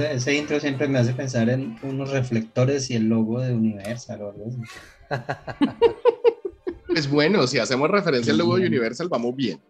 Ese, 0.00 0.34
intro 0.34 0.60
siempre 0.60 0.88
me 0.88 0.98
hace 0.98 1.12
pensar 1.12 1.48
en 1.48 1.76
unos 1.82 2.10
reflectores 2.10 2.90
y 2.90 2.96
el 2.96 3.08
logo 3.08 3.40
de 3.40 3.52
Universal 3.52 4.22
o 4.22 4.30
algo 4.30 4.46
así. 4.48 4.60
Es 6.94 7.08
bueno, 7.08 7.46
si 7.46 7.58
hacemos 7.58 7.88
referencia 7.88 8.32
al 8.32 8.38
logo 8.38 8.56
de 8.56 8.66
Universal, 8.66 9.08
vamos 9.08 9.36
bien. 9.36 9.60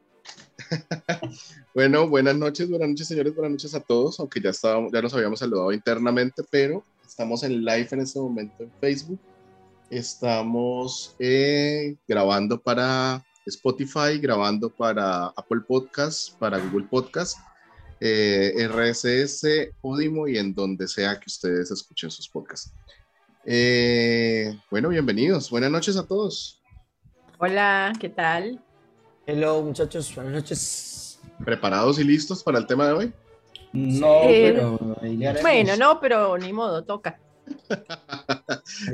bueno, 1.75 2.09
buenas 2.09 2.35
noches, 2.35 2.69
buenas 2.69 2.89
noches, 2.89 3.09
señores, 3.09 3.35
buenas 3.35 3.53
noches 3.53 3.75
a 3.75 3.81
todos, 3.81 4.19
aunque 4.21 4.41
ya, 4.41 4.51
estábamos, 4.51 4.91
ya 4.91 5.03
nos 5.03 5.13
habíamos 5.13 5.39
saludado 5.39 5.71
internamente, 5.71 6.43
pero 6.51 6.83
estamos 7.07 7.43
en 7.43 7.63
live 7.63 7.89
en 7.91 8.01
este 8.01 8.19
momento 8.19 8.63
en 8.63 8.71
Facebook. 8.81 9.21
Estamos 9.91 11.15
eh, 11.19 11.97
grabando 12.09 12.59
para 12.59 13.23
Spotify, 13.45 14.19
grabando 14.19 14.71
para 14.71 15.27
Apple 15.27 15.61
Podcast, 15.67 16.39
para 16.39 16.59
Google 16.59 16.87
Podcast, 16.89 17.37
eh, 18.01 18.69
RSS, 18.69 19.75
Podimo 19.81 20.27
y 20.27 20.39
en 20.39 20.55
donde 20.55 20.89
sea 20.89 21.19
que 21.21 21.27
ustedes 21.27 21.71
escuchen 21.71 22.11
sus 22.11 22.29
podcasts. 22.29 22.73
Eh, 23.45 24.59
bueno, 24.71 24.89
bienvenidos. 24.89 25.51
Buenas 25.51 25.71
noches 25.71 25.97
a 25.97 26.07
todos. 26.07 26.61
Hola, 27.39 27.93
¿qué 28.01 28.09
tal? 28.09 28.63
Hello, 29.27 29.63
muchachos, 29.63 30.15
buenas 30.15 30.33
noches. 30.33 31.21
¿Preparados 31.45 31.99
y 31.99 32.05
listos 32.05 32.43
para 32.43 32.59
el 32.59 32.67
tema 32.67 32.87
de 32.87 32.93
hoy? 32.93 33.13
No, 33.73 34.23
pero. 34.27 34.79
Bueno, 35.43 35.77
no, 35.77 36.01
pero 36.01 36.37
ni 36.39 36.53
modo, 36.53 36.83
toca. 36.83 37.19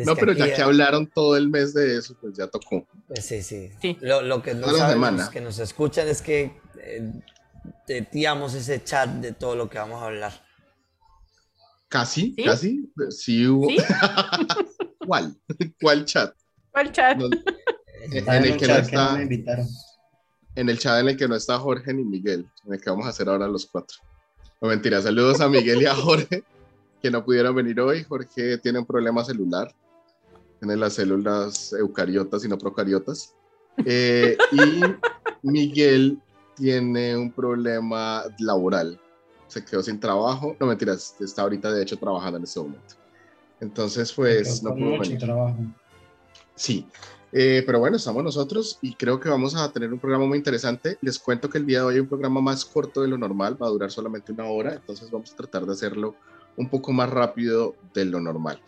no, 0.05 0.17
pero 0.17 0.33
ya 0.33 0.55
que 0.55 0.63
hablaron 0.63 1.07
todo 1.07 1.37
el 1.37 1.49
mes 1.49 1.75
de 1.75 1.99
eso, 1.99 2.17
pues 2.21 2.37
ya 2.37 2.47
tocó. 2.47 2.87
Pues 3.09 3.25
sí, 3.25 3.43
sí. 3.43 3.71
Lo, 4.01 4.43
que 4.43 4.55
no 4.55 4.69
sabemos, 4.69 5.29
que 5.29 5.41
nos 5.41 5.59
escuchan 5.59 6.09
es 6.09 6.23
que 6.23 6.59
eh, 6.79 7.11
ese 8.55 8.83
chat 8.83 9.09
de 9.09 9.33
todo 9.33 9.55
lo 9.57 9.69
que 9.69 9.79
vamos 9.79 10.03
a 10.03 10.07
hablar. 10.07 10.33
Casi, 11.89 12.35
casi. 12.37 12.93
Sí 13.11 13.47
hubo. 13.47 13.69
¿Cuál? 15.07 15.37
¿Cuál 15.81 16.05
chat? 16.05 16.35
¿Cuál 16.73 16.93
chat? 16.93 17.21
en 18.13 18.45
el 18.45 18.57
que 18.57 18.67
no 18.67 18.75
está. 18.75 19.21
En 20.55 20.69
el 20.69 20.79
chat 20.79 21.01
en 21.01 21.09
el 21.09 21.17
que 21.17 21.29
no 21.29 21.37
está 21.37 21.59
Jorge 21.59 21.93
ni 21.93 22.05
Miguel, 22.05 22.47
en 22.65 22.75
el 22.75 22.81
que 22.81 22.91
vamos 22.91 23.07
a 23.07 23.11
hacer 23.11 23.29
ahora 23.29 23.47
los 23.47 23.67
cuatro. 23.67 23.99
No 24.61 24.69
mentira, 24.69 25.01
saludos 25.03 25.41
a 25.41 25.49
Miguel 25.49 25.83
y 25.83 25.87
a 25.87 25.95
Jorge, 25.95 26.43
que 27.03 27.11
no 27.11 27.25
pudieron 27.25 27.55
venir 27.55 27.79
hoy. 27.81 28.05
Jorge 28.05 28.59
tiene 28.59 28.79
un 28.79 28.87
problema 28.87 29.23
celular, 29.23 29.73
tiene 30.59 30.77
las 30.77 30.95
células 30.95 31.73
eucariotas 31.75 32.45
y 32.45 32.49
no 32.49 32.57
procariotas. 32.57 33.35
Eh, 33.85 34.37
y 34.53 34.81
Miguel 35.43 36.19
tiene 36.57 37.17
un 37.17 37.31
problema 37.31 38.25
laboral. 38.39 39.01
Se 39.47 39.65
quedó 39.65 39.83
sin 39.83 40.01
trabajo. 40.01 40.57
No 40.59 40.67
mentiras, 40.67 41.15
está 41.21 41.43
ahorita 41.43 41.71
de 41.71 41.83
hecho 41.83 41.97
trabajando 41.97 42.39
en 42.39 42.45
este 42.45 42.61
momento. 42.61 42.95
Entonces, 43.61 44.13
pues 44.13 44.63
no 44.63 44.75
pudo 44.75 44.99
venir. 44.99 45.19
Trabajo. 45.19 45.57
Sí, 46.55 46.87
eh, 47.33 47.63
pero 47.67 47.79
bueno, 47.79 47.97
estamos 47.97 48.25
nosotros 48.25 48.79
y 48.81 48.95
creo 48.95 49.21
que 49.21 49.29
vamos 49.29 49.55
a 49.55 49.71
tener 49.71 49.93
un 49.93 49.99
programa 49.99 50.27
muy 50.27 50.39
interesante. 50.39 50.97
Les 51.03 51.19
cuento 51.19 51.51
que 51.51 51.59
el 51.59 51.67
día 51.67 51.81
de 51.81 51.85
hoy 51.85 51.95
hay 51.95 52.01
un 52.01 52.09
programa 52.09 52.41
más 52.41 52.65
corto 52.65 53.03
de 53.03 53.09
lo 53.09 53.19
normal, 53.19 53.61
va 53.61 53.67
a 53.67 53.71
durar 53.71 53.91
solamente 53.91 54.33
una 54.33 54.47
hora, 54.47 54.75
entonces 54.75 55.11
vamos 55.11 55.33
a 55.33 55.37
tratar 55.37 55.67
de 55.67 55.73
hacerlo 55.73 56.15
un 56.57 56.69
poco 56.71 56.93
más 56.93 57.11
rápido 57.11 57.75
de 57.93 58.07
lo 58.07 58.21
normal. 58.21 58.61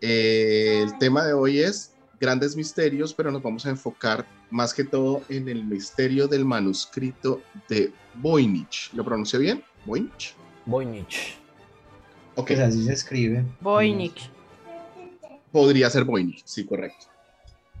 Eh, 0.00 0.82
el 0.82 0.96
tema 0.98 1.24
de 1.24 1.32
hoy 1.32 1.60
es 1.60 1.94
grandes 2.20 2.56
misterios, 2.56 3.12
pero 3.12 3.30
nos 3.30 3.42
vamos 3.42 3.66
a 3.66 3.70
enfocar 3.70 4.26
más 4.50 4.72
que 4.74 4.84
todo 4.84 5.22
en 5.28 5.48
el 5.48 5.64
misterio 5.64 6.28
del 6.28 6.44
manuscrito 6.44 7.42
de 7.68 7.92
Voynich. 8.14 8.90
¿Lo 8.92 9.04
pronuncio 9.04 9.38
bien? 9.38 9.62
Voynich. 9.84 10.34
Voynich. 10.64 11.38
Ok. 12.34 12.48
Pues 12.48 12.60
así 12.60 12.84
se 12.84 12.92
escribe. 12.92 13.44
Voynich. 13.60 14.30
Podría 15.52 15.88
ser 15.90 16.04
Voynich, 16.04 16.42
sí, 16.44 16.64
correcto. 16.66 17.06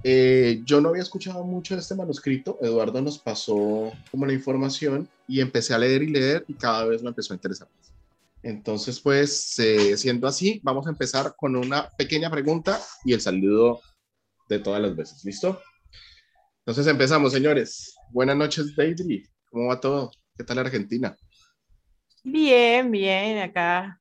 Eh, 0.02 0.62
yo 0.64 0.80
no 0.80 0.90
había 0.90 1.02
escuchado 1.02 1.42
mucho 1.44 1.74
de 1.74 1.80
este 1.80 1.94
manuscrito, 1.94 2.58
Eduardo 2.62 3.00
nos 3.00 3.18
pasó 3.18 3.92
como 4.10 4.24
la 4.24 4.32
información 4.32 5.08
y 5.26 5.40
empecé 5.40 5.74
a 5.74 5.78
leer 5.78 6.02
y 6.02 6.08
leer 6.08 6.44
y 6.46 6.54
cada 6.54 6.84
vez 6.84 7.02
me 7.02 7.08
empezó 7.08 7.32
a 7.32 7.36
interesar 7.36 7.68
más. 7.76 7.92
Entonces, 8.42 9.00
pues, 9.00 9.58
eh, 9.58 9.96
siendo 9.96 10.28
así, 10.28 10.60
vamos 10.62 10.86
a 10.86 10.90
empezar 10.90 11.34
con 11.36 11.56
una 11.56 11.90
pequeña 11.90 12.30
pregunta 12.30 12.80
y 13.04 13.12
el 13.12 13.20
saludo 13.20 13.80
de 14.48 14.60
todas 14.60 14.80
las 14.80 14.94
veces. 14.94 15.24
¿Listo? 15.24 15.60
Entonces 16.66 16.88
empezamos, 16.88 17.32
señores. 17.32 17.96
Buenas 18.10 18.36
noches, 18.36 18.74
Daisy. 18.74 19.24
¿Cómo 19.48 19.68
va 19.68 19.78
todo? 19.78 20.10
¿Qué 20.36 20.42
tal 20.42 20.58
Argentina? 20.58 21.16
Bien, 22.24 22.90
bien, 22.90 23.38
acá. 23.38 24.00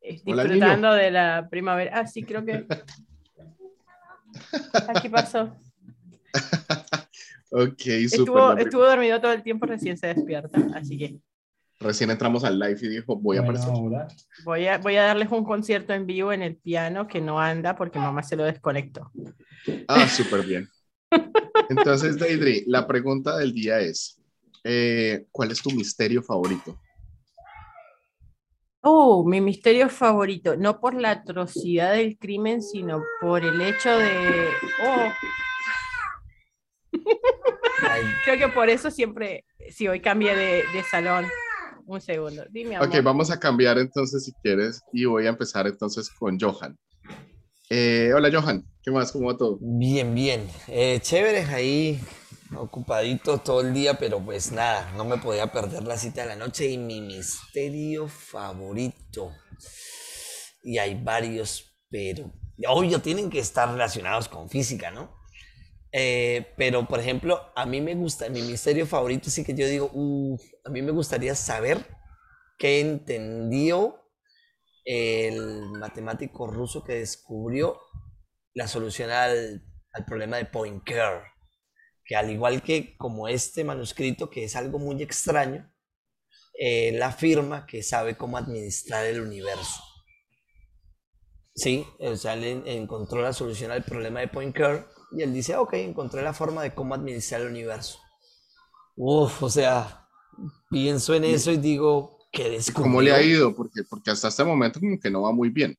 Disfrutando 0.00 0.94
de 0.94 1.10
la 1.10 1.48
primavera. 1.50 1.98
Ah, 1.98 2.06
sí, 2.06 2.22
creo 2.22 2.44
que 2.44 2.64
Aquí 4.88 5.08
pasó. 5.08 5.52
ok, 7.50 7.86
estuvo, 7.86 8.56
estuvo 8.56 8.86
dormido 8.86 9.20
todo 9.20 9.32
el 9.32 9.42
tiempo, 9.42 9.66
recién 9.66 9.98
se 9.98 10.14
despierta, 10.14 10.60
así 10.76 10.96
que. 10.96 11.18
Recién 11.80 12.12
entramos 12.12 12.44
al 12.44 12.56
live 12.56 12.78
y 12.82 12.88
dijo, 12.88 13.16
voy 13.16 13.38
a 13.38 13.40
aparecer. 13.40 13.72
Voy 14.44 14.68
a, 14.68 14.78
voy 14.78 14.94
a 14.94 15.02
darles 15.02 15.28
un 15.32 15.42
concierto 15.42 15.92
en 15.92 16.06
vivo 16.06 16.32
en 16.32 16.42
el 16.42 16.54
piano 16.54 17.08
que 17.08 17.20
no 17.20 17.40
anda 17.40 17.74
porque 17.74 17.98
mamá 17.98 18.22
se 18.22 18.36
lo 18.36 18.44
desconectó. 18.44 19.10
Ah, 19.88 20.06
súper 20.06 20.46
bien. 20.46 20.68
Entonces, 21.68 22.18
Deidre, 22.18 22.64
la 22.66 22.86
pregunta 22.86 23.36
del 23.36 23.52
día 23.52 23.80
es, 23.80 24.20
eh, 24.64 25.26
¿cuál 25.30 25.50
es 25.50 25.62
tu 25.62 25.70
misterio 25.70 26.22
favorito? 26.22 26.78
Oh, 28.84 29.24
mi 29.24 29.40
misterio 29.40 29.88
favorito, 29.88 30.56
no 30.56 30.80
por 30.80 30.94
la 30.94 31.12
atrocidad 31.12 31.92
del 31.94 32.18
crimen, 32.18 32.62
sino 32.62 33.02
por 33.20 33.44
el 33.44 33.60
hecho 33.60 33.96
de... 33.96 34.48
Oh. 34.84 35.12
Creo 38.24 38.38
que 38.38 38.48
por 38.48 38.68
eso 38.68 38.90
siempre, 38.90 39.44
si 39.70 39.86
hoy 39.86 40.00
cambié 40.00 40.34
de, 40.34 40.82
salón, 40.90 41.26
un 41.86 42.00
segundo, 42.00 42.44
dime. 42.50 42.80
Ok, 42.80 42.96
vamos 43.02 43.30
a 43.30 43.38
cambiar 43.38 43.78
entonces 43.78 44.24
si 44.24 44.32
quieres 44.42 44.82
y 44.92 45.04
voy 45.04 45.26
a 45.26 45.30
empezar 45.30 45.66
entonces 45.68 46.10
con 46.10 46.38
Johan. 46.38 46.76
Eh, 47.74 48.12
hola 48.12 48.28
Johan, 48.30 48.70
¿qué 48.82 48.90
más? 48.90 49.10
¿Cómo 49.12 49.28
va 49.28 49.36
todo? 49.38 49.56
Bien, 49.62 50.14
bien. 50.14 50.46
Eh, 50.68 51.00
chévere, 51.00 51.46
ahí 51.46 51.98
ocupadito 52.54 53.38
todo 53.38 53.62
el 53.62 53.72
día, 53.72 53.94
pero 53.98 54.22
pues 54.22 54.52
nada, 54.52 54.92
no 54.94 55.06
me 55.06 55.16
podía 55.16 55.50
perder 55.50 55.84
la 55.84 55.96
cita 55.96 56.20
de 56.20 56.26
la 56.26 56.36
noche 56.36 56.68
y 56.68 56.76
mi 56.76 57.00
misterio 57.00 58.08
favorito. 58.08 59.32
Y 60.62 60.76
hay 60.76 61.02
varios, 61.02 61.74
pero 61.88 62.30
obvio 62.68 63.00
tienen 63.00 63.30
que 63.30 63.38
estar 63.38 63.70
relacionados 63.70 64.28
con 64.28 64.50
física, 64.50 64.90
¿no? 64.90 65.16
Eh, 65.92 66.52
pero 66.58 66.86
por 66.86 67.00
ejemplo, 67.00 67.40
a 67.56 67.64
mí 67.64 67.80
me 67.80 67.94
gusta, 67.94 68.28
mi 68.28 68.42
misterio 68.42 68.86
favorito 68.86 69.30
sí 69.30 69.44
que 69.44 69.54
yo 69.54 69.66
digo, 69.66 69.90
a 70.66 70.68
mí 70.68 70.82
me 70.82 70.92
gustaría 70.92 71.34
saber 71.34 71.86
qué 72.58 72.80
entendió 72.80 74.01
el 74.84 75.70
matemático 75.72 76.46
ruso 76.46 76.84
que 76.84 76.94
descubrió 76.94 77.80
la 78.54 78.68
solución 78.68 79.10
al, 79.10 79.62
al 79.92 80.04
problema 80.04 80.36
de 80.36 80.46
Poincare 80.46 81.32
que 82.04 82.16
al 82.16 82.30
igual 82.30 82.62
que 82.62 82.96
como 82.96 83.28
este 83.28 83.64
manuscrito, 83.64 84.28
que 84.30 84.44
es 84.44 84.56
algo 84.56 84.78
muy 84.78 85.02
extraño, 85.02 85.70
él 86.54 87.02
afirma 87.02 87.66
que 87.66 87.82
sabe 87.82 88.16
cómo 88.16 88.36
administrar 88.36 89.06
el 89.06 89.20
universo. 89.20 89.82
Sí, 91.54 91.86
o 92.00 92.16
sea, 92.16 92.34
él 92.34 92.62
encontró 92.66 93.20
la 93.22 93.32
solución 93.32 93.70
al 93.70 93.84
problema 93.84 94.20
de 94.20 94.28
Poincare 94.28 94.86
y 95.12 95.22
él 95.22 95.32
dice, 95.32 95.56
ok, 95.56 95.74
encontré 95.74 96.22
la 96.22 96.32
forma 96.32 96.62
de 96.62 96.74
cómo 96.74 96.94
administrar 96.94 97.42
el 97.42 97.48
universo. 97.48 97.98
Uf, 98.96 99.42
o 99.42 99.50
sea, 99.50 100.08
pienso 100.70 101.14
en 101.14 101.24
eso 101.24 101.50
y 101.50 101.58
digo, 101.58 102.18
¿qué 102.32 102.50
descubrió? 102.50 102.82
¿Cómo 102.82 103.02
le 103.02 103.12
ha 103.12 103.22
ido? 103.22 103.54
Porque, 103.54 103.82
porque 103.88 104.10
hasta 104.10 104.28
este 104.28 104.42
momento 104.42 104.80
como 104.80 104.98
que 104.98 105.10
no 105.10 105.22
va 105.22 105.32
muy 105.32 105.50
bien. 105.50 105.78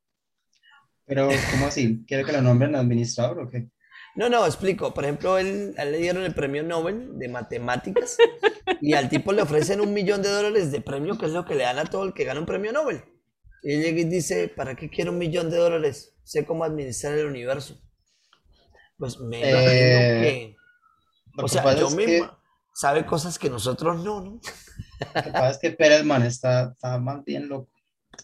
Pero, 1.05 1.29
¿cómo 1.51 1.67
así? 1.67 2.05
¿Quiere 2.07 2.23
que 2.23 2.31
lo 2.31 2.41
nombren 2.41 2.75
administrador 2.75 3.39
o 3.39 3.49
qué? 3.49 3.67
No, 4.15 4.29
no, 4.29 4.45
explico. 4.45 4.93
Por 4.93 5.03
ejemplo, 5.03 5.37
él, 5.37 5.75
le 5.75 5.97
dieron 5.97 6.23
el 6.23 6.33
premio 6.33 6.63
Nobel 6.63 7.17
de 7.17 7.27
matemáticas 7.27 8.17
y 8.79 8.93
al 8.93 9.09
tipo 9.09 9.33
le 9.33 9.41
ofrecen 9.41 9.81
un 9.81 9.93
millón 9.93 10.21
de 10.21 10.29
dólares 10.29 10.71
de 10.71 10.81
premio, 10.81 11.17
que 11.17 11.25
es 11.25 11.31
lo 11.31 11.45
que 11.45 11.55
le 11.55 11.63
dan 11.63 11.79
a 11.79 11.85
todo 11.85 12.05
el 12.05 12.13
que 12.13 12.23
gana 12.23 12.39
un 12.39 12.45
premio 12.45 12.71
Nobel. 12.71 13.03
Y 13.63 13.73
él 13.73 13.81
llega 13.81 13.99
y 14.01 14.05
dice, 14.05 14.49
¿para 14.49 14.75
qué 14.75 14.89
quiero 14.89 15.11
un 15.11 15.17
millón 15.17 15.49
de 15.49 15.57
dólares? 15.57 16.15
Sé 16.23 16.45
cómo 16.45 16.63
administrar 16.63 17.17
el 17.17 17.25
universo. 17.25 17.81
Pues 18.97 19.19
me 19.19 19.39
imagino 19.39 19.71
eh, 19.71 20.21
que... 20.21 21.43
O 21.43 21.47
sea, 21.47 21.75
yo 21.75 21.89
mismo... 21.89 22.29
Sabe 22.75 23.05
cosas 23.05 23.37
que 23.37 23.51
nosotros 23.51 24.03
no, 24.03 24.21
¿no? 24.21 24.41
Lo 25.15 25.23
que 25.23 25.31
pasa 25.31 25.49
es 25.51 25.57
que 25.59 25.71
Perelman 25.71 26.23
está, 26.23 26.71
está 26.73 26.99
más 26.99 27.23
bien 27.23 27.47
loco. 27.47 27.69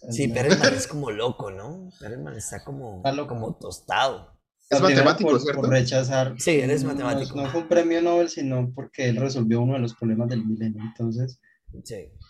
Sí, 0.10 0.28
Perelman 0.28 0.74
es 0.74 0.88
como 0.88 1.12
loco, 1.12 1.52
¿no? 1.52 1.90
Perelman 2.00 2.36
está 2.36 2.64
como, 2.64 3.02
como 3.28 3.56
tostado. 3.56 4.38
Es 4.70 4.80
matemático, 4.82 5.32
por, 5.32 5.42
¿cierto? 5.42 5.62
Por 5.62 5.70
rechazar. 5.70 6.36
Sí, 6.38 6.60
él 6.60 6.70
es 6.70 6.84
matemático. 6.84 7.36
No, 7.36 7.50
fue 7.50 7.62
un 7.62 7.68
premio 7.68 8.02
Nobel, 8.02 8.30
sino 8.30 8.72
porque 8.76 9.10
él 9.10 9.16
resolvió 9.16 9.62
uno 9.62 9.74
de 9.74 9.80
los 9.80 9.96
problemas 9.96 10.30
del 10.30 10.46
milenio. 10.46 10.84
Entonces, 10.84 11.40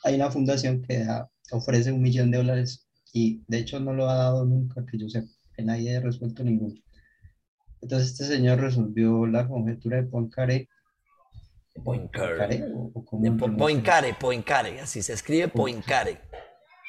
hay 0.04 0.16
una 0.16 0.31
fundación 0.31 0.81
que 0.81 1.04
da 1.04 1.30
ofrece 1.52 1.92
un 1.92 2.02
millón 2.02 2.31
de 2.31 2.38
dólares 2.38 2.88
y 3.13 3.44
de 3.48 3.60
hecho 3.60 3.80
no 3.80 3.94
lo 3.94 4.10
ha 4.10 4.16
dado 4.16 4.45
nunca, 4.45 4.86
que 4.86 4.98
yo 4.98 5.10
sé, 5.10 5.25
que 5.54 5.63
nadie 5.63 5.90
haya 5.90 6.02
resuelto 6.02 6.44
ninguno. 6.44 6.75
Entonces 7.81 8.12
este 8.12 8.25
señor 8.25 8.60
resolvió 8.60 9.25
la 9.25 9.48
conjetura 9.48 9.98
de 9.98 10.04
Poincaré. 10.04 10.69
Poincaré. 11.84 12.64
Poincaré, 13.58 14.14
Poincaré, 14.20 14.81
así 14.81 15.02
se 15.02 15.14
escribe 15.14 15.48
Poincaré. 15.48 16.20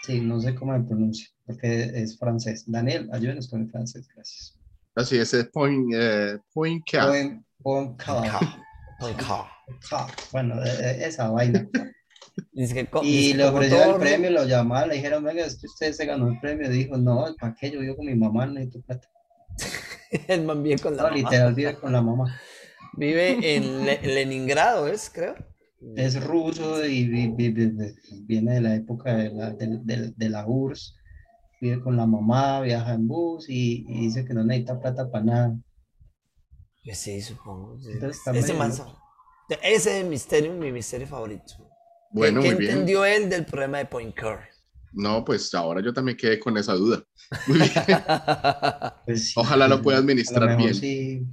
Sí, 0.03 0.21
no 0.21 0.41
sé 0.41 0.55
cómo 0.55 0.75
se 0.77 0.83
pronuncia, 0.85 1.29
porque 1.47 1.83
es 1.95 2.19
francés. 2.19 2.65
Daniel, 2.67 3.09
ayúdenos 3.13 3.49
con 3.49 3.63
el 3.63 3.71
francés, 3.71 4.09
gracias. 4.15 4.59
Así 4.95 5.19
es, 5.19 5.33
es 5.35 5.45
Point, 5.47 5.95
eh, 5.95 6.39
Poincaré. 6.53 7.41
Bueno, 10.33 10.63
e, 10.65 10.69
e, 10.69 11.07
esa 11.07 11.31
vaina. 11.31 11.69
y 13.03 13.35
le 13.35 13.45
ofrecieron 13.45 13.95
el 13.95 14.01
premio, 14.01 14.31
lo 14.31 14.45
llamaron, 14.45 14.91
le 14.91 14.97
dijeron, 14.97 15.25
venga, 15.25 15.45
es 15.45 15.57
que 15.57 15.67
usted 15.67 15.93
se 15.93 16.07
ganó 16.07 16.29
el 16.29 16.41
premio. 16.41 16.69
Dijo, 16.69 16.97
no, 16.97 17.35
¿para 17.39 17.55
qué? 17.55 17.71
Yo 17.71 17.81
vivo 17.81 17.97
con 17.97 18.07
mi 18.07 18.15
mamá, 18.15 18.47
no 18.47 18.55
necesito 18.55 18.81
plata. 18.83 19.09
el 20.29 20.45
man 20.45 20.63
vive 20.63 20.79
con 20.79 20.97
la 20.97 21.05
no, 21.05 21.11
literal 21.11 21.55
vive 21.55 21.75
con 21.77 21.93
la 21.93 22.03
mamá. 22.03 22.41
Vive 22.95 23.39
en 23.57 23.87
Leningrado, 23.87 24.89
¿es? 24.89 25.11
Creo. 25.11 25.35
Es 25.97 26.23
ruso 26.23 26.85
y, 26.85 27.07
viene 27.07 28.55
de 28.55 28.61
la 28.61 28.75
época 28.75 29.17
de 29.17 29.31
la, 29.31 29.51
de, 29.53 30.13
de 30.15 30.29
la 30.29 30.47
URSS. 30.47 30.97
Vive 31.61 31.81
con 31.81 31.97
la 31.97 32.07
mamá, 32.07 32.61
viaja 32.61 32.95
en 32.95 33.07
bus 33.07 33.47
y, 33.49 33.85
dice 33.85 34.25
que 34.25 34.35
no 34.35 34.45
necesita 34.45 34.81
plata 34.81 35.11
para 35.11 35.25
nada. 35.25 35.59
Pues 36.85 36.99
sí, 36.99 37.21
supongo. 37.21 37.79
ese, 37.79 38.53
ese 39.63 39.75
es 39.75 39.87
el 39.87 40.09
misterio, 40.09 40.53
mi 40.55 40.73
misterio 40.73 41.07
favorito. 41.07 41.55
Bueno, 42.13 42.41
¿Qué, 42.41 42.49
entendió 42.49 43.05
él 43.05 43.29
del 43.29 43.45
problema 43.45 43.79
de 43.79 43.87
Point 43.87 44.15
Curry? 44.15 44.49
No, 44.93 45.25
pues 45.25 45.55
ahora 45.55 45.81
yo 45.81 45.93
también 45.93 46.17
quedé 46.17 46.41
con 46.41 46.57
esa 46.57 46.75
duda. 46.75 47.05
Pues 49.07 49.33
Ojalá 49.37 49.69
lo 49.69 49.83
pueda 49.83 49.99
administrar 49.99 50.57
bien. 50.57 50.75
Sí, 50.75 51.27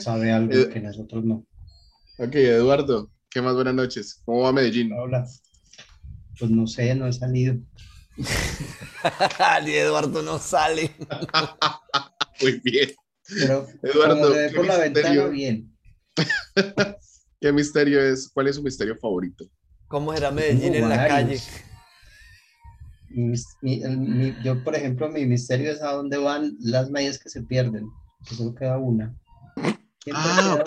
sabe 0.00 0.32
algo 0.32 0.68
que 0.68 0.80
nosotros 0.80 1.24
no. 1.24 1.46
Ok, 2.18 2.34
Eduardo, 2.34 3.10
¿qué 3.30 3.42
más 3.42 3.54
buenas 3.54 3.74
noches? 3.74 4.22
¿Cómo 4.24 4.40
va 4.40 4.52
Medellín? 4.52 4.92
Hola. 4.92 5.26
Pues 6.38 6.50
no 6.50 6.66
sé, 6.66 6.94
no 6.94 7.06
he 7.06 7.12
salido. 7.12 7.56
Ni 9.64 9.72
Eduardo 9.72 10.22
no 10.22 10.38
sale. 10.38 10.90
Muy 12.40 12.60
bien. 12.64 12.90
Pero 13.28 13.66
Eduardo, 13.82 14.32
por 14.54 14.66
la 14.66 14.78
ventana, 14.78 15.26
bien. 15.26 15.76
¿Qué 17.40 17.52
misterio 17.52 18.00
es? 18.00 18.30
¿Cuál 18.32 18.48
es 18.48 18.56
su 18.56 18.62
misterio 18.62 18.96
favorito? 18.96 19.44
¿Cómo 19.88 20.12
era 20.14 20.30
Medellín 20.30 20.74
en 20.74 20.88
la 20.88 21.06
calle? 21.06 21.40
yo, 24.42 24.62
por 24.64 24.74
ejemplo, 24.74 25.08
mi 25.08 25.26
misterio 25.26 25.70
es 25.70 25.82
a 25.82 25.92
dónde 25.92 26.18
van 26.18 26.56
las 26.60 26.90
medias 26.90 27.18
que 27.18 27.28
se 27.28 27.42
pierden, 27.42 27.88
que 28.26 28.34
solo 28.34 28.54
queda 28.54 28.78
una. 28.78 29.14
Ah, 30.12 30.62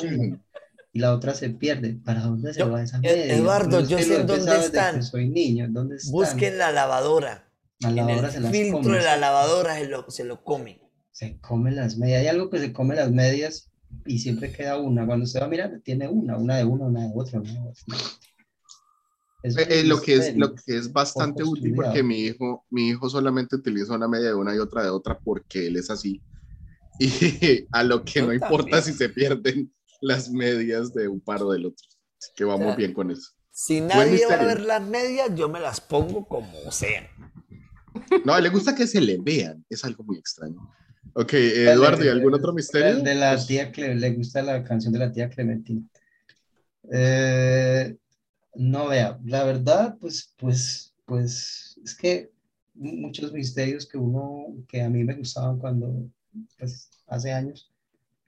Y 0.91 0.99
la 0.99 1.13
otra 1.13 1.33
se 1.33 1.49
pierde. 1.49 1.99
¿Para 2.03 2.21
dónde 2.21 2.53
se 2.53 2.63
va 2.63 2.81
esa 2.81 2.97
eh, 2.97 3.01
media? 3.01 3.35
Eduardo, 3.35 3.81
yo 3.81 3.97
sé 3.99 4.23
dónde 4.23 4.57
están. 4.57 5.03
Soy 5.03 5.29
niño, 5.29 5.67
¿dónde 5.69 5.97
están? 5.97 6.11
Busquen 6.11 6.57
la 6.57 6.71
lavadora. 6.71 7.51
La 7.79 7.91
lavadora 7.91 8.29
se 8.31 8.41
las 8.41 8.51
filtro 8.51 8.91
de 8.91 9.01
la 9.01 9.15
lavadora 9.15 9.75
se 9.75 9.87
lo, 9.87 10.09
se 10.09 10.25
lo 10.25 10.43
come. 10.43 10.81
Se 11.11 11.39
come 11.39 11.71
las 11.71 11.97
medias. 11.97 12.21
Hay 12.21 12.27
algo 12.27 12.49
que 12.49 12.59
se 12.59 12.73
come 12.73 12.95
las 12.95 13.11
medias 13.11 13.71
y 14.05 14.19
siempre 14.19 14.51
queda 14.51 14.77
una. 14.77 15.05
Cuando 15.05 15.25
se 15.25 15.39
va 15.39 15.45
a 15.45 15.49
mirar, 15.49 15.79
tiene 15.83 16.07
una, 16.07 16.37
una 16.37 16.57
de 16.57 16.65
uno, 16.65 16.85
una 16.87 17.07
de 17.07 17.11
otra, 17.15 17.39
una 17.39 17.53
de 17.53 17.59
otra. 17.59 17.97
Es 19.41 19.57
eh, 19.57 19.67
eh, 19.69 19.83
lo, 19.83 20.01
que 20.01 20.15
es, 20.15 20.35
lo 20.35 20.53
que 20.53 20.75
es 20.75 20.91
bastante 20.91 21.43
útil 21.43 21.73
porque 21.73 22.03
mi 22.03 22.19
hijo, 22.19 22.65
mi 22.69 22.89
hijo 22.89 23.09
solamente 23.09 23.55
utiliza 23.55 23.95
una 23.95 24.07
media 24.07 24.29
de 24.29 24.35
una 24.35 24.53
y 24.53 24.59
otra 24.59 24.83
de 24.83 24.89
otra 24.89 25.17
porque 25.17 25.67
él 25.67 25.77
es 25.77 25.89
así. 25.89 26.21
Y 27.41 27.65
a 27.71 27.83
lo 27.83 28.03
que 28.03 28.21
no 28.21 28.33
importa 28.33 28.81
si 28.81 28.93
se 28.93 29.07
pierden 29.09 29.73
las 30.01 30.29
medias 30.29 30.93
de 30.93 31.07
un 31.07 31.21
paro 31.21 31.51
del 31.51 31.65
otro. 31.67 31.87
Así 32.19 32.31
que 32.35 32.43
vamos 32.43 32.75
bien 32.75 32.93
con 32.93 33.09
eso. 33.09 33.31
Si 33.51 33.81
nadie 33.81 34.25
va 34.25 34.35
a 34.35 34.45
ver 34.45 34.61
las 34.61 34.81
medias, 34.81 35.33
yo 35.35 35.49
me 35.49 35.59
las 35.59 35.79
pongo 35.81 36.27
como 36.27 36.71
sea. 36.71 37.09
No, 38.25 38.39
le 38.39 38.49
gusta 38.49 38.75
que 38.75 38.87
se 38.87 39.01
le 39.01 39.17
vean. 39.17 39.65
Es 39.69 39.83
algo 39.83 40.03
muy 40.03 40.17
extraño. 40.17 40.69
Ok, 41.13 41.33
Eduardo, 41.33 42.03
¿y 42.03 42.07
algún 42.07 42.33
otro 42.33 42.53
misterio? 42.53 43.01
De 43.01 43.15
la 43.15 43.35
tía 43.45 43.71
le 43.75 44.11
gusta 44.11 44.41
la 44.41 44.63
canción 44.63 44.93
de 44.93 44.99
la 44.99 45.11
tía 45.11 45.29
Clementina. 45.29 45.81
Eh, 46.91 47.97
no 48.55 48.87
vea, 48.87 49.19
la 49.25 49.43
verdad, 49.43 49.97
pues, 49.99 50.33
pues, 50.37 50.93
pues, 51.05 51.79
es 51.83 51.95
que 51.95 52.31
muchos 52.73 53.33
misterios 53.33 53.85
que 53.85 53.97
uno, 53.97 54.55
que 54.67 54.81
a 54.81 54.89
mí 54.89 55.03
me 55.03 55.15
gustaban 55.15 55.57
cuando, 55.59 56.09
pues, 56.57 56.89
hace 57.07 57.31
años, 57.31 57.71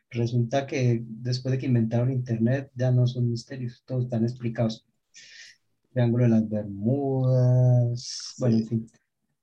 resulta 0.10 0.68
que 0.68 1.04
después 1.06 1.54
de 1.54 1.60
que 1.60 1.66
inventaron 1.68 2.12
Internet 2.12 2.72
ya 2.76 2.92
no 2.92 3.08
son 3.08 3.30
misterios, 3.30 3.84
todos 3.86 4.06
están 4.06 4.24
explicados. 4.24 4.86
Triángulo 5.92 6.24
de 6.24 6.30
las 6.30 6.50
Bermudas, 6.50 8.36
bueno, 8.40 8.58
en 8.58 8.68
fin. 8.68 8.92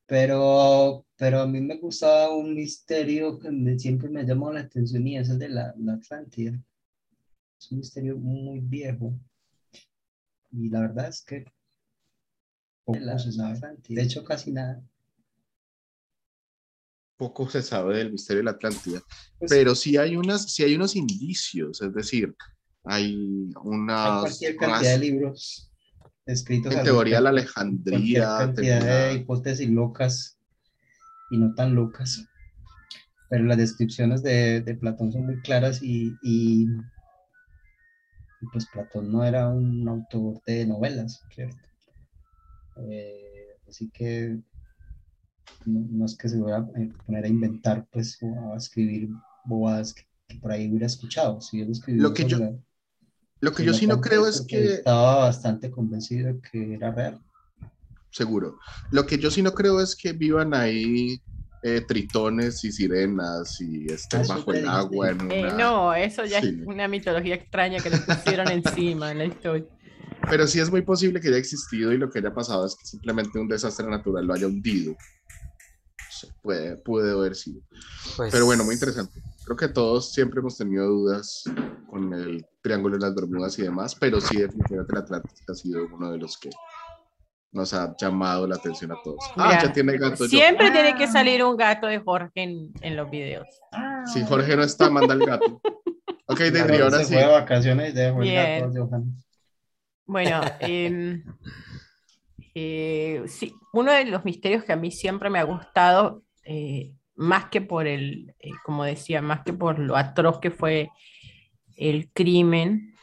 Pero, 0.06 1.04
pero 1.16 1.40
a 1.40 1.46
mí 1.46 1.60
me 1.60 1.76
gustaba 1.76 2.34
un 2.34 2.54
misterio 2.54 3.38
que 3.38 3.78
siempre 3.78 4.08
me 4.08 4.24
llamó 4.24 4.50
la 4.50 4.60
atención 4.60 5.06
y 5.06 5.18
es 5.18 5.28
el 5.28 5.38
de 5.38 5.50
la, 5.50 5.74
la 5.78 5.94
Atlántida. 5.94 6.58
Es 7.58 7.70
un 7.70 7.78
misterio 7.78 8.16
muy 8.16 8.60
viejo 8.60 9.12
y 10.50 10.70
la 10.70 10.80
verdad 10.80 11.08
es 11.08 11.22
que 11.22 11.44
poco 12.84 13.18
se 13.18 13.32
sabe. 13.32 13.60
De 13.88 14.02
hecho, 14.02 14.24
casi 14.24 14.52
nada. 14.52 14.82
Poco 17.18 17.50
se 17.50 17.62
sabe 17.62 17.98
del 17.98 18.12
misterio 18.12 18.38
de 18.38 18.44
la 18.44 18.52
Atlántida. 18.52 19.02
Pues 19.38 19.50
pero 19.50 19.74
sí 19.74 19.96
hay, 19.96 20.16
unas, 20.16 20.50
sí 20.52 20.62
hay 20.62 20.76
unos 20.76 20.94
indicios, 20.96 21.82
es 21.82 21.92
decir, 21.92 22.34
hay 22.84 23.52
una 23.64 24.20
cualquier 24.20 24.56
cantidad 24.56 24.92
de 24.92 24.98
libros 24.98 25.70
escritos. 26.24 26.72
En 26.72 26.84
teoría 26.84 27.16
de 27.16 27.22
la 27.22 27.30
Alejandría. 27.30 28.36
cantidad 28.38 29.10
de 29.10 29.14
hipótesis 29.14 29.68
locas 29.68 30.38
y 31.30 31.38
no 31.38 31.54
tan 31.54 31.74
locas. 31.74 32.24
Pero 33.28 33.44
las 33.44 33.58
descripciones 33.58 34.22
de, 34.22 34.62
de 34.62 34.74
Platón 34.76 35.12
son 35.12 35.26
muy 35.26 35.42
claras 35.42 35.82
y, 35.82 36.16
y 36.22 36.66
pues 38.52 38.66
Platón 38.72 39.10
no 39.10 39.24
era 39.24 39.48
un 39.48 39.88
autor 39.88 40.40
de 40.46 40.64
novelas, 40.66 41.20
¿cierto? 41.34 41.68
Eh, 42.88 43.56
así 43.68 43.90
que 43.90 44.38
no, 45.64 46.04
es 46.04 46.16
que 46.16 46.28
se 46.28 46.38
voy 46.38 46.52
a 46.52 46.58
eh, 46.76 46.90
poner 47.06 47.24
a 47.24 47.28
inventar, 47.28 47.86
pues, 47.90 48.18
o 48.22 48.54
a 48.54 48.56
escribir 48.56 49.08
bobadas 49.44 49.94
que, 49.94 50.04
por 50.40 50.52
ahí 50.52 50.68
hubiera 50.68 50.86
escuchado. 50.86 51.40
Si 51.40 51.64
lo 51.86 52.12
que 52.12 52.24
yo, 52.26 52.38
lo 53.40 53.52
que 53.52 53.64
yo 53.64 53.72
sí 53.72 53.86
no 53.86 54.00
creo 54.00 54.26
es 54.26 54.42
que... 54.42 54.74
Estaba 54.74 55.20
bastante 55.20 55.70
convencido 55.70 56.32
de 56.32 56.40
que 56.40 56.74
era 56.74 56.90
real. 56.90 57.20
Seguro. 58.10 58.58
Lo 58.90 59.06
que 59.06 59.18
yo 59.18 59.30
sí 59.30 59.42
no 59.42 59.52
creo 59.52 59.80
es 59.80 59.94
que 59.94 60.12
vivan 60.12 60.54
ahí 60.54 61.20
eh, 61.62 61.82
tritones 61.86 62.64
y 62.64 62.72
sirenas 62.72 63.60
y 63.60 63.86
estén 63.92 64.26
bajo 64.26 64.52
el 64.52 64.68
agua. 64.68 65.10
En 65.10 65.30
eh, 65.30 65.52
no, 65.56 65.94
eso 65.94 66.24
ya 66.24 66.38
es 66.38 66.54
una 66.66 66.88
mitología 66.88 67.34
extraña 67.34 67.80
que 67.80 67.90
le 67.90 67.98
pusieron 67.98 68.48
encima 68.48 69.10
en 69.12 69.18
la 69.18 69.24
historia. 69.24 69.66
Pero 70.28 70.46
sí 70.46 70.60
es 70.60 70.70
muy 70.70 70.82
posible 70.82 71.20
que 71.20 71.28
haya 71.28 71.36
existido 71.36 71.92
y 71.92 71.98
lo 71.98 72.10
que 72.10 72.18
haya 72.18 72.34
pasado 72.34 72.66
es 72.66 72.74
que 72.74 72.86
simplemente 72.86 73.38
un 73.38 73.48
desastre 73.48 73.88
natural 73.88 74.26
lo 74.26 74.34
haya 74.34 74.46
hundido. 74.46 74.96
Puede, 76.42 76.76
puede 76.76 77.12
haber 77.12 77.34
sido. 77.34 77.60
Pues 78.16 78.32
Pero 78.32 78.46
bueno, 78.46 78.64
muy 78.64 78.74
interesante. 78.74 79.20
Creo 79.44 79.56
que 79.56 79.68
todos 79.68 80.12
siempre 80.12 80.40
hemos 80.40 80.56
tenido 80.56 80.86
dudas 80.86 81.44
con 81.88 82.12
el 82.12 82.44
Triángulo 82.62 82.96
de 82.96 83.02
las 83.02 83.14
Bermudas 83.14 83.58
y 83.58 83.62
demás, 83.62 83.94
pero 83.94 84.20
sí 84.20 84.36
definitivamente 84.36 84.92
el 84.92 84.98
Atlántico 84.98 85.52
ha 85.52 85.54
sido 85.54 85.86
uno 85.92 86.10
de 86.12 86.18
los 86.18 86.36
que 86.36 86.50
nos 87.52 87.72
ha 87.72 87.94
llamado 87.96 88.46
la 88.46 88.56
atención 88.56 88.92
a 88.92 88.96
todos. 89.02 89.18
ah, 89.36 89.58
ya 89.62 89.72
tiene 89.72 89.96
gato. 89.96 90.28
Siempre 90.28 90.70
tiene 90.70 90.94
que 90.96 91.06
salir 91.06 91.42
un 91.42 91.56
gato 91.56 91.86
de 91.86 91.98
Jorge 91.98 92.42
en, 92.42 92.72
en 92.82 92.96
los 92.96 93.10
videos. 93.10 93.46
Si 94.12 94.24
Jorge 94.24 94.56
no 94.56 94.62
está, 94.62 94.90
manda 94.90 95.14
el 95.14 95.24
gato. 95.24 95.60
Ok, 96.26 96.40
Dendry, 96.40 96.78
ahora 96.82 97.04
sí. 97.04 97.14
vacaciones 97.14 97.94
dejo 97.94 98.22
el 98.22 98.34
gato 98.34 98.70
de 98.70 99.02
Bueno, 100.04 100.40
eh, 100.60 101.22
eh, 102.60 103.22
sí, 103.28 103.54
uno 103.72 103.92
de 103.92 104.04
los 104.06 104.24
misterios 104.24 104.64
que 104.64 104.72
a 104.72 104.76
mí 104.76 104.90
siempre 104.90 105.30
me 105.30 105.38
ha 105.38 105.44
gustado, 105.44 106.24
eh, 106.42 106.92
más 107.14 107.50
que 107.50 107.60
por 107.60 107.86
el, 107.86 108.34
eh, 108.40 108.50
como 108.64 108.82
decía, 108.82 109.22
más 109.22 109.42
que 109.44 109.52
por 109.52 109.78
lo 109.78 109.96
atroz 109.96 110.40
que 110.40 110.50
fue 110.50 110.90
el 111.76 112.10
crimen, 112.12 112.96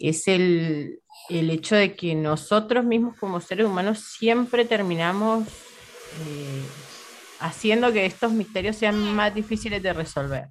es 0.00 0.26
el, 0.26 1.00
el 1.28 1.50
hecho 1.50 1.76
de 1.76 1.94
que 1.94 2.16
nosotros 2.16 2.84
mismos 2.84 3.16
como 3.18 3.40
seres 3.40 3.66
humanos 3.66 4.00
siempre 4.18 4.64
terminamos 4.64 5.46
haciendo 7.38 7.92
que 7.92 8.04
estos 8.04 8.32
misterios 8.32 8.76
sean 8.76 9.14
más 9.14 9.32
difíciles 9.32 9.80
de 9.80 9.92
resolver. 9.92 10.48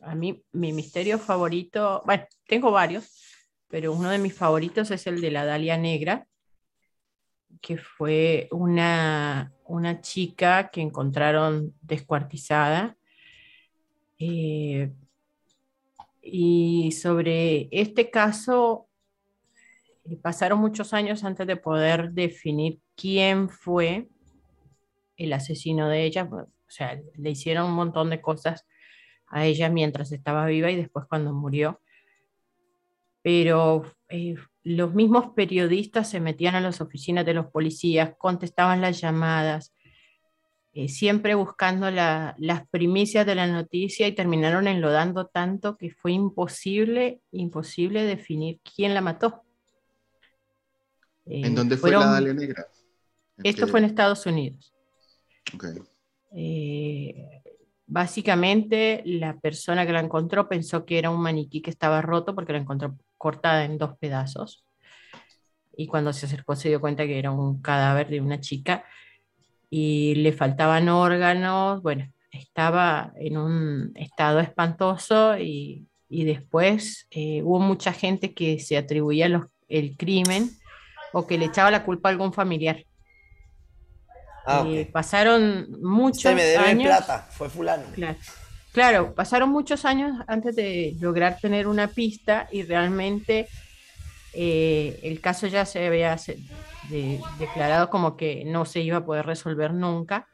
A 0.00 0.14
mí 0.14 0.42
mi 0.52 0.72
misterio 0.72 1.18
favorito, 1.18 2.02
bueno, 2.06 2.24
tengo 2.46 2.70
varios, 2.70 3.12
pero 3.68 3.92
uno 3.92 4.08
de 4.08 4.18
mis 4.18 4.34
favoritos 4.34 4.90
es 4.90 5.06
el 5.06 5.20
de 5.20 5.30
la 5.30 5.44
Dalia 5.44 5.76
Negra. 5.76 6.26
Que 7.60 7.76
fue 7.76 8.48
una, 8.50 9.52
una 9.64 10.00
chica 10.00 10.70
que 10.70 10.80
encontraron 10.80 11.74
descuartizada. 11.82 12.96
Eh, 14.18 14.90
y 16.22 16.92
sobre 16.92 17.68
este 17.70 18.10
caso, 18.10 18.86
eh, 20.04 20.16
pasaron 20.16 20.58
muchos 20.58 20.94
años 20.94 21.24
antes 21.24 21.46
de 21.46 21.56
poder 21.56 22.12
definir 22.12 22.80
quién 22.96 23.48
fue 23.48 24.08
el 25.16 25.32
asesino 25.32 25.88
de 25.88 26.04
ella. 26.04 26.28
O 26.30 26.46
sea, 26.68 27.00
le 27.16 27.30
hicieron 27.30 27.66
un 27.66 27.74
montón 27.74 28.10
de 28.10 28.20
cosas 28.20 28.66
a 29.28 29.44
ella 29.44 29.68
mientras 29.68 30.12
estaba 30.12 30.46
viva 30.46 30.70
y 30.70 30.76
después 30.76 31.06
cuando 31.08 31.32
murió. 31.32 31.81
Pero 33.22 33.84
eh, 34.08 34.36
los 34.64 34.94
mismos 34.94 35.30
periodistas 35.34 36.10
se 36.10 36.20
metían 36.20 36.54
a 36.54 36.60
las 36.60 36.80
oficinas 36.80 37.24
de 37.24 37.34
los 37.34 37.46
policías, 37.46 38.14
contestaban 38.18 38.80
las 38.80 39.00
llamadas, 39.00 39.72
eh, 40.74 40.88
siempre 40.88 41.34
buscando 41.34 41.90
las 41.90 42.68
primicias 42.70 43.26
de 43.26 43.34
la 43.34 43.46
noticia 43.46 44.08
y 44.08 44.14
terminaron 44.14 44.66
enlodando 44.66 45.26
tanto 45.26 45.76
que 45.76 45.90
fue 45.90 46.12
imposible, 46.12 47.20
imposible 47.30 48.04
definir 48.04 48.60
quién 48.74 48.94
la 48.94 49.02
mató. 49.02 49.42
¿En 51.26 51.54
dónde 51.54 51.76
fue 51.76 51.90
la 51.90 52.06
Dalia 52.06 52.32
Negra? 52.32 52.66
Esto 53.42 53.66
fue 53.66 53.80
en 53.80 53.86
Estados 53.86 54.24
Unidos. 54.26 54.72
Eh, 56.32 57.42
básicamente, 57.86 59.02
la 59.04 59.38
persona 59.38 59.86
que 59.86 59.92
la 59.92 60.00
encontró 60.00 60.48
pensó 60.48 60.84
que 60.84 60.98
era 60.98 61.10
un 61.10 61.20
maniquí 61.20 61.60
que 61.60 61.70
estaba 61.70 62.00
roto 62.00 62.34
porque 62.34 62.52
la 62.52 62.60
encontró 62.60 62.96
cortada 63.22 63.64
en 63.64 63.78
dos 63.78 63.96
pedazos. 63.98 64.64
Y 65.76 65.86
cuando 65.86 66.12
se 66.12 66.26
acercó 66.26 66.56
se 66.56 66.70
dio 66.70 66.80
cuenta 66.80 67.06
que 67.06 67.20
era 67.20 67.30
un 67.30 67.62
cadáver 67.62 68.08
de 68.08 68.20
una 68.20 68.40
chica 68.40 68.84
y 69.70 70.16
le 70.16 70.32
faltaban 70.32 70.88
órganos, 70.88 71.80
bueno, 71.82 72.12
estaba 72.32 73.12
en 73.14 73.38
un 73.38 73.92
estado 73.94 74.40
espantoso 74.40 75.38
y, 75.38 75.86
y 76.08 76.24
después 76.24 77.06
eh, 77.12 77.42
hubo 77.44 77.60
mucha 77.60 77.92
gente 77.92 78.34
que 78.34 78.58
se 78.58 78.76
atribuía 78.76 79.28
los, 79.28 79.44
el 79.68 79.96
crimen 79.96 80.50
o 81.12 81.24
que 81.24 81.38
le 81.38 81.44
echaba 81.44 81.70
la 81.70 81.84
culpa 81.84 82.08
a 82.08 82.12
algún 82.12 82.32
familiar. 82.32 82.84
Ah, 84.44 84.64
eh, 84.66 84.90
pasaron 84.92 85.68
muchos 85.80 86.34
me 86.34 86.56
años. 86.56 86.88
plata, 86.88 87.28
fue 87.30 87.48
fulano. 87.48 87.84
Claro, 87.94 88.18
claro, 88.72 89.14
pasaron 89.14 89.50
muchos 89.50 89.84
años 89.84 90.18
antes 90.26 90.56
de 90.56 90.96
lograr 91.00 91.38
tener 91.38 91.68
una 91.68 91.88
pista 91.88 92.48
y 92.50 92.62
realmente 92.62 93.48
eh, 94.34 94.98
el 95.02 95.20
caso 95.20 95.46
ya 95.46 95.66
se 95.66 95.86
había 95.86 96.16
declarado 97.38 97.90
como 97.90 98.16
que 98.16 98.44
no 98.44 98.64
se 98.64 98.80
iba 98.80 98.98
a 98.98 99.04
poder 99.04 99.26
resolver 99.26 99.72
nunca. 99.72 100.28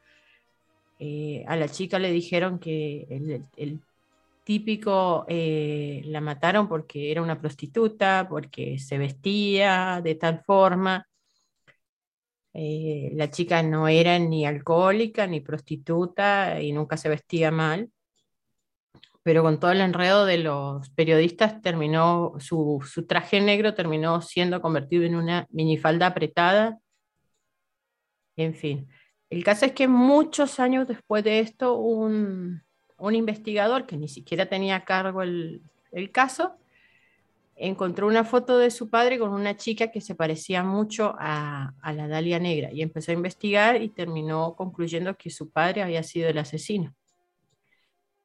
Eh, 1.01 1.45
a 1.47 1.57
la 1.57 1.69
chica 1.69 1.99
le 1.99 2.11
dijeron 2.11 2.59
que 2.59 3.07
el, 3.57 3.81
típico 4.45 5.27
eh, 5.29 6.03
la 6.07 6.21
mataron 6.23 6.69
porque 6.69 7.11
era 7.13 7.23
una 7.23 7.39
prostituta, 7.41 8.27
porque 8.31 8.79
se 8.79 8.99
vestía 8.99 10.01
de 10.03 10.15
tal 10.15 10.43
forma. 10.45 11.07
la 12.55 13.31
chica 13.31 13.63
no 13.63 13.89
era 13.89 14.19
ni 14.19 14.45
alcohólica 14.47 15.27
ni 15.27 15.41
prostituta 15.41 16.61
y 16.61 16.73
nunca 16.73 16.97
se 16.97 17.09
vestía 17.09 17.51
mal 17.51 17.91
pero 19.29 19.43
con 19.43 19.61
todo 19.61 19.73
el 19.73 19.83
enredo 19.83 20.25
de 20.25 20.39
los 20.39 20.89
periodistas 20.89 21.61
terminó, 21.61 22.33
su, 22.39 22.83
traje 23.07 23.43
negro 23.43 23.75
terminó 23.75 24.23
siendo 24.23 24.63
convertido 24.63 25.05
en 25.05 25.17
una 25.17 25.47
minifalda 25.51 26.07
apretada. 26.07 26.79
En 28.37 28.55
fin, 28.55 28.89
el 29.29 29.45
caso 29.45 29.67
es 29.67 29.73
que 29.73 29.87
muchos 29.87 30.59
años 30.59 30.89
después 30.89 31.25
de 31.25 31.41
esto, 31.41 31.77
un, 31.77 32.63
investigador 32.99 33.85
que 33.85 33.99
ni 33.99 34.09
siquiera 34.09 34.47
tenía 34.47 34.87
cargo 34.87 35.21
el, 35.21 35.61
caso, 36.11 36.57
encontró 37.55 38.07
una 38.07 38.25
foto 38.25 38.57
de 38.57 38.71
su 38.71 38.89
padre 38.89 39.19
con 39.19 39.35
una 39.35 39.59
chica 39.59 39.91
que 39.91 40.01
se 40.01 40.15
parecía 40.15 40.63
mucho 40.63 41.15
a, 41.19 41.75
a, 41.83 41.93
la 41.93 42.09
Dalia 42.09 42.39
Negra 42.39 42.73
y 42.73 42.81
empezó 42.81 43.11
a 43.11 43.15
investigar 43.15 43.83
y 43.83 43.91
terminó 43.91 44.55
concluyendo 44.57 45.19
que 45.19 45.29
su 45.29 45.51
padre 45.51 45.83
había 45.83 46.03
sido 46.03 46.31
el 46.31 46.39
asesino 46.39 46.95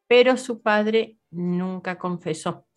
pero 0.07 0.37
su 0.37 0.61
padre 0.61 1.17
nunca 1.31 1.97
confesó. 1.97 2.67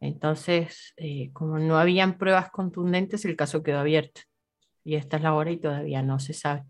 Entonces, 0.00 0.92
eh, 0.96 1.30
como 1.32 1.58
no 1.58 1.78
habían 1.78 2.18
pruebas 2.18 2.50
contundentes, 2.50 3.24
el 3.24 3.36
caso 3.36 3.62
quedó 3.62 3.78
abierto. 3.78 4.20
Y 4.84 4.96
esta 4.96 5.16
es 5.16 5.22
la 5.22 5.34
hora 5.34 5.50
y 5.50 5.58
todavía 5.58 6.02
no 6.02 6.18
se 6.18 6.34
sabe. 6.34 6.64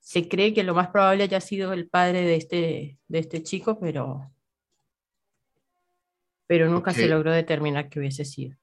Se 0.00 0.28
cree 0.28 0.52
que 0.52 0.64
lo 0.64 0.74
más 0.74 0.88
probable 0.88 1.24
haya 1.24 1.40
sido 1.40 1.72
el 1.72 1.88
padre 1.88 2.22
de 2.22 2.36
este, 2.36 2.98
de 3.08 3.18
este 3.18 3.42
chico, 3.42 3.78
pero, 3.78 4.32
pero 6.46 6.68
nunca 6.68 6.92
se 6.92 7.08
logró 7.08 7.32
determinar 7.32 7.88
que 7.88 8.00
hubiese 8.00 8.24
sido. 8.24 8.56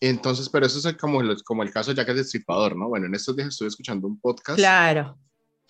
Entonces, 0.00 0.48
pero 0.48 0.66
eso 0.66 0.88
es 0.88 0.96
como, 0.96 1.20
como 1.44 1.62
el 1.62 1.72
caso 1.72 1.92
ya 1.92 2.04
que 2.04 2.10
es 2.10 2.16
destripador, 2.18 2.76
¿no? 2.76 2.88
Bueno, 2.88 3.06
en 3.06 3.14
estos 3.14 3.36
días 3.36 3.48
estuve 3.48 3.68
escuchando 3.68 4.06
un 4.06 4.20
podcast. 4.20 4.58
Claro. 4.58 5.18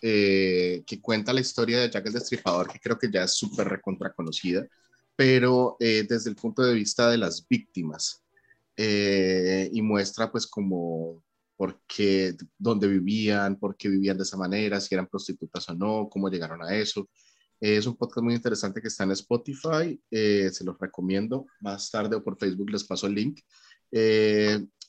Eh, 0.07 0.85
que 0.87 1.01
cuenta 1.01 1.33
la 1.33 1.41
historia 1.41 1.81
de 1.81 1.89
Jack 1.89 2.05
el 2.05 2.13
Destripador, 2.13 2.71
que 2.71 2.79
creo 2.79 2.99
que 2.99 3.11
ya 3.11 3.23
es 3.25 3.33
súper 3.33 3.67
recontra 3.67 4.13
conocida, 4.13 4.69
pero 5.17 5.79
eh, 5.81 6.05
desde 6.07 6.29
el 6.29 6.37
punto 6.37 6.63
de 6.63 6.75
vista 6.75 7.09
de 7.09 7.17
las 7.17 7.49
víctimas. 7.49 8.23
Eh, 8.77 9.71
y 9.73 9.81
muestra 9.81 10.31
pues 10.31 10.47
como 10.47 11.23
por 11.57 11.81
qué, 11.87 12.37
dónde 12.59 12.87
vivían, 12.87 13.59
por 13.59 13.79
qué 13.79 13.89
vivían 13.89 14.19
de 14.19 14.25
esa 14.25 14.37
manera, 14.37 14.79
si 14.79 14.95
eran 14.95 15.07
prostitutas 15.07 15.67
o 15.71 15.75
no, 15.75 16.07
cómo 16.11 16.29
llegaron 16.29 16.63
a 16.63 16.77
eso. 16.77 17.09
Es 17.59 17.87
un 17.87 17.97
podcast 17.97 18.25
muy 18.25 18.35
interesante 18.35 18.83
que 18.83 18.89
está 18.89 19.05
en 19.05 19.13
Spotify, 19.13 19.99
se 20.11 20.65
los 20.65 20.79
recomiendo. 20.79 21.47
Más 21.63 21.91
tarde 21.91 22.17
o 22.17 22.23
por 22.23 22.37
Facebook 22.37 22.69
les 22.69 22.85
paso 22.85 23.07
el 23.07 23.15
link. 23.15 23.41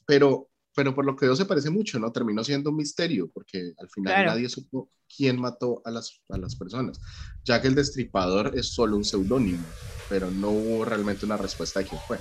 pero 0.05 0.49
pero 0.75 0.93
por 0.93 1.05
lo 1.05 1.15
que 1.15 1.25
veo 1.25 1.35
se 1.35 1.45
parece 1.45 1.69
mucho, 1.69 1.97
¿no? 1.99 2.11
Terminó 2.11 2.43
siendo 2.43 2.69
un 2.69 2.75
misterio, 2.75 3.29
porque 3.33 3.73
al 3.77 3.89
final 3.89 4.25
nadie 4.25 4.49
supo 4.49 4.89
quién 5.15 5.39
mató 5.39 5.81
a 5.85 5.91
las, 5.91 6.21
a 6.29 6.37
las 6.37 6.55
personas, 6.55 6.99
ya 7.43 7.61
que 7.61 7.69
el 7.69 7.75
destripador 7.75 8.51
es 8.55 8.73
solo 8.73 8.97
un 8.97 9.05
seudónimo, 9.05 9.65
pero 10.09 10.29
no 10.29 10.49
hubo 10.49 10.85
realmente 10.85 11.25
una 11.25 11.37
respuesta 11.37 11.79
de 11.79 11.87
quién 11.87 12.01
fue. 12.05 12.19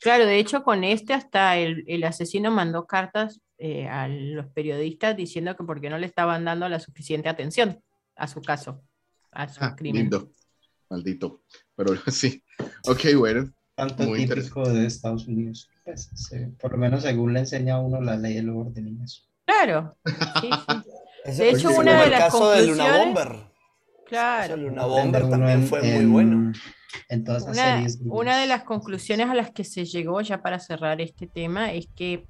Claro, 0.00 0.26
de 0.26 0.38
hecho 0.38 0.62
con 0.62 0.84
este 0.84 1.12
hasta 1.14 1.56
el, 1.58 1.84
el 1.86 2.04
asesino 2.04 2.50
mandó 2.50 2.86
cartas 2.86 3.40
eh, 3.58 3.88
a 3.88 4.08
los 4.08 4.46
periodistas 4.48 5.16
diciendo 5.16 5.54
que 5.56 5.64
porque 5.64 5.88
no 5.88 5.98
le 5.98 6.06
estaban 6.06 6.44
dando 6.44 6.68
la 6.68 6.80
suficiente 6.80 7.28
atención 7.28 7.82
a 8.16 8.26
su 8.26 8.42
caso, 8.42 8.82
a 9.30 9.48
su 9.48 9.62
ah, 9.62 9.76
crimen. 9.76 10.02
Lindo, 10.02 10.30
maldito, 10.90 11.42
pero 11.76 11.94
sí, 12.10 12.42
ok, 12.86 13.16
bueno. 13.16 13.52
Tanto 13.74 14.12
típico 14.12 14.68
de 14.68 14.86
Estados 14.86 15.26
Unidos. 15.26 15.68
Pues, 15.84 16.10
por 16.60 16.72
lo 16.72 16.78
menos 16.78 17.02
según 17.02 17.32
le 17.34 17.40
enseña 17.40 17.74
a 17.74 17.80
uno 17.80 18.00
la 18.00 18.16
ley 18.16 18.34
del 18.34 18.50
orden 18.50 18.88
y 18.88 19.04
eso. 19.04 19.22
Claro. 19.44 19.96
Sí, 20.06 20.50
sí. 21.24 21.30
de 21.38 21.50
hecho, 21.50 21.70
una 21.70 22.02
de 22.02 22.10
las 22.10 22.20
caso 22.20 22.38
conclusiones... 22.38 22.76
de 22.76 22.84
Luna 22.84 23.04
Bomber. 23.04 23.54
Claro. 24.06 24.56
Luna 24.56 24.86
Bomber 24.86 25.28
también 25.28 25.66
fue 25.66 25.82
muy 25.82 26.06
bueno. 26.06 26.52
En 27.08 27.24
todas 27.24 27.42
las 27.42 27.56
una, 27.56 27.74
series. 27.74 27.98
Una 28.04 28.38
de 28.38 28.46
las 28.46 28.62
conclusiones 28.62 29.28
a 29.28 29.34
las 29.34 29.50
que 29.50 29.64
se 29.64 29.84
llegó 29.84 30.20
ya 30.20 30.40
para 30.40 30.60
cerrar 30.60 31.00
este 31.00 31.26
tema 31.26 31.72
es 31.72 31.88
que 31.96 32.26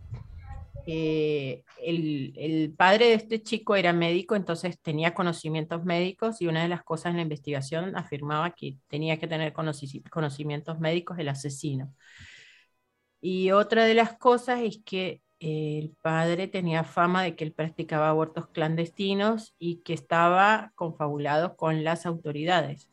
eh, 0.86 1.64
el, 1.82 2.32
el, 2.36 2.74
padre 2.74 3.06
de 3.06 3.14
este 3.14 3.42
chico 3.42 3.74
era 3.76 3.92
médico, 3.92 4.36
entonces 4.36 4.78
tenía 4.80 5.14
conocimientos 5.14 5.84
médicos 5.84 6.42
y 6.42 6.46
una 6.46 6.62
de 6.62 6.68
las 6.68 6.82
cosas 6.82 7.10
en 7.10 7.16
la 7.16 7.22
investigación 7.22 7.96
afirmaba 7.96 8.50
que 8.50 8.76
tenía 8.88 9.18
que 9.18 9.26
tener 9.26 9.52
conocimientos 9.52 10.78
médicos 10.80 11.18
el 11.18 11.28
asesino. 11.28 11.92
Y 13.20 13.52
otra 13.52 13.86
de 13.86 13.94
las 13.94 14.18
cosas 14.18 14.60
es 14.60 14.80
que 14.84 15.22
el 15.40 15.94
padre 16.02 16.48
tenía 16.48 16.84
fama 16.84 17.22
de 17.22 17.34
que 17.36 17.44
él 17.44 17.52
practicaba 17.52 18.10
abortos 18.10 18.48
clandestinos 18.48 19.54
y 19.58 19.76
que 19.76 19.94
estaba 19.94 20.72
confabulado 20.74 21.56
con 21.56 21.84
las 21.84 22.06
autoridades. 22.06 22.90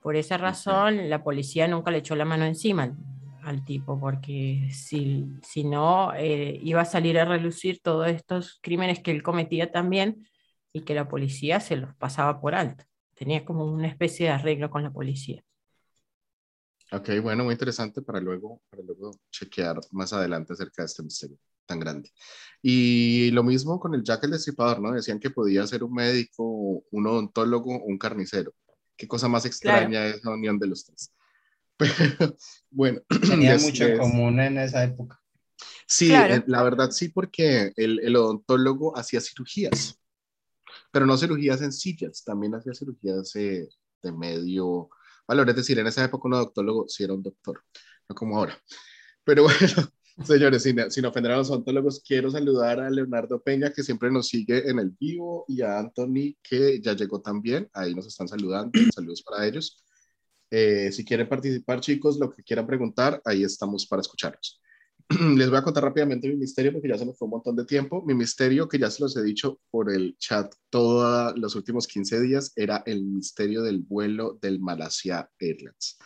Por 0.00 0.16
esa 0.16 0.36
razón, 0.36 1.08
la 1.08 1.22
policía 1.22 1.68
nunca 1.68 1.92
le 1.92 1.98
echó 1.98 2.16
la 2.16 2.24
mano 2.24 2.44
encima 2.44 2.96
al 3.42 3.64
tipo, 3.64 3.98
porque 3.98 4.68
si, 4.72 5.26
si 5.42 5.64
no, 5.64 6.12
eh, 6.14 6.58
iba 6.62 6.80
a 6.82 6.84
salir 6.84 7.18
a 7.18 7.24
relucir 7.24 7.80
todos 7.82 8.08
estos 8.08 8.58
crímenes 8.62 9.00
que 9.00 9.10
él 9.10 9.22
cometía 9.22 9.70
también 9.70 10.28
y 10.72 10.82
que 10.82 10.94
la 10.94 11.08
policía 11.08 11.60
se 11.60 11.76
los 11.76 11.94
pasaba 11.96 12.40
por 12.40 12.54
alto. 12.54 12.84
Tenía 13.14 13.44
como 13.44 13.66
una 13.66 13.88
especie 13.88 14.26
de 14.26 14.32
arreglo 14.32 14.70
con 14.70 14.82
la 14.82 14.90
policía. 14.90 15.44
Ok, 16.92 17.08
bueno, 17.22 17.44
muy 17.44 17.52
interesante 17.52 18.02
para 18.02 18.20
luego, 18.20 18.60
para 18.68 18.82
luego 18.82 19.12
chequear 19.30 19.80
más 19.92 20.12
adelante 20.12 20.52
acerca 20.52 20.82
de 20.82 20.86
este 20.86 21.02
misterio 21.02 21.38
tan 21.66 21.80
grande. 21.80 22.10
Y 22.60 23.30
lo 23.30 23.42
mismo 23.42 23.80
con 23.80 23.94
el 23.94 24.02
Jack 24.02 24.24
el 24.24 24.32
Destripador, 24.32 24.80
¿no? 24.80 24.92
Decían 24.92 25.18
que 25.18 25.30
podía 25.30 25.66
ser 25.66 25.82
un 25.84 25.94
médico, 25.94 26.84
un 26.90 27.06
odontólogo, 27.06 27.82
un 27.82 27.98
carnicero. 27.98 28.52
Qué 28.96 29.08
cosa 29.08 29.28
más 29.28 29.46
extraña 29.46 30.06
es 30.06 30.24
la 30.24 30.32
unión 30.32 30.58
de 30.58 30.66
los 30.66 30.84
tres. 30.84 31.12
bueno. 32.70 33.00
Tenía 33.28 33.58
mucho 33.58 33.84
en 33.84 33.98
común 33.98 34.40
en 34.40 34.58
esa 34.58 34.84
época. 34.84 35.22
Sí, 35.86 36.12
eh, 36.12 36.42
la 36.46 36.62
verdad 36.62 36.90
sí, 36.90 37.08
porque 37.08 37.72
el, 37.76 38.00
el, 38.00 38.16
odontólogo 38.16 38.96
hacía 38.96 39.20
cirugías, 39.20 40.00
pero 40.90 41.06
no 41.06 41.18
cirugías 41.18 41.58
sencillas, 41.58 42.24
también 42.24 42.54
hacía 42.54 42.72
cirugías 42.72 43.34
eh, 43.36 43.68
de 44.02 44.12
medio 44.12 44.88
valor, 45.26 45.50
es 45.50 45.56
decir, 45.56 45.78
en 45.78 45.86
esa 45.86 46.04
época 46.04 46.28
un 46.28 46.34
odontólogo 46.34 46.88
sí 46.88 47.04
era 47.04 47.14
un 47.14 47.22
doctor, 47.22 47.62
no 48.08 48.14
como 48.14 48.38
ahora. 48.38 48.58
Pero 49.24 49.44
bueno, 49.44 49.92
señores, 50.24 50.62
sin, 50.62 50.90
sin 50.90 51.04
ofender 51.04 51.32
a 51.32 51.36
los 51.36 51.50
odontólogos, 51.50 52.02
quiero 52.06 52.30
saludar 52.30 52.80
a 52.80 52.90
Leonardo 52.90 53.42
Peña, 53.42 53.72
que 53.72 53.82
siempre 53.82 54.10
nos 54.10 54.28
sigue 54.28 54.68
en 54.68 54.78
el 54.78 54.90
vivo, 54.90 55.44
y 55.48 55.62
a 55.62 55.78
Anthony, 55.78 56.36
que 56.42 56.80
ya 56.80 56.94
llegó 56.94 57.20
también, 57.20 57.68
ahí 57.72 57.94
nos 57.94 58.06
están 58.06 58.28
saludando, 58.28 58.78
saludos 58.94 59.22
para 59.22 59.46
ellos. 59.46 59.84
Eh, 60.54 60.92
si 60.92 61.02
quieren 61.02 61.30
participar, 61.30 61.80
chicos, 61.80 62.18
lo 62.18 62.30
que 62.30 62.42
quieran 62.42 62.66
preguntar, 62.66 63.22
ahí 63.24 63.42
estamos 63.42 63.86
para 63.86 64.02
escucharlos. 64.02 64.60
Les 65.36 65.48
voy 65.48 65.58
a 65.58 65.62
contar 65.62 65.82
rápidamente 65.82 66.28
mi 66.28 66.36
misterio 66.36 66.72
porque 66.72 66.88
ya 66.88 66.98
se 66.98 67.06
nos 67.06 67.16
fue 67.16 67.24
un 67.24 67.30
montón 67.30 67.56
de 67.56 67.64
tiempo. 67.64 68.02
Mi 68.04 68.12
misterio, 68.12 68.68
que 68.68 68.78
ya 68.78 68.90
se 68.90 69.02
los 69.02 69.16
he 69.16 69.22
dicho 69.22 69.60
por 69.70 69.90
el 69.90 70.14
chat 70.18 70.54
todos 70.68 71.38
los 71.38 71.54
últimos 71.54 71.86
15 71.86 72.20
días, 72.20 72.52
era 72.54 72.82
el 72.84 73.02
misterio 73.02 73.62
del 73.62 73.78
vuelo 73.78 74.38
del 74.42 74.60
Malasia 74.60 75.30
Airlines. 75.38 75.96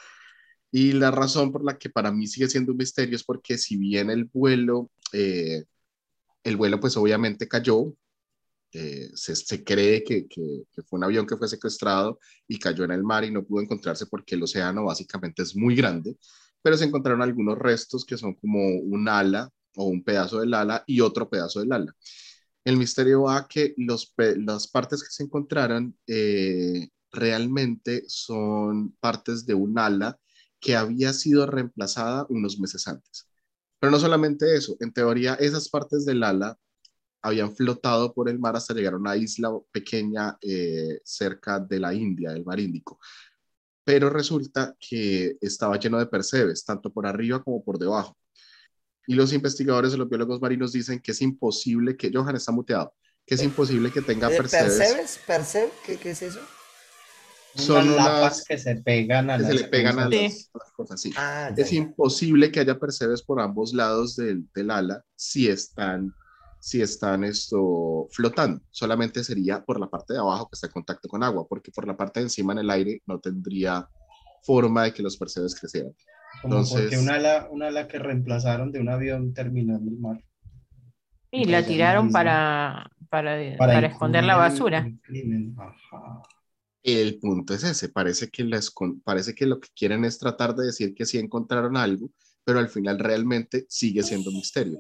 Y 0.70 0.92
la 0.92 1.10
razón 1.10 1.50
por 1.50 1.64
la 1.64 1.76
que 1.76 1.90
para 1.90 2.12
mí 2.12 2.28
sigue 2.28 2.48
siendo 2.48 2.70
un 2.70 2.78
misterio 2.78 3.16
es 3.16 3.24
porque 3.24 3.58
si 3.58 3.76
bien 3.76 4.10
el 4.10 4.26
vuelo, 4.26 4.92
eh, 5.12 5.64
el 6.44 6.56
vuelo 6.56 6.78
pues 6.78 6.96
obviamente 6.96 7.48
cayó, 7.48 7.94
eh, 8.78 9.11
se, 9.14 9.64
cree 9.64 10.04
que, 10.04 10.26
fue 10.87 10.99
un 10.99 11.04
avión 11.04 11.26
que 11.26 11.38
fue 11.38 11.49
secuestrado 11.49 12.18
y 12.47 12.59
cayó 12.59 12.85
en 12.85 12.90
el 12.90 13.02
mar 13.02 13.25
y 13.25 13.30
no 13.30 13.42
pudo 13.42 13.62
encontrarse 13.62 14.04
porque 14.06 14.35
el 14.35 14.42
océano 14.42 14.85
básicamente 14.85 15.42
es 15.42 15.56
muy 15.56 15.75
grande, 15.75 16.18
pero 16.61 16.76
se 16.76 16.85
encontraron 16.85 17.23
algunos 17.23 17.59
restos 17.59 18.04
que 18.04 18.18
son 18.18 18.35
como 18.35 18.61
un 18.68 19.09
ala 19.09 19.50
o 19.76 19.85
un 19.87 20.04
pedazo 20.04 20.40
del 20.40 20.52
ala 20.52 20.85
y 20.87 21.00
otro 21.00 21.30
pedazo 21.30 21.61
del 21.61 21.73
ala. 21.73 21.95
El 22.64 22.76
misterio 22.76 23.23
va 23.23 23.49
que 23.49 23.75
los, 23.78 24.12
las 24.18 24.68
partes 24.68 25.02
que 25.02 25.11
se 25.11 25.23
encontraron 25.23 25.97
eh, 26.06 26.88
realmente 27.12 28.04
son 28.09 28.92
partes 29.00 29.47
de 29.47 29.54
un 29.54 29.78
ala 29.78 30.18
que 30.61 30.76
había 30.76 31.14
sido 31.14 31.47
reemplazada 31.47 32.26
unos 32.28 32.59
meses 32.59 32.87
antes. 32.88 33.26
Pero 33.78 33.90
no 33.90 33.99
solamente 33.99 34.54
eso, 34.54 34.76
en 34.80 34.92
teoría 34.92 35.35
esas 35.35 35.71
partes 35.71 36.04
del 36.04 36.23
ala 36.23 36.59
habían 37.23 37.54
flotado 37.54 38.12
por 38.12 38.28
el 38.28 38.38
mar 38.38 38.56
hasta 38.56 38.75
llegar 38.75 38.94
a 38.94 38.99
una 38.99 39.16
isla 39.16 39.50
pequeña 39.73 40.37
eh, 40.40 41.00
cerca 41.04 41.58
de 41.58 41.80
la 41.80 41.92
India, 41.92 42.32
del 42.32 42.44
mar 42.44 42.61
Índico. 42.61 42.99
Pero 43.85 44.11
resulta 44.11 44.75
que 44.78 45.37
estaba 45.40 45.78
lleno 45.78 45.99
de 45.99 46.06
percebes, 46.06 46.64
tanto 46.64 46.92
por 46.92 47.06
arriba 47.06 47.42
como 47.42 47.62
por 47.62 47.78
debajo. 47.78 48.16
Y 49.06 49.14
los 49.14 49.32
investigadores 49.32 49.92
de 49.92 49.99
los 49.99 50.08
biólogos 50.08 50.40
marinos 50.40 50.73
dicen 50.73 51.00
que 51.00 51.12
es 51.12 51.23
imposible 51.23 51.96
que, 51.96 52.11
Johan 52.12 52.35
está 52.35 52.50
muteado, 52.50 52.92
que 53.25 53.37
es 53.37 53.42
imposible 53.42 53.92
que 53.92 54.02
tenga 54.02 54.28
percebes. 54.28 54.78
¿Percebes? 54.78 55.20
¿Percebe? 55.26 55.73
¿Qué, 55.85 56.11
es 56.11 56.23
eso? 56.23 56.40
Son 57.54 57.88
unas 57.88 57.96
lapas 57.96 58.44
que 58.44 58.58
se 58.58 58.76
pegan 58.76 59.30
a, 59.30 59.38
las, 59.38 59.46
se 59.46 59.54
le 59.54 59.64
pegan 59.68 59.99
a, 59.99 60.08
las, 60.08 60.50
cosas. 60.76 61.00
Sí. 61.00 61.12
Ah, 61.16 61.52
es 61.56 61.73
imposible 61.73 62.50
que 62.50 62.61
haya 62.61 62.78
percebes 62.78 63.23
por 63.23 63.40
ambos 63.40 63.73
lados 63.73 64.16
del, 64.16 64.46
del 64.52 64.70
ala 64.70 65.04
si 65.14 65.49
están 65.49 66.12
si 66.66 66.82
están 66.82 67.23
esto 67.23 68.08
flotando. 68.11 68.61
Solamente 68.72 69.22
sería 69.22 69.64
por 69.64 69.79
la 69.79 69.88
parte 69.88 70.14
de 70.14 70.18
abajo 70.18 70.48
que 70.48 70.57
está 70.57 70.66
en 70.66 70.72
contacto 70.72 71.09
con 71.09 71.22
agua, 71.22 71.46
porque 71.48 71.70
por 71.70 71.87
la 71.87 71.96
parte 71.96 72.18
de 72.18 72.24
encima 72.24 72.55
en 72.55 72.59
el 72.59 72.70
aire 72.70 73.00
no 73.07 73.20
tendría 73.20 73.88
forma 74.42 74.83
de 74.83 74.92
que 74.92 75.00
los 75.00 75.16
percebes 75.16 75.55
crecieran. 75.55 75.94
Entonces, 76.42 76.81
porque 76.81 76.98
una 76.98 77.14
ala, 77.14 77.48
una 77.52 77.68
ala 77.68 77.87
que 77.87 78.00
reemplazaron 78.00 78.72
de 78.72 78.81
un 78.81 78.88
avión 78.88 79.33
terminando 79.33 79.88
el 79.88 79.96
mar. 79.96 80.20
Y 81.31 81.44
la 81.44 81.64
tiraron 81.64 82.11
para, 82.11 82.90
para, 83.11 83.57
para, 83.57 83.87
esconder 83.87 84.24
la 84.24 84.35
basura. 84.35 84.90
El 86.83 87.18
punto 87.20 87.55
es 87.55 87.62
ese, 87.62 87.90
parece 87.90 88.29
que, 88.29 88.42
les, 88.42 88.74
parece 89.05 89.37
que 89.37 89.46
lo 89.46 89.61
que 89.61 89.68
quieren 89.72 90.05
es 90.05 90.18
tratar 90.18 90.57
de 90.57 90.66
decir 90.66 90.94
que 90.94 91.07
sí 91.07 91.18
encontraron 91.18 91.76
algo, 91.76 92.11
pero 92.46 92.61
al 92.61 92.68
final 92.68 93.00
realmente 93.00 93.66
sigue 93.68 94.04
siendo 94.04 94.30
un 94.30 94.37
misterio. 94.37 94.78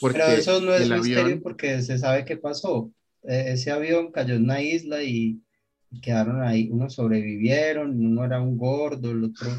pero 0.00 0.24
eso 0.24 0.58
no 0.62 0.74
es 0.74 0.88
misterio 0.88 1.42
porque 1.42 1.82
se 1.82 1.98
sabe 1.98 2.24
qué 2.24 2.38
pasó. 2.38 2.90
E, 3.22 3.52
ese 3.52 3.70
avión 3.70 4.10
cayó 4.10 4.34
en 4.34 4.44
una 4.44 4.62
isla 4.62 5.02
y 5.02 5.38
quedaron 6.00 6.42
ahí, 6.42 6.70
unos 6.70 6.94
sobrevivieron, 6.94 7.90
uno 7.90 8.24
era 8.24 8.40
un 8.40 8.56
gordo, 8.56 9.10
el 9.10 9.24
otro 9.24 9.50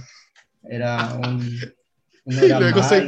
era 0.67 1.13
un... 1.13 1.60
Uno 2.25 2.39
era 2.41 2.58
y 2.58 2.60
luego 2.60 2.84
se, 2.84 3.05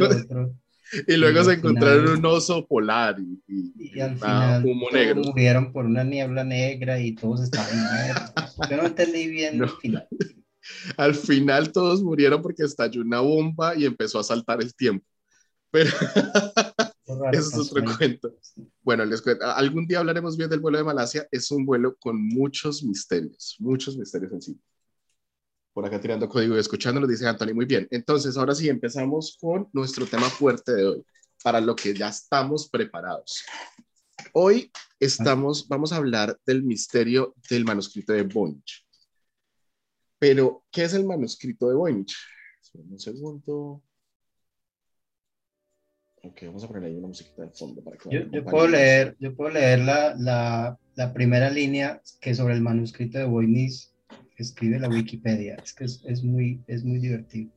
y 1.07 1.17
luego 1.17 1.43
se 1.43 1.53
encontraron 1.53 2.19
un 2.19 2.25
oso 2.27 2.67
polar 2.67 3.17
y, 3.19 3.41
y, 3.75 3.99
al 3.99 4.17
final 4.17 4.63
humo 4.63 4.91
negro. 4.91 5.23
murieron 5.23 5.73
por 5.73 5.85
una 5.85 6.03
niebla 6.03 6.43
negra 6.43 6.99
y 6.99 7.15
todos 7.15 7.41
estaban 7.41 7.75
muertos. 7.75 8.55
Yo 8.69 8.77
no 8.77 8.85
entendí 8.85 9.27
bien 9.29 9.59
el 9.63 9.69
final. 9.81 10.07
Al 10.97 11.15
final 11.15 11.71
todos 11.71 12.01
murieron 12.01 12.41
porque 12.41 12.63
estalló 12.63 13.01
una 13.01 13.19
bomba 13.19 13.75
y 13.75 13.85
empezó 13.85 14.19
a 14.19 14.23
saltar 14.23 14.61
el 14.61 14.73
tiempo. 14.73 15.05
Pero 15.71 15.89
eso 17.31 17.61
es 17.61 17.71
otro 17.71 17.83
cuento. 17.97 18.35
Bueno, 18.81 19.05
les 19.05 19.21
cuento. 19.21 19.45
Algún 19.45 19.85
día 19.85 19.99
hablaremos 19.99 20.37
bien 20.37 20.49
del 20.49 20.59
vuelo 20.59 20.77
de 20.77 20.83
Malasia. 20.83 21.27
Es 21.31 21.51
un 21.51 21.65
vuelo 21.65 21.95
con 21.97 22.21
muchos 22.21 22.83
misterios, 22.83 23.55
muchos 23.59 23.97
misterios 23.97 24.31
en 24.31 24.41
sí. 24.41 24.59
Por 25.73 25.85
acá 25.85 26.01
tirando 26.01 26.27
código 26.27 26.55
y 26.55 26.59
escuchándolo, 26.59 27.05
dice 27.05 27.27
Anthony. 27.27 27.53
Muy 27.53 27.65
bien. 27.65 27.87
Entonces, 27.91 28.35
ahora 28.37 28.55
sí, 28.55 28.67
empezamos 28.67 29.37
con 29.39 29.69
nuestro 29.73 30.05
tema 30.05 30.29
fuerte 30.29 30.73
de 30.73 30.85
hoy, 30.85 31.05
para 31.43 31.61
lo 31.61 31.75
que 31.75 31.93
ya 31.93 32.09
estamos 32.09 32.67
preparados. 32.69 33.43
Hoy 34.33 34.71
estamos, 34.99 35.67
vamos 35.67 35.91
a 35.91 35.97
hablar 35.97 36.39
del 36.45 36.63
misterio 36.63 37.35
del 37.49 37.65
manuscrito 37.65 38.13
de 38.13 38.23
Voynich. 38.23 38.86
Pero, 40.19 40.63
¿qué 40.71 40.83
es 40.83 40.93
el 40.93 41.05
manuscrito 41.05 41.69
de 41.69 41.75
Voynich? 41.75 42.15
Un 42.73 42.99
segundo. 42.99 43.81
Ok, 46.23 46.41
vamos 46.43 46.63
a 46.63 46.67
poner 46.67 46.83
ahí 46.83 46.97
una 46.97 47.07
musiquita 47.07 47.43
de 47.43 47.49
fondo 47.49 47.83
para 47.83 47.97
que 47.97 48.09
yo, 48.09 48.21
yo 48.31 48.43
puedo 48.43 48.67
leer, 48.67 49.15
yo 49.19 49.35
puedo 49.35 49.51
leer 49.51 49.79
la, 49.79 50.15
la, 50.17 50.77
la, 50.95 51.13
primera 51.13 51.49
línea 51.49 52.01
que 52.19 52.35
sobre 52.35 52.55
el 52.55 52.61
manuscrito 52.61 53.17
de 53.17 53.25
Voynich 53.25 53.89
escribe 54.35 54.79
la 54.79 54.89
Wikipedia. 54.89 55.55
Es 55.63 55.73
que 55.73 55.85
es, 55.85 56.03
es 56.05 56.23
muy, 56.23 56.61
es 56.67 56.83
muy 56.83 56.99
divertido. 56.99 57.51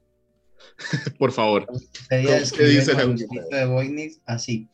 Por 1.18 1.32
favor. 1.32 1.66
¿Qué 2.08 2.18
dice 2.18 2.92
el 2.92 2.96
manuscrito 2.96 3.56
de 3.56 3.66
Voynich 3.66 4.20
así. 4.26 4.68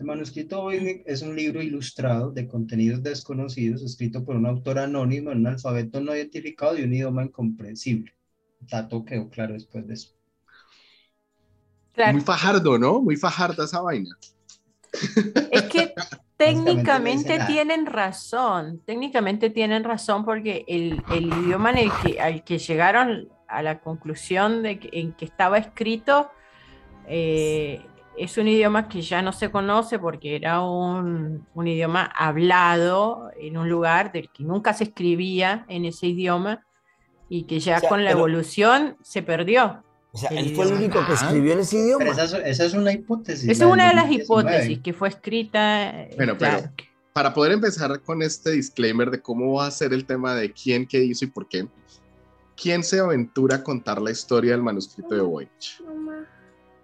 El 0.00 0.06
manuscrito 0.06 0.62
Voynich 0.62 1.02
es 1.04 1.20
un 1.20 1.36
libro 1.36 1.60
ilustrado 1.60 2.30
de 2.30 2.48
contenidos 2.48 3.02
desconocidos 3.02 3.82
escrito 3.82 4.24
por 4.24 4.34
un 4.34 4.46
autor 4.46 4.78
anónimo 4.78 5.30
en 5.30 5.40
un 5.40 5.48
alfabeto 5.48 6.00
no 6.00 6.16
identificado 6.16 6.78
y 6.78 6.84
un 6.84 6.94
idioma 6.94 7.22
incomprensible. 7.22 8.14
Dato 8.60 9.04
quedó 9.04 9.28
claro 9.28 9.52
después 9.52 9.86
de 9.86 9.92
eso. 9.92 10.14
Muy 12.12 12.22
fajardo, 12.22 12.78
¿no? 12.78 13.02
Muy 13.02 13.16
fajarda 13.16 13.64
esa 13.64 13.82
vaina. 13.82 14.16
Es 15.50 15.62
que 15.64 15.92
técnicamente 16.38 17.38
tienen 17.46 17.84
razón, 17.84 18.80
técnicamente 18.86 19.50
tienen 19.50 19.84
razón 19.84 20.24
porque 20.24 20.64
el, 20.66 21.02
idioma 21.14 21.72
en 21.72 21.76
el 21.76 21.90
que, 22.02 22.18
al 22.18 22.42
que 22.42 22.56
llegaron 22.56 23.28
a 23.46 23.62
la 23.62 23.80
conclusión 23.80 24.62
de 24.62 24.78
que, 24.78 24.88
en 24.98 25.12
que 25.12 25.26
estaba 25.26 25.58
escrito 25.58 26.30
eh, 27.06 27.84
es 28.20 28.36
un 28.36 28.48
idioma 28.48 28.86
que 28.86 29.00
ya 29.00 29.22
no 29.22 29.32
se 29.32 29.50
conoce 29.50 29.98
porque 29.98 30.36
era 30.36 30.60
un, 30.60 31.46
idioma 31.64 32.04
hablado 32.04 33.30
en 33.40 33.56
un 33.56 33.68
lugar 33.68 34.12
del 34.12 34.30
que 34.30 34.44
nunca 34.44 34.74
se 34.74 34.84
escribía 34.84 35.64
en 35.68 35.86
ese 35.86 36.08
idioma 36.08 36.66
y 37.30 37.44
que 37.44 37.60
ya 37.60 37.80
con 37.80 38.04
la 38.04 38.10
evolución 38.10 38.98
se 39.02 39.22
perdió. 39.22 39.82
O 40.12 40.18
sea, 40.18 40.30
él 40.30 40.54
fue 40.54 40.66
el 40.66 40.74
único 40.74 41.06
que 41.06 41.14
escribió 41.14 41.52
en 41.54 41.60
ese 41.60 41.78
idioma. 41.78 42.04
esa, 42.04 42.64
es 42.64 42.74
una 42.74 42.92
hipótesis. 42.92 43.48
Esa 43.48 43.64
es 43.64 43.70
una 43.70 43.88
de 43.88 43.94
las 43.94 44.12
hipótesis 44.12 44.80
que 44.80 44.92
fue 44.92 45.08
escrita. 45.08 46.02
Eh, 46.02 46.14
bueno, 46.16 46.36
pero 46.36 46.70
para 47.14 47.32
poder 47.32 47.52
empezar 47.52 48.00
con 48.02 48.22
este 48.22 48.50
disclaimer 48.50 49.10
de 49.10 49.22
cómo 49.22 49.54
va 49.54 49.66
a 49.66 49.70
ser 49.70 49.94
el 49.94 50.04
tema 50.04 50.34
de 50.34 50.52
quién, 50.52 50.86
qué 50.86 51.02
hizo 51.02 51.24
y 51.24 51.28
por 51.28 51.48
qué, 51.48 51.66
¿quién 52.54 52.82
se 52.84 53.00
aventura 53.00 53.56
a 53.56 53.62
contar 53.64 54.00
la 54.02 54.10
historia 54.10 54.52
del 54.52 54.62
manuscrito 54.62 55.14
de 55.14 55.22
Voynich? 55.22 55.82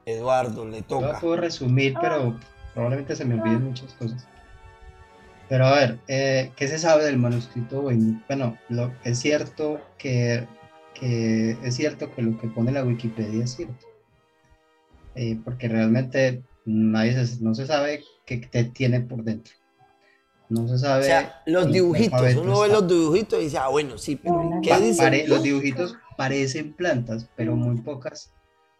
Eduardo, 0.07 0.64
le 0.64 0.83
toca. 0.83 1.14
No 1.14 1.21
puedo 1.21 1.37
resumir, 1.37 1.95
pero 2.01 2.38
probablemente 2.73 3.16
se 3.16 3.25
me 3.25 3.35
olviden 3.35 3.64
muchas 3.64 3.92
cosas. 3.95 4.27
Pero 5.49 5.66
a 5.66 5.75
ver, 5.75 5.99
eh, 6.07 6.53
¿qué 6.57 6.69
se 6.69 6.79
sabe 6.79 7.05
del 7.05 7.19
manuscrito 7.19 7.83
Bueno, 7.83 8.57
lo, 8.69 8.92
es 9.05 9.19
cierto 9.19 9.81
que, 9.99 10.47
que, 10.95 11.57
es 11.62 11.75
cierto 11.75 12.14
que 12.14 12.23
lo 12.23 12.38
que 12.38 12.47
pone 12.47 12.71
la 12.71 12.85
Wikipedia 12.85 13.45
es 13.45 13.55
cierto. 13.55 13.87
Eh, 15.16 15.38
porque 15.45 15.66
realmente 15.69 16.42
nadie 16.64 17.16
no 17.40 17.55
se 17.55 17.66
sabe 17.66 18.05
qué 18.25 18.38
te 18.38 18.64
tiene 18.64 19.01
por 19.01 19.25
dentro. 19.25 19.55
No 20.49 20.69
se 20.69 20.79
sabe. 20.79 21.01
O 21.01 21.05
sea, 21.05 21.42
los 21.47 21.73
dibujitos, 21.73 22.35
uno 22.37 22.61
ve 22.61 22.69
los 22.69 22.87
dibujitos 22.87 23.40
y 23.40 23.45
dice, 23.45 23.59
ah, 23.59 23.69
bueno, 23.69 23.99
sí, 23.99 24.14
pero 24.14 24.61
¿qué 24.62 24.79
dice? 24.79 25.27
los 25.27 25.42
dibujitos 25.42 25.97
parecen 26.16 26.75
plantas, 26.75 27.29
pero 27.35 27.57
muy 27.57 27.77
pocas 27.79 28.33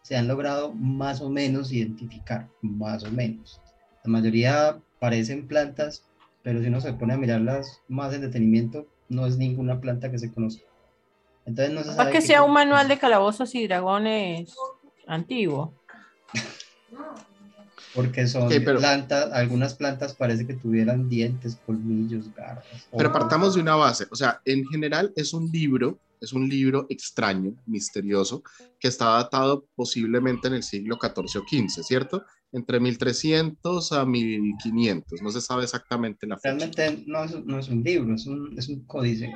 se 0.07 0.15
han 0.15 0.29
logrado 0.29 0.73
más 0.73 1.19
o 1.19 1.29
menos 1.29 1.73
identificar, 1.73 2.47
más 2.61 3.03
o 3.03 3.11
menos. 3.11 3.59
La 4.05 4.11
mayoría 4.11 4.79
parecen 4.99 5.49
plantas, 5.49 6.05
pero 6.43 6.61
si 6.61 6.67
uno 6.67 6.79
se 6.79 6.93
pone 6.93 7.13
a 7.13 7.17
mirarlas 7.17 7.81
más 7.89 8.13
en 8.13 8.21
detenimiento, 8.21 8.87
no 9.09 9.25
es 9.25 9.37
ninguna 9.37 9.81
planta 9.81 10.09
que 10.09 10.17
se 10.17 10.31
conozca. 10.31 10.63
Entonces 11.45 11.73
no 11.73 11.83
se 11.83 11.91
sabe. 11.91 12.13
que 12.13 12.21
sea 12.21 12.41
un 12.43 12.53
manual 12.53 12.87
de 12.87 12.97
calabozos 12.97 13.53
y 13.53 13.67
dragones 13.67 14.55
antiguo. 15.07 15.73
Porque 17.93 18.27
son 18.27 18.47
plantas, 18.47 19.33
algunas 19.33 19.73
plantas 19.73 20.15
parece 20.15 20.47
que 20.47 20.53
tuvieran 20.53 21.09
dientes, 21.09 21.57
colmillos, 21.65 22.33
garras. 22.33 22.63
Pero 22.97 23.11
partamos 23.11 23.55
de 23.55 23.61
una 23.61 23.75
base, 23.75 24.07
o 24.09 24.15
sea, 24.15 24.39
en 24.45 24.65
general 24.67 25.11
es 25.17 25.33
un 25.33 25.51
libro, 25.51 25.99
es 26.21 26.33
un 26.33 26.47
libro 26.47 26.85
extraño, 26.89 27.55
misterioso, 27.65 28.43
que 28.79 28.87
está 28.87 29.05
datado 29.11 29.67
posiblemente 29.75 30.47
en 30.47 30.55
el 30.55 30.63
siglo 30.63 30.97
XIV 31.01 31.41
o 31.41 31.45
XV, 31.47 31.83
¿cierto? 31.83 32.23
Entre 32.51 32.79
1300 32.79 33.91
a 33.91 34.05
1500, 34.05 35.21
no 35.21 35.31
se 35.31 35.41
sabe 35.41 35.63
exactamente 35.63 36.25
la 36.27 36.37
fecha. 36.37 36.55
Realmente 36.55 37.03
no 37.07 37.23
es, 37.23 37.45
no 37.45 37.59
es 37.59 37.67
un 37.69 37.83
libro, 37.83 38.15
es 38.15 38.25
un, 38.25 38.57
es 38.57 38.69
un 38.69 38.85
códice. 38.85 39.31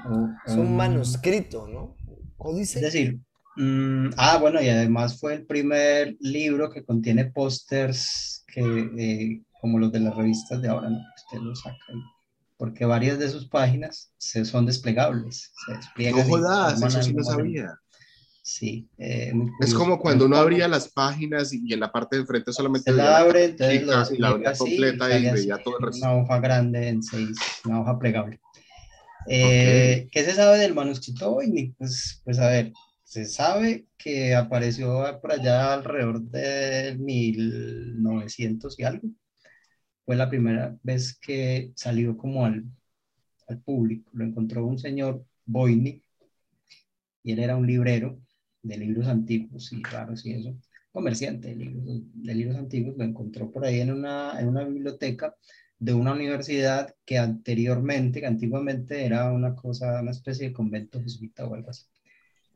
es 0.46 0.54
un 0.54 0.76
manuscrito, 0.76 1.68
¿no? 1.68 1.96
Códice. 2.38 2.80
Es 2.80 2.86
decir, 2.86 3.20
Mm, 3.58 4.12
ah, 4.18 4.38
bueno, 4.40 4.62
y 4.62 4.70
además 4.70 5.20
fue 5.20 5.34
el 5.34 5.46
primer 5.46 6.16
libro 6.22 6.70
que 6.72 6.86
contiene 6.86 7.26
pósters 7.26 8.46
que, 8.48 8.62
eh, 8.98 9.42
como 9.60 9.78
los 9.78 9.92
de 9.92 10.00
las 10.00 10.16
revistas 10.16 10.62
de 10.62 10.70
ahora, 10.70 10.90
¿no? 10.90 11.00
Usted 11.16 11.40
lo 11.40 11.56
saca 11.56 11.76
porque 12.62 12.86
varias 12.86 13.18
de 13.18 13.28
sus 13.28 13.48
páginas 13.48 14.14
se, 14.20 14.46
son 14.46 14.68
desplegables. 14.68 15.52
Se 15.66 15.74
despliegan 15.74 16.20
no 16.20 16.24
jodas, 16.26 16.80
eso 16.80 17.02
sí 17.02 17.12
lo 17.12 17.24
sabía. 17.24 17.76
Sí. 18.44 18.88
Eh, 19.00 19.34
es 19.62 19.74
como 19.74 19.98
cuando 19.98 20.26
uno 20.26 20.38
abría 20.38 20.68
las 20.68 20.88
páginas 20.90 21.52
y 21.54 21.74
en 21.74 21.80
la 21.80 21.92
parte 21.92 22.18
de 22.18 22.22
enfrente 22.22 22.54
solamente 22.54 22.92
se 22.92 22.98
la 22.98 23.18
abre, 23.18 23.46
entonces 23.46 24.12
y 24.12 24.20
la 24.20 24.28
abría 24.28 24.54
completa 24.54 25.18
y, 25.18 25.32
veía 25.32 25.58
todo 25.58 25.80
el 25.80 25.86
resto. 25.88 26.06
Una 26.06 26.18
hoja 26.18 26.40
grande 26.40 26.90
en 26.90 27.02
seis, 27.02 27.36
una 27.66 27.82
hoja 27.82 27.98
plegable. 27.98 28.40
Eh, 29.28 30.08
¿Qué 30.12 30.24
se 30.24 30.36
sabe 30.36 30.60
del 30.60 30.76
manuscrito 30.76 31.38
hoy? 31.38 31.74
Pues, 31.80 32.22
pues 32.24 32.38
a 32.38 32.48
ver, 32.48 32.74
se 33.04 33.26
sabe 33.26 33.88
que 33.98 34.36
apareció 34.36 35.20
por 35.20 35.32
allá 35.32 35.74
alrededor 35.74 36.22
de 36.22 36.96
1900 37.00 38.80
y 38.80 38.84
algo. 38.84 39.10
Fue 40.12 40.18
la 40.18 40.30
primera 40.30 40.78
vez 40.84 41.18
que 41.18 41.72
salió 41.74 42.18
como 42.18 42.46
al, 42.46 42.66
al 43.48 43.60
público. 43.62 44.12
Lo 44.14 44.26
encontró 44.26 44.66
un 44.66 44.78
señor 44.78 45.24
Boyne 45.46 46.02
y 47.24 47.32
él 47.32 47.40
era 47.40 47.56
un 47.56 47.66
librero 47.66 48.20
de 48.62 48.76
libros 48.76 49.08
antiguos 49.08 49.72
y 49.72 49.82
raros 49.82 50.26
y 50.26 50.34
eso, 50.34 50.54
comerciante 50.92 51.48
de 51.48 51.56
libros, 51.56 52.02
de 52.14 52.36
libros 52.36 52.58
antiguos. 52.58 52.98
Lo 52.98 53.06
encontró 53.06 53.50
por 53.50 53.64
ahí 53.64 53.80
en 53.80 53.94
una, 53.94 54.38
en 54.38 54.50
una 54.50 54.66
biblioteca 54.66 55.34
de 55.80 55.94
una 55.94 56.12
universidad 56.12 56.94
que 57.06 57.18
anteriormente, 57.18 58.20
que 58.20 58.28
antiguamente 58.28 59.06
era 59.06 59.32
una 59.32 59.56
cosa, 59.56 60.02
una 60.02 60.12
especie 60.12 60.50
de 60.50 60.54
convento 60.54 61.02
jesuita 61.02 61.46
o 61.46 61.56
algo 61.56 61.70
así. 61.70 61.86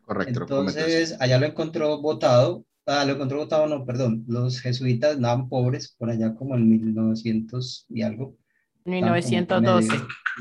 Correcto. 0.01 0.41
Entonces, 0.41 1.15
allá 1.21 1.39
lo 1.39 1.45
encontró 1.45 2.01
votado, 2.01 2.65
ah, 2.85 3.05
lo 3.05 3.13
encontró 3.13 3.37
votado, 3.37 3.67
no, 3.67 3.85
perdón, 3.85 4.23
los 4.27 4.59
jesuitas 4.59 5.15
andaban 5.15 5.49
pobres 5.49 5.95
por 5.97 6.09
allá 6.09 6.35
como 6.35 6.55
en 6.55 6.69
1900 6.69 7.85
y 7.89 8.01
algo. 8.01 8.37
1912. 8.85 9.89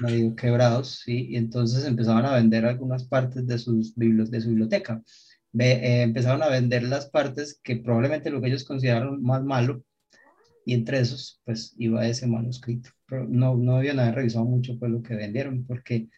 Medio, 0.02 0.34
quebrados, 0.34 1.00
sí, 1.04 1.28
y 1.30 1.36
entonces 1.36 1.84
empezaban 1.84 2.26
a 2.26 2.34
vender 2.34 2.66
algunas 2.66 3.04
partes 3.04 3.46
de, 3.46 3.58
sus 3.58 3.94
de 3.94 4.40
su 4.40 4.48
biblioteca. 4.48 5.02
Eh, 5.58 6.02
empezaron 6.02 6.42
a 6.42 6.48
vender 6.48 6.82
las 6.82 7.06
partes 7.06 7.60
que 7.62 7.76
probablemente 7.76 8.30
lo 8.30 8.40
que 8.40 8.48
ellos 8.48 8.64
consideraron 8.64 9.22
más 9.22 9.42
malo, 9.44 9.82
y 10.66 10.74
entre 10.74 11.00
esos, 11.00 11.40
pues 11.44 11.74
iba 11.78 12.06
ese 12.06 12.26
manuscrito. 12.26 12.90
Pero 13.06 13.26
no, 13.28 13.56
no 13.56 13.76
habían 13.76 14.00
haber 14.00 14.16
revisado 14.16 14.44
mucho 14.44 14.78
pues 14.78 14.90
lo 14.90 15.02
que 15.02 15.14
vendieron, 15.14 15.64
porque 15.64 16.08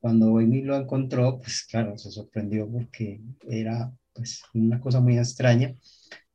cuando 0.00 0.38
Amy 0.38 0.62
lo 0.62 0.76
encontró, 0.76 1.38
pues 1.38 1.64
claro, 1.64 1.96
se 1.96 2.10
sorprendió 2.10 2.68
porque 2.68 3.20
era 3.48 3.92
pues 4.14 4.42
una 4.54 4.80
cosa 4.80 5.00
muy 5.00 5.18
extraña. 5.18 5.74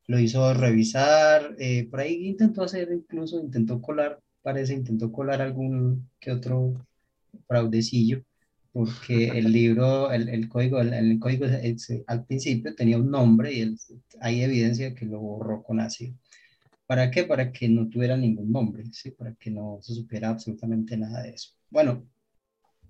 Lo 0.08 0.20
hizo 0.20 0.54
revisar, 0.54 1.56
eh, 1.60 1.88
por 1.90 2.00
ahí 2.00 2.28
intentó 2.28 2.64
hacer 2.64 2.90
incluso, 2.92 3.40
intentó 3.40 3.82
colar, 3.82 4.20
parece, 4.42 4.74
intentó 4.74 5.12
colar 5.12 5.42
algún 5.42 6.10
que 6.20 6.32
otro 6.32 6.86
fraudecillo, 7.48 8.24
porque 8.72 9.28
el 9.40 9.52
libro, 9.52 10.12
el, 10.12 10.30
el 10.30 10.48
código, 10.50 10.80
el, 10.82 10.94
el 10.94 11.20
código 11.20 11.46
al 12.08 12.26
principio 12.26 12.76
tenía 12.76 12.98
un 12.98 13.12
nombre 13.12 13.54
y 13.54 13.76
hay 14.22 14.42
evidencia 14.42 14.94
que 14.96 15.06
lo 15.06 15.20
borró 15.20 15.64
con 15.64 15.80
ácido. 15.80 16.16
¿Para 16.88 17.12
qué? 17.12 17.26
Para 17.26 17.52
que 17.52 17.68
no 17.68 17.90
tuviera 17.90 18.16
ningún 18.16 18.52
nombre, 18.52 18.86
¿sí? 18.94 19.12
Para 19.12 19.34
que 19.36 19.52
no 19.52 19.80
se 19.82 19.94
supiera 19.94 20.30
absolutamente 20.30 20.96
nada 20.96 21.22
de 21.22 21.32
eso. 21.32 21.52
Bueno, 21.70 22.08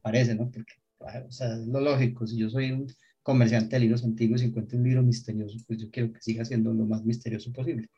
parece, 0.04 0.36
¿no? 0.36 0.52
Porque, 0.52 0.74
o 1.00 1.32
sea, 1.32 1.54
es 1.56 1.68
lo 1.68 1.82
lógico, 1.82 2.28
si 2.28 2.38
yo 2.38 2.50
soy 2.50 2.72
un 2.72 2.88
comerciante 3.28 3.76
de 3.76 3.82
libros 3.82 4.06
antiguos 4.06 4.42
y 4.42 4.46
encuentro 4.46 4.78
un 4.78 4.86
libro 4.86 5.04
misterioso, 5.04 5.58
pues 5.68 5.82
yo 5.82 5.92
quiero 5.92 6.14
que 6.14 6.22
siga 6.22 6.46
siendo 6.46 6.74
lo 6.74 6.86
más 6.86 7.04
misterioso 7.04 7.52
posible. 7.52 7.90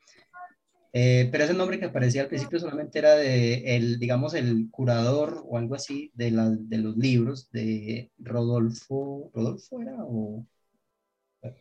Eh, 0.91 1.29
pero 1.31 1.43
ese 1.43 1.53
nombre 1.53 1.77
que 1.77 1.85
aparecía 1.85 2.23
al 2.23 2.29
principio 2.29 2.59
solamente 2.59 2.97
era 2.97 3.13
de, 3.13 3.75
el, 3.75 3.99
digamos, 3.99 4.33
el 4.33 4.69
curador 4.71 5.43
o 5.47 5.59
algo 5.59 5.75
así 5.75 6.09
de, 6.15 6.31
la, 6.31 6.49
de 6.49 6.79
los 6.79 6.97
libros 6.97 7.51
de 7.51 8.11
Rodolfo, 8.17 9.29
¿Rodolfo 9.31 9.79
era 9.79 9.97
o...? 9.99 10.47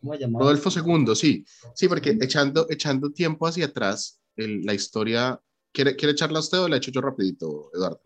¿Cómo 0.01 0.15
se 0.15 0.21
llamaba? 0.21 0.47
Rodolfo 0.47 0.71
II, 0.71 1.15
sí. 1.15 1.45
Sí, 1.75 1.89
porque 1.89 2.17
echando, 2.23 2.67
echando 2.71 3.13
tiempo 3.13 3.47
hacia 3.47 3.67
atrás, 3.67 4.19
la 4.37 4.73
historia... 4.73 5.39
¿Quiere, 5.71 5.95
¿Quiere 5.95 6.13
echarla 6.13 6.39
usted 6.39 6.59
o 6.61 6.69
la 6.69 6.79
echo 6.79 6.91
yo 6.91 7.03
rapidito, 7.03 7.71
Eduardo? 7.75 8.01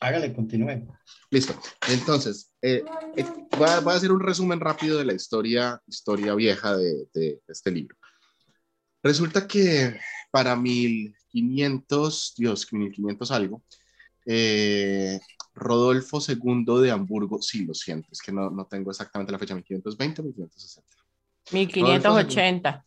Hágale, 0.00 0.32
continúe. 0.32 0.86
Listo. 1.30 1.54
Entonces, 1.88 2.52
eh, 2.62 2.84
eh, 3.16 3.24
voy, 3.56 3.68
a, 3.68 3.96
hacer 3.96 4.12
un 4.12 4.20
resumen 4.20 4.60
rápido 4.60 4.98
de 4.98 5.04
la 5.04 5.14
historia, 5.14 5.80
historia 5.86 6.34
vieja 6.34 6.76
de, 6.76 7.40
este 7.48 7.70
libro. 7.70 7.96
Resulta 9.02 9.46
que 9.46 9.98
para 10.30 10.56
1500, 10.56 12.34
Dios, 12.36 12.72
1500 12.72 13.30
algo, 13.30 13.62
eh, 14.26 15.18
Rodolfo 15.54 16.18
II 16.20 16.82
de 16.82 16.90
Hamburgo, 16.90 17.40
sí, 17.40 17.64
lo 17.64 17.72
siento, 17.72 18.08
es 18.12 18.20
que 18.20 18.32
no, 18.32 18.50
no 18.50 18.66
tengo 18.66 18.90
exactamente 18.90 19.32
la 19.32 19.38
fecha, 19.38 19.54
1520 19.54 20.20
o 20.20 20.24
1560. 20.24 20.96
1580. 21.52 22.84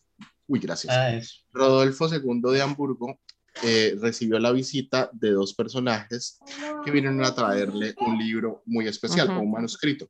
Uy, 0.48 0.60
gracias. 0.60 0.94
Ah, 0.96 1.20
Rodolfo 1.54 2.08
II 2.14 2.52
de 2.52 2.62
Hamburgo 2.62 3.20
eh, 3.64 3.98
recibió 4.00 4.40
la 4.40 4.52
visita 4.52 5.10
de 5.14 5.32
dos 5.32 5.54
personajes 5.54 6.40
que 6.84 6.92
vinieron 6.92 7.24
a 7.24 7.34
traerle 7.34 7.94
un 8.00 8.18
libro 8.18 8.64
muy 8.66 8.88
especial, 8.88 9.30
un 9.30 9.52
manuscrito. 9.52 10.08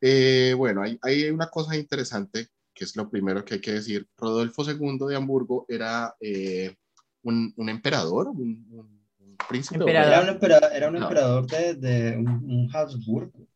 Eh, 0.00 0.54
bueno, 0.56 0.82
hay, 0.82 0.98
hay, 1.02 1.30
una 1.30 1.48
cosa 1.48 1.76
interesante 1.76 2.48
que 2.78 2.84
es 2.84 2.94
lo 2.94 3.10
primero 3.10 3.44
que 3.44 3.54
hay 3.54 3.60
que 3.60 3.72
decir. 3.72 4.06
Rodolfo 4.16 4.62
II 4.62 4.98
de 5.08 5.16
Hamburgo 5.16 5.66
era 5.68 6.14
eh, 6.20 6.76
un, 7.22 7.52
un, 7.56 7.68
emperador, 7.68 8.28
un, 8.28 9.04
príncipe. 9.48 9.76
Era 9.88 10.22
un, 10.22 10.28
emperador, 10.28 10.70
era 10.72 10.88
un 10.88 10.96
emperador 10.96 11.46
de, 11.46 11.74
de 11.74 12.16
un, 12.16 12.70
Habsburgo. 12.72 13.48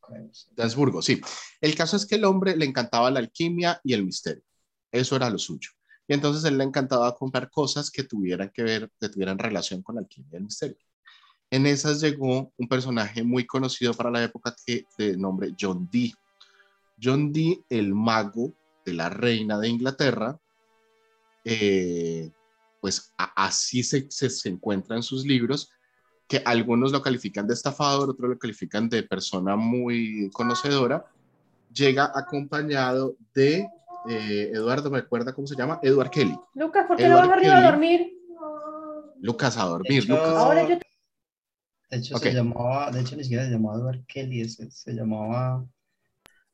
De 0.57 0.63
Habsburgo, 0.63 1.03
sí. 1.03 1.21
El 1.61 1.75
caso 1.75 1.97
es 1.97 2.05
que 2.05 2.17
el 2.17 2.25
hombre 2.25 2.57
le 2.57 2.65
encantaba 2.65 3.11
la 3.11 3.21
alquimia 3.21 3.81
y 3.85 3.93
el 3.93 4.05
misterio. 4.05 4.43
Eso 4.91 5.17
era 5.17 5.31
lo 5.31 5.39
suyo. 5.39 5.71
Y 6.09 6.15
entonces 6.15 6.45
él 6.45 6.59
le 6.59 6.65
encantaba 6.65 7.15
comprar 7.15 7.51
cosas 7.51 7.91
que 7.91 8.05
tuvieran 8.05 8.51
que 8.51 8.63
ver, 8.63 8.91
que 9.01 9.09
tuvieran 9.09 9.39
relación 9.39 9.83
con 9.83 9.97
la 9.97 10.03
alquimia 10.03 10.31
y 10.33 10.37
el 10.37 10.45
misterio. 10.45 10.77
En 11.51 11.67
esas 11.67 12.01
llegó 12.01 12.53
un 12.57 12.69
personaje 12.69 13.23
muy 13.23 13.47
conocido 13.47 13.93
para 13.95 14.11
la 14.11 14.25
época 14.25 14.55
que, 14.67 14.87
de 14.97 15.17
nombre 15.17 15.55
John 15.59 15.89
Dee. 15.93 16.15
John 17.01 17.33
Dee, 17.33 17.63
el 17.69 17.95
mago 17.95 18.53
de 18.85 18.95
la 18.95 19.11
reina 19.11 19.59
de 19.59 19.69
Inglaterra, 19.69 20.41
eh, 21.45 22.31
pues 22.81 23.13
así 23.17 23.83
se, 23.83 24.11
se, 24.11 24.31
se, 24.31 24.49
encuentra 24.49 24.97
en 24.97 25.03
sus 25.03 25.25
libros, 25.25 25.71
que 26.27 26.43
algunos 26.45 26.91
lo 26.91 27.03
califican 27.03 27.47
de 27.47 27.55
estafador, 27.55 28.11
otros 28.11 28.31
lo 28.31 28.39
califican 28.39 28.89
de 28.89 29.03
persona 29.03 29.55
muy 29.55 30.31
conocedora, 30.33 31.05
llega 31.73 32.11
acompañado 32.15 33.17
de 33.35 33.69
eh, 34.09 34.51
Eduardo, 34.53 34.91
¿me 34.91 34.99
acuerda 34.99 35.33
cómo 35.33 35.47
se 35.47 35.57
llama? 35.57 35.79
Edward 35.83 36.11
Kelly. 36.11 36.39
Lucas, 36.55 36.87
¿por 36.87 36.97
qué 36.97 37.09
no 37.09 37.17
vas 37.17 37.29
arriba 37.29 37.59
a 37.59 37.71
dormir? 37.71 38.13
Lucas 39.21 39.57
a 39.57 39.65
dormir, 39.65 40.05
de 40.07 40.15
hecho, 40.15 40.25
Ahora 40.25 40.69
yo... 40.69 40.79
De 41.91 41.99
hecho, 41.99 42.17
se 42.17 42.33
llamaba, 42.33 42.91
de 42.91 43.01
hecho, 43.03 43.17
ni 43.17 43.23
siquiera 43.23 43.45
se 43.45 43.51
llamaba 43.51 43.79
Edward 43.79 44.05
Kelly, 44.07 44.49
se, 44.49 44.71
se 44.71 44.93
llamaba 44.93 45.65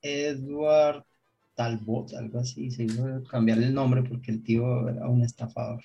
Edward 0.03 1.05
Talbot, 1.55 2.15
algo 2.15 2.41
así. 2.41 2.71
Se 2.71 2.85
hizo 2.85 3.23
cambiarle 3.31 3.67
el 3.67 3.75
nombre 3.75 4.03
porque 4.03 4.31
el 4.31 4.43
tío 4.43 4.89
era 4.89 5.09
un 5.09 5.23
estafador. 5.23 5.83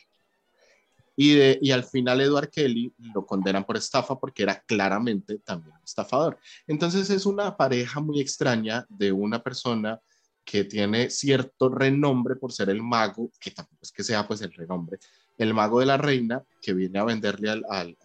Y, 1.15 1.36
de, 1.36 1.60
y 1.62 1.71
al 1.71 1.84
final 1.84 2.21
Edward 2.21 2.49
Kelly 2.49 2.93
lo 2.97 3.26
condenan 3.26 3.63
por 3.63 3.78
estafa 3.78 4.19
porque 4.19 4.43
era 4.43 4.60
claramente 4.65 5.39
también 5.39 5.76
estafador. 5.84 6.38
Entonces 6.67 7.10
es 7.10 7.26
una 7.26 7.56
pareja 7.56 7.99
muy 7.99 8.19
extraña 8.19 8.86
de 8.89 9.12
una 9.12 9.41
persona 9.41 9.99
que 10.43 10.65
tiene 10.65 11.10
cierto 11.10 11.69
renombre 11.69 12.36
por 12.36 12.51
ser 12.51 12.69
el 12.69 12.82
mago, 12.82 13.32
que 13.39 13.51
tampoco 13.51 13.79
es 13.82 13.91
que 13.91 14.03
sea 14.03 14.27
pues 14.27 14.41
el 14.41 14.53
renombre, 14.53 14.99
el 15.38 15.53
mago 15.53 15.79
de 15.79 15.86
la 15.86 15.97
reina, 15.97 16.43
que 16.62 16.73
viene 16.73 16.99
a 16.99 17.06
venderle 17.06 17.49
al, 17.49 17.63
al, 17.69 17.97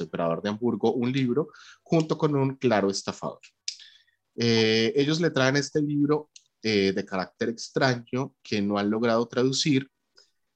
emperador 0.00 0.42
de 0.42 0.50
Hamburgo 0.50 0.92
un 0.92 1.12
libro 1.12 1.48
junto 1.82 2.18
con 2.18 2.34
un 2.34 2.56
claro 2.56 2.90
estafador. 2.90 3.40
Eh, 4.36 4.92
ellos 4.96 5.20
le 5.20 5.30
traen 5.30 5.56
este 5.56 5.80
libro 5.80 6.30
eh, 6.62 6.92
de 6.92 7.04
carácter 7.04 7.50
extraño 7.50 8.34
que 8.42 8.60
no 8.60 8.78
han 8.78 8.90
logrado 8.90 9.26
traducir. 9.26 9.90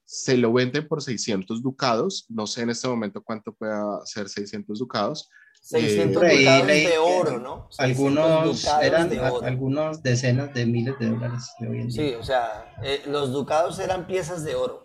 Se 0.03 0.37
lo 0.37 0.51
venden 0.51 0.87
por 0.87 1.01
600 1.01 1.61
ducados. 1.61 2.25
No 2.29 2.47
sé 2.47 2.63
en 2.63 2.71
este 2.71 2.87
momento 2.87 3.21
cuánto 3.21 3.53
pueda 3.53 4.05
ser 4.05 4.27
600 4.27 4.79
ducados. 4.79 5.29
600 5.59 6.23
eh, 6.23 6.39
ducados 6.39 6.67
de 6.67 6.97
oro, 6.97 7.39
¿no? 7.39 7.69
Algunos 7.77 8.65
eran 8.81 9.11
algunos 9.43 10.01
decenas 10.01 10.53
de 10.53 10.65
miles 10.65 10.97
de 10.99 11.09
dólares 11.09 11.51
de 11.59 11.67
hoy 11.67 11.81
en 11.81 11.87
día. 11.89 12.03
Sí, 12.03 12.15
o 12.15 12.23
sea, 12.23 12.75
los 13.07 13.31
ducados 13.31 13.79
eran 13.79 14.07
piezas 14.07 14.43
de 14.43 14.55
oro. 14.55 14.83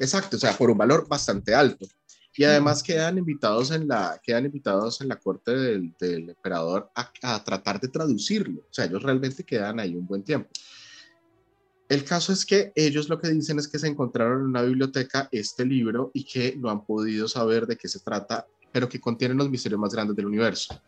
Exacto, 0.00 0.36
o 0.36 0.40
sea, 0.40 0.52
por 0.52 0.70
un 0.70 0.78
valor 0.78 1.06
bastante 1.08 1.54
alto. 1.54 1.86
Y 2.38 2.44
además 2.44 2.82
quedan 2.82 3.16
invitados 3.16 3.70
en 3.70 3.88
la, 3.88 4.20
quedan 4.22 4.44
invitados 4.44 5.00
en 5.00 5.08
la 5.08 5.16
corte 5.16 5.52
del, 5.52 5.94
del 5.98 6.28
emperador 6.28 6.90
a, 6.94 7.10
a, 7.22 7.42
tratar 7.42 7.80
de 7.80 7.88
traducirlo. 7.88 8.60
O 8.60 8.72
sea, 8.72 8.84
ellos 8.84 9.02
realmente 9.02 9.42
quedan 9.42 9.80
ahí 9.80 9.94
un 9.94 10.06
buen 10.06 10.22
tiempo. 10.22 10.50
El 11.88 12.04
caso 12.04 12.32
es 12.32 12.44
que 12.44 12.72
ellos 12.74 13.08
lo 13.08 13.20
que 13.20 13.28
dicen 13.28 13.58
es 13.58 13.68
que 13.68 13.78
se 13.78 13.86
encontraron 13.86 14.40
en 14.40 14.46
una 14.46 14.62
biblioteca 14.62 15.28
este 15.30 15.64
libro 15.64 16.10
y 16.12 16.24
que 16.24 16.56
no 16.56 16.68
han 16.68 16.84
podido 16.84 17.28
saber 17.28 17.66
de 17.66 17.76
qué 17.76 17.88
se 17.88 18.00
trata, 18.00 18.46
pero 18.76 18.90
que 18.90 19.00
contiene 19.00 19.32
los 19.32 19.48
misterios 19.48 19.80
más 19.80 19.94
grandes 19.94 20.14
del 20.14 20.26
universo. 20.26 20.78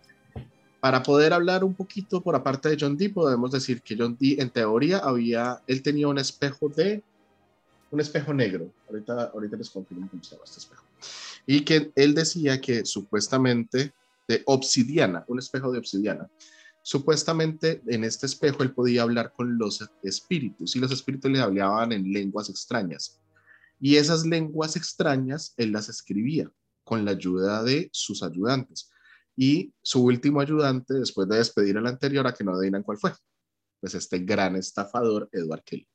Para 0.79 1.03
poder 1.03 1.33
hablar 1.33 1.64
un 1.64 1.74
poquito 1.74 2.22
por 2.22 2.37
aparte 2.37 2.68
de 2.68 2.77
John 2.79 2.98
Dee, 2.98 3.09
podemos 3.09 3.51
decir 3.51 3.81
que 3.81 3.96
John 3.98 4.14
Dee 4.20 4.37
en 4.38 4.51
teoría 4.51 4.98
había, 4.98 5.62
él 5.66 5.83
tenía 5.83 6.07
un 6.07 6.18
espejo 6.18 6.68
de 6.68 7.03
un 7.90 7.98
espejo 7.98 8.35
negro. 8.35 8.70
Ahorita, 8.90 9.31
ahorita 9.33 9.57
les 9.57 9.70
confirmo 9.70 10.07
cómo 10.11 10.22
se 10.22 10.33
llama 10.33 10.44
este 10.44 10.61
espejo. 10.61 10.85
Y 11.46 11.62
que 11.62 11.90
él 11.96 12.14
decía 12.14 12.61
que 12.61 12.85
supuestamente 12.85 13.94
de 14.29 14.42
obsidiana, 14.44 15.24
un 15.27 15.38
espejo 15.38 15.72
de 15.72 15.79
obsidiana. 15.79 16.29
Supuestamente 16.83 17.81
en 17.87 18.05
este 18.05 18.27
espejo 18.27 18.62
él 18.64 18.74
podía 18.74 19.01
hablar 19.01 19.33
con 19.33 19.57
los 19.57 19.83
espíritus 20.03 20.77
y 20.77 20.79
los 20.79 20.92
espíritus 20.92 21.31
le 21.31 21.40
hablaban 21.40 21.92
en 21.92 22.12
lenguas 22.12 22.51
extrañas. 22.51 23.18
Y 23.81 23.96
esas 23.96 24.27
lenguas 24.27 24.77
extrañas 24.77 25.55
él 25.57 25.72
las 25.72 25.88
escribía 25.88 26.53
con 26.88 27.05
la 27.05 27.11
ayuda 27.11 27.62
de 27.62 27.90
sus 27.92 28.22
ayudantes. 28.22 28.90
Y 29.37 29.74
su 29.83 30.03
último 30.03 30.40
ayudante, 30.40 30.94
después 30.94 31.29
de 31.29 31.37
despedir 31.37 31.77
al 31.77 31.87
anterior, 31.87 32.27
a 32.27 32.33
que 32.33 32.42
no 32.42 32.55
adivinan 32.55 32.83
cuál 32.83 32.96
fue, 32.96 33.12
pues 33.79 33.94
este 33.94 34.20
gran 34.20 34.57
estafador, 34.57 35.29
Edward 35.31 35.62
Kelly. 35.64 35.87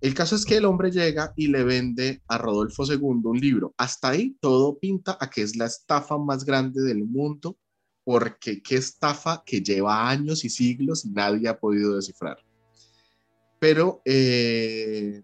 El 0.00 0.14
caso 0.14 0.36
es 0.36 0.44
que 0.44 0.56
el 0.56 0.64
hombre 0.64 0.90
llega 0.90 1.32
y 1.36 1.48
le 1.48 1.64
vende 1.64 2.22
a 2.28 2.38
Rodolfo 2.38 2.84
II 2.84 2.98
un 3.00 3.38
libro. 3.38 3.74
Hasta 3.76 4.10
ahí 4.10 4.36
todo 4.40 4.78
pinta 4.78 5.16
a 5.18 5.28
que 5.28 5.42
es 5.42 5.56
la 5.56 5.66
estafa 5.66 6.18
más 6.18 6.44
grande 6.44 6.82
del 6.82 7.04
mundo, 7.04 7.58
porque 8.04 8.62
qué 8.62 8.76
estafa 8.76 9.42
que 9.44 9.62
lleva 9.62 10.08
años 10.08 10.44
y 10.44 10.50
siglos 10.50 11.04
y 11.04 11.10
nadie 11.10 11.48
ha 11.48 11.58
podido 11.58 11.96
descifrar. 11.96 12.38
Pero 13.58 14.00
eh, 14.04 15.22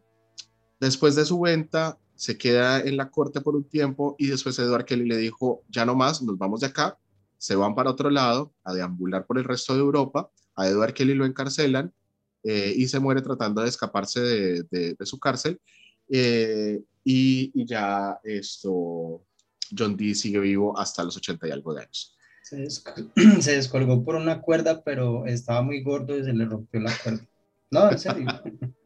después 0.80 1.14
de 1.14 1.24
su 1.24 1.40
venta, 1.40 1.98
se 2.16 2.38
queda 2.38 2.80
en 2.80 2.96
la 2.96 3.10
corte 3.10 3.40
por 3.40 3.54
un 3.54 3.64
tiempo 3.64 4.16
y 4.18 4.26
después 4.26 4.58
Edward 4.58 4.84
Kelly 4.84 5.06
le 5.06 5.18
dijo, 5.18 5.62
ya 5.68 5.84
no 5.84 5.94
más, 5.94 6.22
nos 6.22 6.38
vamos 6.38 6.60
de 6.60 6.68
acá, 6.68 6.98
se 7.38 7.54
van 7.54 7.74
para 7.74 7.90
otro 7.90 8.10
lado 8.10 8.54
a 8.64 8.72
deambular 8.72 9.26
por 9.26 9.38
el 9.38 9.44
resto 9.44 9.74
de 9.74 9.80
Europa, 9.80 10.30
a 10.56 10.66
Edward 10.66 10.94
Kelly 10.94 11.14
lo 11.14 11.26
encarcelan 11.26 11.92
eh, 12.42 12.72
y 12.74 12.88
se 12.88 12.98
muere 12.98 13.22
tratando 13.22 13.62
de 13.62 13.68
escaparse 13.68 14.20
de, 14.20 14.96
su 15.00 15.18
cárcel. 15.18 15.60
Eh, 16.08 16.80
y, 17.04 17.66
ya 17.66 18.18
esto, 18.24 19.22
John 19.76 19.96
Dee 19.96 20.14
sigue 20.14 20.40
vivo 20.40 20.78
hasta 20.78 21.04
los 21.04 21.16
80 21.16 21.48
y 21.48 21.50
algo 21.50 21.74
de 21.74 21.82
años. 21.82 22.16
Se, 23.40 23.56
descolgó 23.56 24.04
por 24.04 24.14
una 24.14 24.40
cuerda, 24.40 24.82
pero 24.84 25.26
estaba 25.26 25.62
muy 25.62 25.82
gordo 25.82 26.16
y 26.16 26.22
se 26.22 26.32
le 26.32 26.44
rompió 26.44 26.78
la 26.78 26.92
cuerda. 27.02 27.26
No, 27.72 27.90
en 27.90 27.98
serio. 27.98 28.26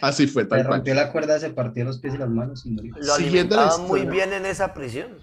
Así 0.00 0.26
fue, 0.26 0.44
tal 0.44 0.62
Se 0.62 0.68
rompió 0.68 0.94
la 0.94 1.12
cuerda, 1.12 1.38
se 1.38 1.50
partió 1.50 1.84
los 1.84 1.98
pies 1.98 2.14
y 2.14 2.18
las 2.18 2.28
manos 2.28 2.66
y 2.66 2.70
murió. 2.70 2.94
Lo 2.98 3.14
alimentaban 3.14 3.86
muy 3.86 4.06
bien 4.06 4.32
en 4.32 4.46
esa 4.46 4.74
prisión. 4.74 5.18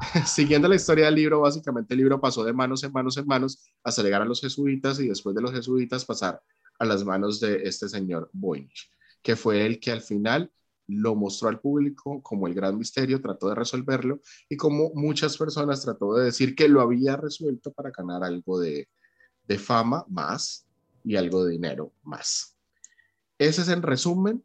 Siguiendo 0.26 0.68
la 0.68 0.76
historia 0.76 1.06
del 1.06 1.14
libro, 1.14 1.40
básicamente 1.40 1.94
el 1.94 1.98
libro 1.98 2.20
pasó 2.20 2.44
de 2.44 2.52
manos 2.52 2.82
en 2.84 2.92
manos 2.92 3.16
en 3.16 3.26
manos 3.26 3.70
hasta 3.82 4.02
llegar 4.02 4.22
a 4.22 4.26
los 4.26 4.40
jesuitas 4.40 5.00
y 5.00 5.08
después 5.08 5.34
de 5.34 5.42
los 5.42 5.52
jesuitas 5.52 6.04
pasar 6.04 6.42
a 6.78 6.84
las 6.84 7.04
manos 7.04 7.40
de 7.40 7.62
este 7.64 7.88
señor 7.88 8.28
Voynich, 8.32 8.90
que 9.22 9.36
fue 9.36 9.64
el 9.64 9.80
que 9.80 9.92
al 9.92 10.02
final 10.02 10.50
lo 10.88 11.14
mostró 11.14 11.48
al 11.48 11.60
público 11.60 12.22
como 12.22 12.46
el 12.46 12.54
gran 12.54 12.78
misterio, 12.78 13.20
trató 13.20 13.48
de 13.48 13.56
resolverlo 13.56 14.20
y 14.48 14.56
como 14.56 14.92
muchas 14.94 15.36
personas 15.36 15.82
trató 15.82 16.14
de 16.14 16.26
decir 16.26 16.54
que 16.54 16.68
lo 16.68 16.80
había 16.80 17.16
resuelto 17.16 17.72
para 17.72 17.90
ganar 17.90 18.22
algo 18.22 18.60
de, 18.60 18.88
de 19.46 19.58
fama 19.58 20.04
más 20.08 20.66
y 21.02 21.16
algo 21.16 21.44
de 21.44 21.52
dinero 21.52 21.92
más. 22.02 22.55
Ese 23.38 23.62
es 23.62 23.68
en 23.68 23.82
resumen 23.82 24.42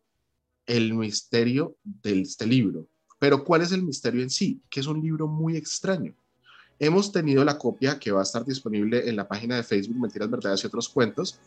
el 0.66 0.94
misterio 0.94 1.76
de 1.84 2.22
este 2.22 2.46
libro. 2.46 2.88
Pero 3.20 3.44
¿cuál 3.44 3.62
es 3.62 3.72
el 3.72 3.84
misterio 3.84 4.22
en 4.22 4.30
sí? 4.30 4.62
Que 4.70 4.80
es 4.80 4.88
un 4.88 5.02
libro 5.02 5.28
muy 5.28 5.56
extraño. 5.56 6.16
Hemos 6.80 7.12
tenido 7.12 7.44
la 7.46 7.58
copia 7.58 8.00
que 8.00 8.12
va 8.12 8.22
a 8.22 8.24
estar 8.24 8.44
disponible 8.44 9.08
en 9.08 9.16
la 9.16 9.28
página 9.28 9.56
de 9.56 9.64
Facebook 9.64 10.00
Mentiras, 10.00 10.30
Verdades 10.30 10.64
y 10.64 10.68
otros 10.68 10.90
cuentos, 10.90 11.38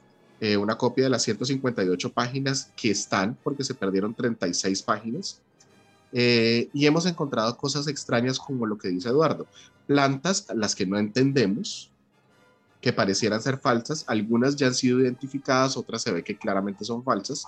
eh, 0.40 0.56
una 0.56 0.78
copia 0.78 1.04
de 1.04 1.10
las 1.10 1.22
158 1.24 2.12
páginas 2.12 2.70
que 2.76 2.90
están, 2.90 3.36
porque 3.42 3.64
se 3.64 3.74
perdieron 3.74 4.14
36 4.14 4.82
páginas. 4.82 5.40
Eh, 6.12 6.68
y 6.72 6.86
hemos 6.86 7.06
encontrado 7.06 7.56
cosas 7.56 7.88
extrañas 7.88 8.38
como 8.38 8.66
lo 8.66 8.78
que 8.78 8.88
dice 8.88 9.08
Eduardo, 9.08 9.48
plantas 9.88 10.46
las 10.54 10.76
que 10.76 10.86
no 10.86 10.96
entendemos, 10.96 11.90
que 12.84 12.92
parecieran 12.92 13.40
ser 13.40 13.56
falsas, 13.56 14.04
algunas 14.08 14.56
ya 14.56 14.66
han 14.66 14.74
sido 14.74 15.00
identificadas, 15.00 15.74
otras 15.74 16.02
se 16.02 16.12
ve 16.12 16.22
que 16.22 16.36
claramente 16.36 16.84
son 16.84 17.02
falsas, 17.02 17.46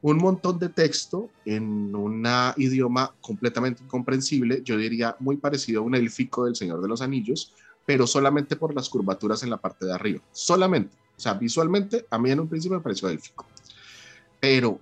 un 0.00 0.16
montón 0.16 0.58
de 0.58 0.70
texto 0.70 1.28
en 1.44 1.94
un 1.94 2.26
idioma 2.56 3.12
completamente 3.20 3.84
incomprensible, 3.84 4.62
yo 4.64 4.78
diría 4.78 5.14
muy 5.18 5.36
parecido 5.36 5.82
a 5.82 5.84
un 5.84 5.94
élfico 5.94 6.46
del 6.46 6.56
Señor 6.56 6.80
de 6.80 6.88
los 6.88 7.02
Anillos, 7.02 7.52
pero 7.84 8.06
solamente 8.06 8.56
por 8.56 8.74
las 8.74 8.88
curvaturas 8.88 9.42
en 9.42 9.50
la 9.50 9.58
parte 9.58 9.84
de 9.84 9.92
arriba, 9.92 10.22
solamente. 10.32 10.96
O 11.18 11.20
sea, 11.20 11.34
visualmente, 11.34 12.06
a 12.08 12.18
mí 12.18 12.30
en 12.30 12.40
un 12.40 12.48
principio 12.48 12.78
me 12.78 12.82
pareció 12.82 13.10
élfico. 13.10 13.44
Pero 14.40 14.80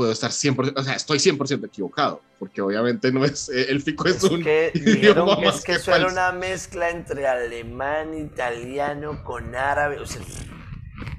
puedo 0.00 0.12
estar 0.12 0.30
100%, 0.30 0.72
o 0.74 0.82
sea, 0.82 0.94
estoy 0.94 1.18
100% 1.18 1.66
equivocado, 1.66 2.22
porque 2.38 2.62
obviamente 2.62 3.12
no 3.12 3.22
es, 3.22 3.50
élfico 3.50 4.08
es, 4.08 4.24
un 4.24 4.42
que 4.42 4.72
idioma 4.74 5.34
es 5.44 5.62
que, 5.62 5.72
eso 5.72 5.94
era 5.94 6.06
una 6.06 6.32
mezcla 6.32 6.88
entre 6.88 7.26
alemán, 7.26 8.14
italiano 8.16 9.22
con 9.22 9.54
árabe, 9.54 10.00
o 10.00 10.06
sea, 10.06 10.22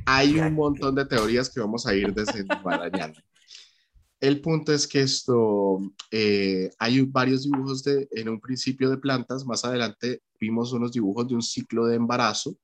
hay 0.08 0.40
un 0.40 0.56
montón 0.56 0.96
de 0.96 1.06
teorías 1.06 1.48
que 1.52 1.60
vamos 1.60 1.86
a 1.86 1.94
ir 1.94 2.12
desenmarañando. 2.12 3.20
El 4.20 4.42
punto 4.42 4.74
es 4.74 4.88
que 4.88 5.02
esto, 5.02 5.78
eh, 6.10 6.72
hay 6.80 7.02
varios 7.02 7.44
dibujos 7.44 7.84
de, 7.84 8.08
en 8.10 8.30
un 8.30 8.42
principio 8.42 8.90
de 8.90 8.98
plantas, 8.98 9.46
más 9.46 9.64
adelante 9.64 10.24
vimos 10.40 10.74
unos 10.74 10.92
dibujos 10.92 11.28
de 11.28 11.36
un 11.36 11.44
ciclo 11.44 11.86
de 11.86 11.98
embarazo, 11.98 12.56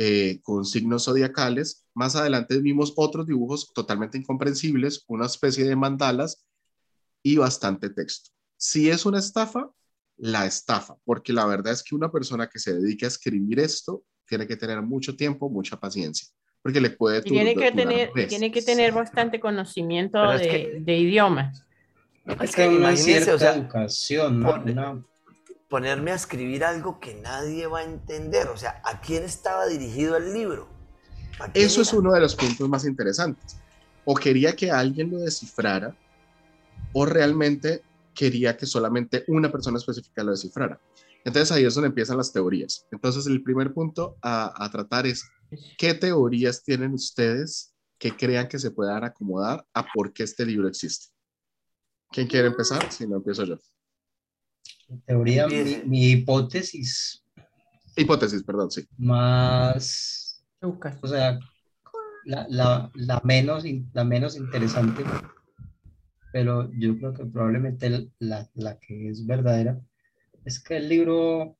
eh, 0.00 0.38
con 0.44 0.64
signos 0.64 1.06
zodiacales. 1.06 1.84
Más 1.92 2.14
adelante 2.14 2.60
vimos 2.60 2.92
otros 2.94 3.26
dibujos 3.26 3.72
totalmente 3.74 4.16
incomprensibles, 4.16 5.02
una 5.08 5.26
especie 5.26 5.64
de 5.64 5.74
mandalas 5.74 6.46
y 7.20 7.36
bastante 7.36 7.90
texto. 7.90 8.30
Si 8.56 8.88
es 8.88 9.04
una 9.04 9.18
estafa, 9.18 9.68
la 10.16 10.46
estafa, 10.46 10.96
porque 11.04 11.32
la 11.32 11.46
verdad 11.46 11.72
es 11.72 11.82
que 11.82 11.96
una 11.96 12.12
persona 12.12 12.48
que 12.48 12.60
se 12.60 12.74
dedique 12.74 13.06
a 13.06 13.08
escribir 13.08 13.58
esto 13.58 14.04
tiene 14.24 14.46
que 14.46 14.56
tener 14.56 14.80
mucho 14.82 15.16
tiempo, 15.16 15.50
mucha 15.50 15.80
paciencia, 15.80 16.28
porque 16.62 16.80
le 16.80 16.90
puede... 16.90 17.20
tiene 17.22 17.56
que, 17.56 17.72
tener, 17.72 18.12
tiene 18.28 18.52
que 18.52 18.62
tener 18.62 18.92
bastante 18.92 19.40
conocimiento 19.40 20.30
de, 20.30 20.78
de, 20.80 20.96
idiomas. 20.96 21.64
Es 22.40 22.54
que 22.54 22.68
una 22.68 22.94
cierta 22.96 23.56
educación, 23.56 24.38
¿no? 24.38 25.04
Ponerme 25.68 26.12
a 26.12 26.14
escribir 26.14 26.64
algo 26.64 26.98
que 26.98 27.14
nadie 27.14 27.66
va 27.66 27.80
a 27.80 27.84
entender. 27.84 28.48
O 28.48 28.56
sea, 28.56 28.80
¿a 28.84 29.00
quién 29.00 29.22
estaba 29.22 29.66
dirigido 29.66 30.16
el 30.16 30.32
libro? 30.32 30.68
Eso 31.54 31.82
es 31.82 31.92
uno 31.92 32.12
de 32.12 32.20
los 32.20 32.34
puntos 32.34 32.68
más 32.68 32.84
interesantes. 32.84 33.56
O 34.04 34.14
quería 34.14 34.56
que 34.56 34.70
alguien 34.70 35.10
lo 35.10 35.18
descifrara, 35.18 35.94
o 36.92 37.04
realmente 37.04 37.82
quería 38.14 38.56
que 38.56 38.66
solamente 38.66 39.24
una 39.28 39.52
persona 39.52 39.78
específica 39.78 40.24
lo 40.24 40.32
descifrara. 40.32 40.80
Entonces 41.24 41.52
ahí 41.52 41.64
es 41.64 41.74
donde 41.74 41.88
empiezan 41.88 42.16
las 42.16 42.32
teorías. 42.32 42.86
Entonces 42.90 43.26
el 43.26 43.42
primer 43.42 43.72
punto 43.72 44.16
a, 44.22 44.64
a 44.64 44.70
tratar 44.70 45.06
es, 45.06 45.24
¿qué 45.76 45.94
teorías 45.94 46.62
tienen 46.62 46.94
ustedes 46.94 47.74
que 47.98 48.16
crean 48.16 48.48
que 48.48 48.58
se 48.58 48.70
puedan 48.70 49.04
acomodar 49.04 49.66
a 49.74 49.86
por 49.92 50.12
qué 50.12 50.22
este 50.22 50.46
libro 50.46 50.66
existe? 50.68 51.08
¿Quién 52.10 52.26
quiere 52.26 52.48
empezar? 52.48 52.90
Si 52.90 53.06
no, 53.06 53.16
empiezo 53.16 53.44
yo. 53.44 53.58
En 54.88 55.00
teoría, 55.02 55.46
mi, 55.46 56.10
hipótesis. 56.10 57.22
Hipótesis, 57.96 58.42
perdón, 58.42 58.70
sí. 58.70 58.86
Más. 58.96 60.42
O 60.60 61.06
sea, 61.06 61.38
la, 62.24 62.90
la, 62.94 63.20
menos, 63.24 63.64
la 63.92 64.04
menos 64.04 64.36
interesante, 64.36 65.04
pero 66.32 66.70
yo 66.72 66.96
creo 66.98 67.12
que 67.12 67.26
probablemente 67.26 68.10
la, 68.18 68.48
la 68.54 68.78
que 68.78 69.10
es 69.10 69.26
verdadera, 69.26 69.80
es 70.44 70.58
que 70.58 70.78
el 70.78 70.88
libro 70.88 71.58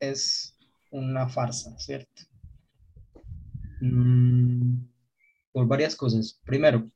es 0.00 0.56
una 0.90 1.28
farsa, 1.28 1.78
¿cierto? 1.78 2.22
Mm, 3.80 4.84
por 5.52 5.66
varias 5.66 5.94
cosas. 5.94 6.40
Primero, 6.44 6.90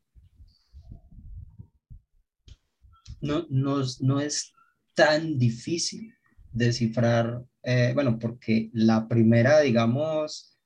no, 3.20 3.46
no, 3.48 3.83
no 4.01 4.20
es 4.20 4.53
tan 4.94 5.38
difícil 5.38 6.14
descifrar, 6.52 7.44
eh, 7.62 7.92
bueno, 7.94 8.18
porque 8.18 8.70
la 8.72 9.09
primera, 9.09 9.61
digamos, 9.61 10.59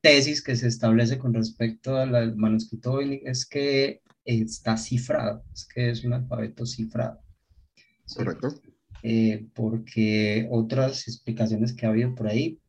tesis 0.00 0.42
que 0.42 0.56
se 0.56 0.68
establece 0.68 1.18
con 1.18 1.34
respecto 1.34 1.96
al 1.96 2.36
manuscrito 2.36 3.00
es 3.00 3.46
que 3.46 4.02
está 4.24 4.76
cifrado, 4.76 5.44
es 5.52 5.66
que 5.66 5.90
es 5.90 6.04
un 6.04 6.12
alfabeto 6.12 6.66
cifrado. 6.66 7.20
Correcto. 8.14 8.60
Eh, 9.02 9.46
porque 9.54 10.48
otras 10.50 11.06
explicaciones 11.06 11.72
que 11.72 11.86
ha 11.86 11.90
habido 11.90 12.14
por 12.14 12.28
ahí, 12.28 12.60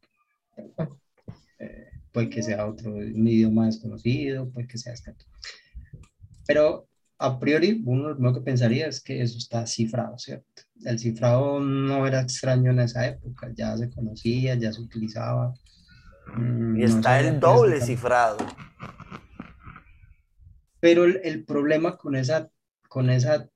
eh, 1.59 1.89
puede 2.11 2.29
que 2.29 2.43
sea 2.43 2.67
otro, 2.67 2.93
un 2.93 3.27
idioma 3.27 3.65
desconocido, 3.65 4.49
puede 4.49 4.67
que 4.67 4.77
sea 4.77 4.93
este. 4.93 5.15
Pero 6.45 6.86
a 7.19 7.39
priori, 7.39 7.81
uno 7.85 8.13
lo 8.13 8.33
que 8.33 8.41
pensaría 8.41 8.87
es 8.87 9.01
que 9.01 9.21
eso 9.21 9.37
está 9.37 9.65
cifrado, 9.65 10.17
¿cierto? 10.19 10.63
El 10.85 10.99
cifrado 10.99 11.59
no 11.59 12.05
era 12.05 12.21
extraño 12.21 12.71
en 12.71 12.79
esa 12.79 13.07
época, 13.07 13.51
ya 13.55 13.75
se 13.75 13.89
conocía, 13.89 14.55
ya 14.55 14.71
se 14.71 14.81
utilizaba. 14.81 15.53
Mm, 16.35 16.79
y 16.79 16.83
está 16.83 17.19
el 17.19 17.39
doble 17.39 17.81
cifrado. 17.81 18.37
Pero 20.79 21.05
el, 21.05 21.19
el, 21.23 21.43
problema 21.43 21.97
con 21.97 22.15
esa, 22.15 22.49
con 22.87 23.09
esa, 23.09 23.49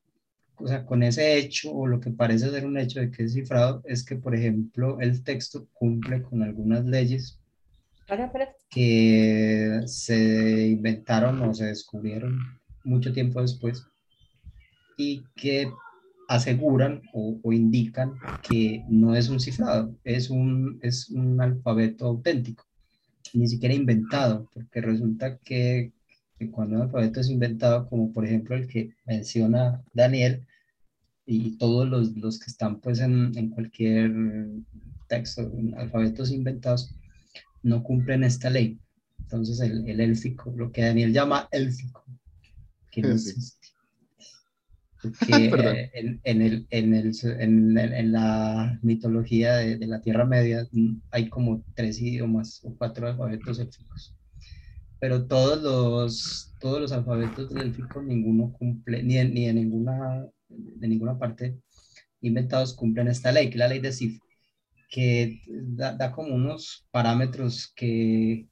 o 0.55 0.67
sea, 0.67 0.83
con 0.85 1.03
ese 1.03 1.37
hecho, 1.37 1.71
o 1.71 1.85
lo 1.85 1.99
que 1.99 2.09
parece 2.09 2.49
ser 2.49 2.65
un 2.65 2.79
hecho 2.79 2.99
de 2.99 3.11
que 3.11 3.25
es 3.25 3.33
cifrado, 3.33 3.83
es 3.85 4.03
que, 4.03 4.15
por 4.15 4.35
ejemplo, 4.35 4.99
el 4.99 5.23
texto 5.23 5.67
cumple 5.73 6.23
con 6.23 6.41
algunas 6.41 6.83
leyes 6.85 7.39
que 8.69 9.81
se 9.85 10.67
inventaron 10.67 11.41
o 11.43 11.53
se 11.53 11.65
descubrieron 11.65 12.60
mucho 12.83 13.13
tiempo 13.13 13.41
después 13.41 13.85
y 14.97 15.23
que 15.35 15.71
aseguran 16.31 17.01
o, 17.13 17.51
indican 17.51 18.13
que 18.41 18.85
no 18.87 19.15
es 19.15 19.27
un 19.27 19.39
cifrado, 19.39 19.93
es 20.05 20.29
un, 20.29 20.79
es 20.81 21.09
un 21.09 21.41
alfabeto 21.41 22.05
auténtico, 22.05 22.63
ni 23.33 23.47
siquiera 23.47 23.75
inventado, 23.75 24.49
porque 24.53 24.79
resulta 24.79 25.37
que, 25.39 25.91
cuando 26.51 26.77
un 26.77 26.83
alfabeto 26.83 27.19
es 27.19 27.29
inventado, 27.29 27.87
como 27.87 28.13
por 28.13 28.25
ejemplo 28.25 28.55
el 28.55 28.67
que 28.67 28.95
menciona 29.05 29.83
Daniel, 29.93 30.45
y 31.25 31.57
todos 31.57 31.87
los, 31.87 32.15
los 32.15 32.39
que 32.39 32.49
están 32.49 32.79
pues 32.79 32.99
en, 32.99 33.49
cualquier 33.49 34.11
texto, 35.07 35.41
en 35.41 35.75
alfabetos 35.77 36.31
inventados, 36.31 36.95
no 37.61 37.83
cumplen 37.83 38.23
esta 38.23 38.49
ley. 38.49 38.79
Entonces 39.19 39.59
el, 39.59 39.87
el 39.87 39.99
élfico, 39.99 40.51
lo 40.55 40.71
que 40.71 40.81
Daniel 40.81 41.13
llama 41.13 41.47
élfico, 41.51 42.05
que 42.91 43.01
no 43.01 43.11
existe. 43.11 43.67
Porque 45.49 45.89
en, 45.93 46.21
en, 46.23 46.41
el, 46.41 46.67
en, 46.69 46.93
el, 46.93 47.11
en, 47.39 48.11
la 48.11 48.79
mitología 48.83 49.55
de, 49.55 49.77
de, 49.77 49.87
la 49.87 49.99
Tierra 50.01 50.25
Media 50.25 50.67
mm, 50.71 51.01
hay 51.09 51.27
como 51.27 51.63
tres 51.73 51.99
idiomas 51.99 52.61
o 52.63 52.75
cuatro 52.77 53.07
alfabetos 53.07 53.59
élficos. 53.59 54.15
Pero 54.99 55.25
todos 55.25 55.63
los, 55.63 56.53
todos 56.59 56.79
los 56.79 56.91
alfabetos 56.91 57.49
del 57.49 57.63
élfico, 57.63 58.03
ninguno 58.03 58.53
cumple, 58.53 59.01
ni, 59.01 59.15
ni 59.23 59.47
en 59.47 59.55
ninguna, 59.55 60.27
de 60.47 60.87
ninguna 60.87 61.17
parte 61.17 61.57
inventados 62.21 62.75
cumplen 62.75 63.07
esta 63.07 63.31
ley, 63.31 63.47
que 63.47 63.55
es 63.55 63.59
la 63.59 63.67
ley 63.67 63.79
de 63.79 63.91
Sif, 63.91 64.19
que 64.89 65.41
da, 65.47 65.93
da 65.95 66.11
como 66.11 66.35
unos 66.35 66.87
parámetros 66.91 67.73
que, 67.75 68.47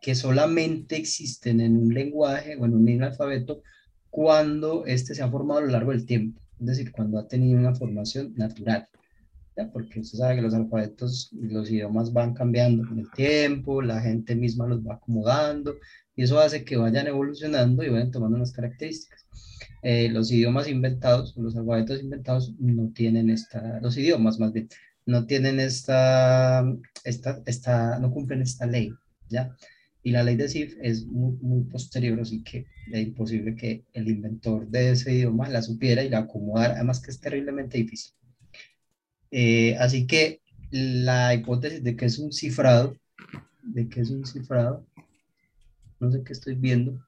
que 0.00 0.14
solamente 0.14 0.96
existen 0.96 1.60
en 1.60 1.76
un 1.76 1.92
lenguaje 1.92 2.56
o 2.56 2.64
en 2.64 2.74
un 2.74 3.02
alfabeto 3.02 3.62
cuando 4.10 4.86
este 4.86 5.14
se 5.14 5.22
ha 5.22 5.30
formado 5.30 5.60
a 5.60 5.64
lo 5.64 5.72
largo 5.72 5.90
del 5.92 6.06
tiempo, 6.06 6.40
es 6.60 6.66
decir, 6.66 6.92
cuando 6.92 7.18
ha 7.18 7.28
tenido 7.28 7.58
una 7.58 7.74
formación 7.74 8.32
natural. 8.36 8.88
¿ya? 9.56 9.70
Porque 9.70 10.00
usted 10.00 10.18
sabe 10.18 10.36
que 10.36 10.42
los 10.42 10.54
alfabetos 10.54 11.30
los 11.32 11.70
idiomas 11.70 12.12
van 12.12 12.34
cambiando 12.34 12.86
con 12.88 12.98
el 12.98 13.10
tiempo, 13.10 13.82
la 13.82 14.00
gente 14.00 14.34
misma 14.34 14.66
los 14.66 14.80
va 14.86 14.94
acomodando 14.94 15.74
y 16.14 16.22
eso 16.22 16.40
hace 16.40 16.64
que 16.64 16.76
vayan 16.76 17.06
evolucionando 17.08 17.82
y 17.82 17.90
vayan 17.90 18.10
tomando 18.10 18.36
unas 18.36 18.52
características. 18.52 19.26
Eh, 19.82 20.08
los 20.08 20.32
idiomas 20.32 20.68
inventados, 20.68 21.36
los 21.36 21.54
alfabetos 21.56 22.00
inventados 22.00 22.54
no 22.58 22.90
tienen 22.92 23.30
esta, 23.30 23.80
los 23.80 23.96
idiomas 23.98 24.38
más 24.38 24.52
bien, 24.52 24.68
no 25.04 25.26
tienen 25.26 25.60
esta, 25.60 26.64
esta, 27.04 27.42
esta 27.46 27.98
no 27.98 28.10
cumplen 28.10 28.42
esta 28.42 28.66
ley, 28.66 28.92
¿ya? 29.28 29.54
Y 30.06 30.12
la 30.12 30.22
ley 30.22 30.36
de 30.36 30.48
SIF 30.48 30.76
es 30.80 31.04
muy, 31.04 31.36
muy 31.40 31.64
posterior, 31.64 32.20
así 32.20 32.44
que 32.44 32.64
es 32.92 33.06
imposible 33.08 33.56
que 33.56 33.86
el 33.92 34.06
inventor 34.06 34.68
de 34.68 34.92
ese 34.92 35.12
idioma 35.12 35.48
la 35.48 35.62
supiera 35.62 36.00
y 36.04 36.08
la 36.08 36.18
acomodara, 36.18 36.74
además 36.74 37.00
que 37.00 37.10
es 37.10 37.18
terriblemente 37.18 37.76
difícil. 37.76 38.14
Eh, 39.32 39.76
así 39.80 40.06
que 40.06 40.42
la 40.70 41.34
hipótesis 41.34 41.82
de 41.82 41.96
que 41.96 42.04
es 42.04 42.20
un 42.20 42.32
cifrado, 42.32 42.96
de 43.64 43.88
que 43.88 44.02
es 44.02 44.10
un 44.10 44.24
cifrado, 44.24 44.86
no 45.98 46.12
sé 46.12 46.22
qué 46.22 46.34
estoy 46.34 46.54
viendo. 46.54 47.04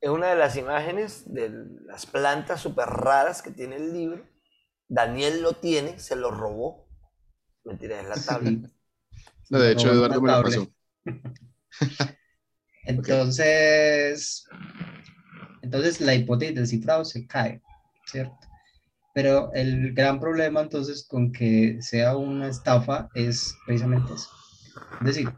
Es 0.00 0.10
una 0.10 0.28
de 0.28 0.36
las 0.36 0.56
imágenes 0.56 1.24
de 1.26 1.50
las 1.84 2.06
plantas 2.06 2.60
súper 2.60 2.86
raras 2.86 3.42
que 3.42 3.50
tiene 3.50 3.74
el 3.74 3.92
libro. 3.92 4.24
Daniel 4.86 5.42
lo 5.42 5.54
tiene, 5.54 5.98
se 5.98 6.14
lo 6.14 6.30
robó. 6.30 6.86
Mentira, 7.64 8.00
es 8.00 8.08
la 8.08 8.14
tabla. 8.24 8.70
No, 9.50 9.58
de 9.58 9.72
hecho, 9.72 9.90
Eduardo 9.90 10.22
me 10.22 10.30
lo 10.30 10.42
pasó. 10.44 10.68
Entonces, 12.86 14.46
entonces 15.62 16.00
la 16.00 16.14
hipótesis 16.14 16.54
del 16.54 16.66
cifrado 16.66 17.04
se 17.04 17.26
cae, 17.26 17.60
¿cierto? 18.06 18.34
Pero 19.14 19.52
el 19.54 19.92
gran 19.94 20.20
problema 20.20 20.60
entonces 20.60 21.06
con 21.06 21.32
que 21.32 21.78
sea 21.80 22.16
una 22.16 22.48
estafa 22.48 23.08
es 23.14 23.54
precisamente 23.66 24.14
eso. 24.14 24.28
Es 25.00 25.06
decir, 25.06 25.28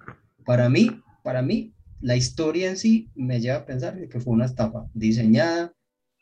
para 0.45 0.69
mí, 0.69 1.03
para 1.23 1.43
mí, 1.43 1.75
la 2.01 2.17
historia 2.17 2.69
en 2.69 2.77
sí 2.77 3.11
me 3.15 3.41
lleva 3.41 3.59
a 3.59 3.67
pensar 3.67 4.09
que 4.09 4.21
fue 4.21 4.35
una 4.35 4.45
estafa 4.45 4.87
diseñada 4.95 5.73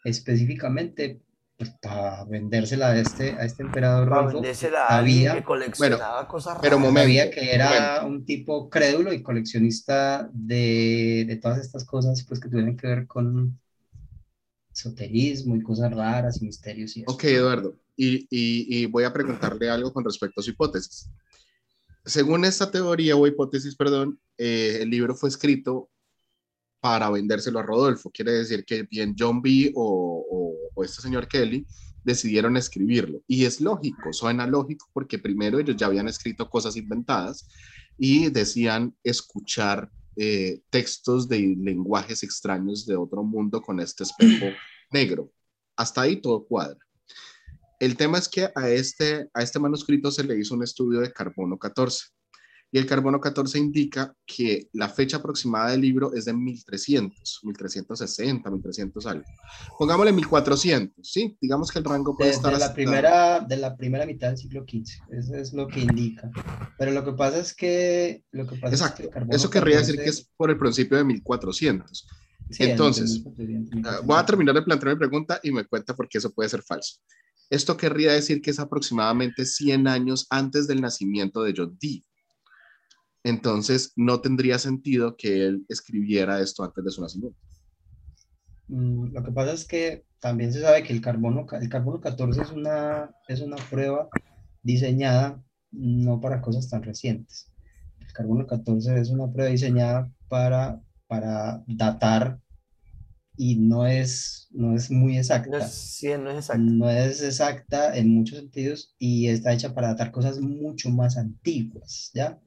específicamente 0.05 1.21
pues, 1.57 1.71
para 1.81 2.25
vendérsela 2.25 2.89
a 2.89 2.99
este, 2.99 3.33
a 3.33 3.45
este 3.45 3.63
emperador 3.63 4.09
para 4.09 4.27
vendérsela 4.27 4.87
a 4.87 4.99
había, 4.99 5.35
que 5.35 5.45
coleccionaba 5.45 6.29
cosas 6.29 6.59
pero 6.61 6.79
Momento, 6.79 7.31
que 7.35 7.55
era 7.55 8.05
un 8.05 8.25
tipo 8.25 8.69
crédulo 8.69 9.13
y 9.13 9.23
coleccionista 9.23 10.29
de, 10.33 11.25
de, 11.27 11.37
todas 11.37 11.59
estas 11.59 11.85
cosas 11.85 12.25
pues 12.29 12.41
que 12.41 12.49
tuvieron 12.49 12.77
que 12.77 12.87
ver 12.87 13.07
con 13.07 13.59
esoterismo 14.73 15.57
y 15.57 15.63
cosas 15.63 15.93
raras 15.93 16.43
y 16.43 16.45
misterios 16.45 16.97
y 16.97 17.03
eso. 17.03 17.11
Ok, 17.11 17.25
Eduardo, 17.25 17.75
y, 17.97 18.27
y, 18.31 18.83
y 18.83 18.87
voy 18.87 19.05
a 19.05 19.13
preguntarle 19.13 19.71
algo 19.71 19.93
con 19.93 20.05
respecto 20.05 20.41
a 20.41 20.45
su 20.45 20.51
hipótesis. 20.51 21.11
Según 22.05 22.45
esta 22.45 22.71
teoría 22.71 23.17
o 23.17 23.27
hipótesis, 23.27 23.75
perdón, 23.75 24.21
eh, 24.39 24.79
el 24.83 24.91
libro 24.91 25.15
fue 25.15 25.29
escrito 25.29 25.91
para 26.81 27.11
vendérselo 27.11 27.59
a 27.59 27.63
Rodolfo. 27.63 28.11
Quiere 28.11 28.33
decir 28.33 28.65
que 28.65 28.85
bien 28.85 29.17
John 29.19 29.43
B. 29.43 29.73
o, 29.75 30.25
o, 30.77 30.85
este 30.85 31.03
señor 31.03 31.27
Kelly 31.27 31.67
decidieron 32.05 32.57
escribirlo. 32.57 33.23
Y 33.27 33.45
es 33.45 33.61
lógico, 33.61 34.13
suena 34.13 34.47
lógico 34.47 34.89
porque 34.93 35.19
primero 35.19 35.59
ellos 35.59 35.77
ya 35.77 35.87
habían 35.87 36.09
escrito 36.09 36.49
cosas 36.49 36.77
inventadas 36.77 37.49
y 37.99 38.31
decían 38.31 38.95
escuchar 39.03 39.91
eh, 40.17 40.61
textos 40.71 41.29
de 41.29 41.57
lenguajes 41.59 42.23
extraños 42.23 42.87
de 42.87 42.97
otro 42.97 43.23
mundo 43.23 43.61
con 43.61 43.81
este 43.81 44.05
espejo 44.05 44.47
negro. 44.93 45.33
Hasta 45.77 46.03
ahí 46.03 46.21
todo 46.21 46.47
cuadra. 46.47 46.79
El 47.79 47.97
tema 47.97 48.19
es 48.19 48.29
que 48.29 48.49
a 48.55 48.71
este, 48.71 49.29
a 49.35 49.43
este 49.43 49.59
manuscrito 49.59 50.11
se 50.11 50.25
le 50.25 50.39
hizo 50.39 50.55
un 50.55 50.63
estudio 50.63 51.01
de 51.01 51.13
carbono 51.13 51.59
14 51.59 52.16
y 52.73 52.79
el 52.79 52.87
carbono 52.87 53.21
14 53.21 53.59
indica 53.59 54.15
que 54.27 54.69
la 54.73 54.89
fecha 54.89 55.19
aproximada 55.19 55.71
del 55.71 55.81
libro 55.81 56.13
es 56.15 56.25
de 56.25 56.33
1300, 56.35 57.41
1360, 57.45 58.51
1300 58.51 59.07
algo. 59.07 59.25
Pongámosle 59.79 60.13
1400, 60.13 60.95
¿sí? 61.09 61.37
Digamos 61.41 61.71
que 61.71 61.79
el 61.79 61.85
rango 61.85 62.17
puede 62.17 62.31
estar... 62.31 62.53
De 62.53 62.59
la, 62.59 62.75
primera, 62.75 63.41
de 63.41 63.57
la 63.57 63.77
primera 63.77 64.05
mitad 64.05 64.29
del 64.29 64.39
siglo 64.39 64.65
XV, 64.69 65.15
eso 65.17 65.35
es 65.37 65.53
lo 65.53 65.69
que 65.69 65.81
indica. 65.81 66.31
Pero 66.79 66.91
lo 66.91 67.05
que 67.05 67.13
pasa 67.13 67.39
es 67.39 67.55
que... 67.55 68.25
Lo 68.33 68.47
que 68.47 68.57
pasa 68.57 68.75
Exacto, 68.75 69.03
es 69.05 69.11
que 69.11 69.37
eso 69.37 69.51
querría 69.51 69.79
decir 69.79 69.97
que 69.97 70.11
es 70.11 70.29
por 70.37 70.51
el 70.51 70.59
principio 70.59 70.99
de 70.99 71.05
1400. 71.05 72.07
Entonces, 72.59 73.23
ah, 73.85 74.01
voy 74.05 74.19
a 74.19 74.27
terminar 74.27 74.55
de 74.55 74.63
plantear 74.63 74.95
mi 74.95 74.99
pregunta 74.99 75.41
y 75.43 75.51
me 75.51 75.65
cuenta 75.65 75.95
por 75.95 76.09
qué 76.09 76.19
eso 76.19 76.33
puede 76.33 76.49
ser 76.49 76.63
falso. 76.63 77.01
Esto 77.51 77.77
querría 77.77 78.13
decir 78.13 78.41
que 78.41 78.51
es 78.51 78.59
aproximadamente 78.59 79.45
100 79.45 79.87
años 79.87 80.27
antes 80.31 80.67
del 80.67 80.81
nacimiento 80.81 81.43
de 81.43 81.55
John 81.57 81.77
Dee. 81.81 82.05
Entonces 83.27 83.93
no 83.97 84.21
tendría 84.21 84.57
sentido 84.59 85.17
que 85.17 85.47
él 85.47 85.67
escribiera 85.69 86.41
esto 86.41 86.63
antes 86.63 86.85
de 86.85 86.91
su 86.93 87.03
nacimiento. 87.03 87.39
Mm, 88.69 89.13
lo 89.13 89.25
que 89.25 89.33
pasa 89.33 89.53
es 89.53 89.67
que 89.67 90.05
también 90.21 90.53
se 90.53 90.61
sabe 90.61 90.85
que 90.85 90.93
el 90.93 91.01
carbono, 91.01 91.45
el 91.61 91.69
carbono 91.69 92.01
14 92.01 92.43
es 92.43 92.51
una, 92.53 93.11
es 93.27 93.41
una 93.41 93.57
prueba 93.69 94.09
diseñada 94.63 95.43
no 95.73 96.21
para 96.21 96.41
cosas 96.41 96.69
tan 96.69 96.85
recientes. 96.85 97.53
El 97.99 98.13
carbono 98.13 98.47
14 98.47 99.01
es 99.01 99.11
una 99.11 99.31
prueba 99.33 99.51
diseñada 99.51 100.09
para, 100.29 100.81
para 101.09 101.65
datar 101.67 102.39
y 103.37 103.57
no 103.57 103.89
es, 103.89 104.49
no 104.53 104.77
es 104.77 104.89
muy 104.89 105.19
exacta. 105.19 105.51
No 105.51 105.59
es, 105.59 105.73
sí, 105.73 106.09
no 106.19 106.31
es 106.31 106.37
exacta. 106.37 106.63
No 106.63 106.91
es 106.91 107.23
exacta 107.23 107.97
en 107.97 108.09
muchos 108.09 108.39
sentidos 108.39 108.95
y 109.01 109.27
está 109.27 109.53
hecha 109.53 109.75
para 109.75 109.89
datar 109.89 110.13
cosas 110.13 110.41
mucho 110.41 110.91
más 110.91 111.17
antiguas, 111.17 112.13
¿ya? 112.15 112.41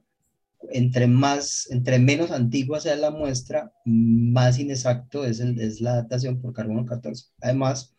Entre, 0.70 1.06
más, 1.06 1.68
entre 1.70 1.98
menos 1.98 2.30
antigua 2.30 2.80
sea 2.80 2.96
la 2.96 3.10
muestra, 3.10 3.72
más 3.84 4.58
inexacto 4.58 5.24
es, 5.24 5.40
el, 5.40 5.58
es 5.60 5.80
la 5.80 5.94
datación 5.96 6.40
por 6.40 6.52
carbono 6.52 6.84
14. 6.84 7.26
Además, 7.40 7.94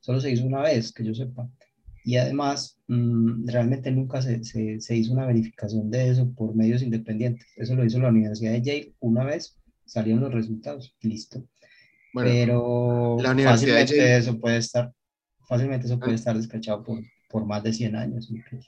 solo 0.00 0.20
se 0.20 0.30
hizo 0.30 0.46
una 0.46 0.60
vez, 0.60 0.92
que 0.92 1.04
yo 1.04 1.14
sepa. 1.14 1.48
Y 2.04 2.16
además, 2.16 2.78
mm, 2.88 3.46
realmente 3.48 3.90
nunca 3.90 4.20
se, 4.20 4.44
se, 4.44 4.80
se 4.80 4.96
hizo 4.96 5.12
una 5.12 5.26
verificación 5.26 5.90
de 5.90 6.10
eso 6.10 6.32
por 6.34 6.54
medios 6.54 6.82
independientes. 6.82 7.46
Eso 7.56 7.74
lo 7.74 7.84
hizo 7.84 7.98
la 7.98 8.08
Universidad 8.08 8.52
de 8.52 8.62
Yale 8.62 8.94
una 9.00 9.24
vez, 9.24 9.58
salieron 9.86 10.22
los 10.22 10.34
resultados, 10.34 10.94
listo 11.00 11.46
pero 12.12 13.16
la 13.20 13.30
universidad 13.30 13.80
fácilmente 13.80 14.16
eso 14.16 14.38
puede 14.38 14.58
estar, 14.58 14.92
fácilmente 15.48 15.86
eso 15.86 15.98
puede 15.98 16.12
ah. 16.12 16.16
estar 16.16 16.36
descachado 16.36 16.82
por, 16.82 17.00
por 17.28 17.46
más 17.46 17.62
de 17.62 17.72
100 17.72 17.96
años. 17.96 18.30
Pues, 18.50 18.66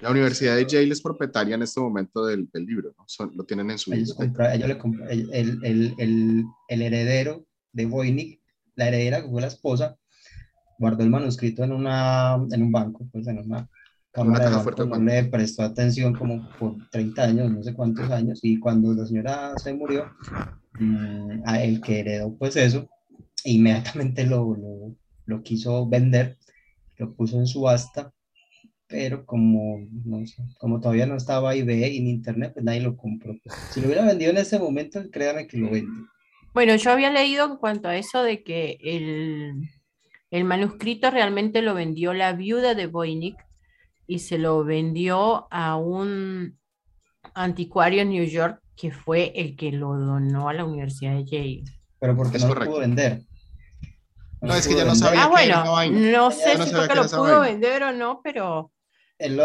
la 0.00 0.10
Universidad 0.10 0.56
de 0.56 0.66
Yale 0.66 0.92
es 0.92 1.00
propietaria 1.00 1.54
en 1.54 1.62
este 1.62 1.80
momento 1.80 2.26
del, 2.26 2.48
del 2.52 2.64
libro, 2.64 2.94
¿no? 2.96 3.04
Son, 3.06 3.32
lo 3.36 3.44
tienen 3.44 3.70
en 3.70 3.78
su 3.78 3.92
ellos 3.92 4.16
ellos 4.18 4.68
le 4.68 4.78
el, 5.10 5.30
el, 5.32 5.94
el, 5.98 6.44
el, 6.68 6.82
heredero 6.82 7.46
de 7.72 7.86
Voynich, 7.86 8.40
la 8.74 8.88
heredera 8.88 9.22
que 9.22 9.28
fue 9.28 9.40
la 9.40 9.46
esposa, 9.46 9.96
guardó 10.78 11.04
el 11.04 11.10
manuscrito 11.10 11.62
en, 11.62 11.72
una, 11.72 12.34
en 12.50 12.62
un 12.62 12.72
banco, 12.72 13.06
pues 13.12 13.26
en 13.28 13.38
una 13.38 13.68
cámara 14.10 14.50
de 14.50 14.56
banco, 14.56 14.84
no 14.84 14.98
le 14.98 15.24
prestó 15.24 15.62
atención 15.62 16.14
como 16.14 16.50
por 16.58 16.74
30 16.90 17.22
años, 17.22 17.50
no 17.50 17.62
sé 17.62 17.72
cuántos 17.72 18.10
años, 18.10 18.40
y 18.42 18.58
cuando 18.58 18.92
la 18.92 19.06
señora 19.06 19.54
se 19.58 19.72
murió, 19.72 20.06
Mm, 20.78 21.42
a 21.44 21.62
el 21.62 21.80
que 21.80 22.00
heredó 22.00 22.34
pues 22.36 22.56
eso, 22.56 22.88
inmediatamente 23.44 24.24
lo, 24.24 24.54
lo, 24.56 24.96
lo, 25.26 25.42
quiso 25.42 25.86
vender, 25.86 26.38
lo 26.96 27.14
puso 27.14 27.38
en 27.38 27.46
subasta, 27.46 28.12
pero 28.92 29.24
como, 29.24 29.80
no 30.04 30.26
sé, 30.26 30.44
como 30.58 30.78
todavía 30.78 31.06
no 31.06 31.16
estaba 31.16 31.54
eBay 31.54 31.96
en 31.96 32.08
internet, 32.08 32.52
pues 32.52 32.62
nadie 32.62 32.82
lo 32.82 32.94
compró. 32.94 33.34
Si 33.70 33.80
lo 33.80 33.86
hubiera 33.86 34.04
vendido 34.04 34.30
en 34.30 34.36
ese 34.36 34.58
momento, 34.58 35.02
créame 35.10 35.46
que 35.46 35.56
lo 35.56 35.70
vende. 35.70 35.90
Bueno, 36.52 36.76
yo 36.76 36.92
había 36.92 37.10
leído 37.10 37.46
en 37.46 37.56
cuanto 37.56 37.88
a 37.88 37.96
eso 37.96 38.22
de 38.22 38.44
que 38.44 38.76
el, 38.82 39.54
el 40.30 40.44
manuscrito 40.44 41.10
realmente 41.10 41.62
lo 41.62 41.72
vendió 41.72 42.12
la 42.12 42.34
viuda 42.34 42.74
de 42.74 42.86
Voynich 42.86 43.38
y 44.06 44.18
se 44.18 44.36
lo 44.36 44.62
vendió 44.62 45.48
a 45.50 45.76
un 45.76 46.58
anticuario 47.32 48.02
en 48.02 48.10
New 48.10 48.26
York 48.26 48.60
que 48.76 48.90
fue 48.90 49.32
el 49.34 49.56
que 49.56 49.72
lo 49.72 49.96
donó 49.96 50.50
a 50.50 50.52
la 50.52 50.66
Universidad 50.66 51.14
de 51.14 51.24
Yale. 51.24 51.64
Pero 51.98 52.14
porque 52.14 52.38
no 52.38 52.54
lo 52.54 52.60
pudo 52.66 52.80
vender. 52.80 53.22
No, 54.42 54.54
es 54.54 54.68
que 54.68 54.74
ya 54.74 54.84
no 54.84 54.94
sabía. 54.94 55.24
Ah, 55.24 55.28
bueno, 55.28 55.64
no 55.88 56.30
sé 56.30 56.62
si 56.62 56.74
fue 56.74 56.88
que 56.88 56.94
lo 56.96 57.04
pudo 57.04 57.40
vender 57.40 57.84
o 57.84 57.92
no, 57.92 58.20
pero 58.22 58.71
él 59.22 59.36
lo, 59.36 59.44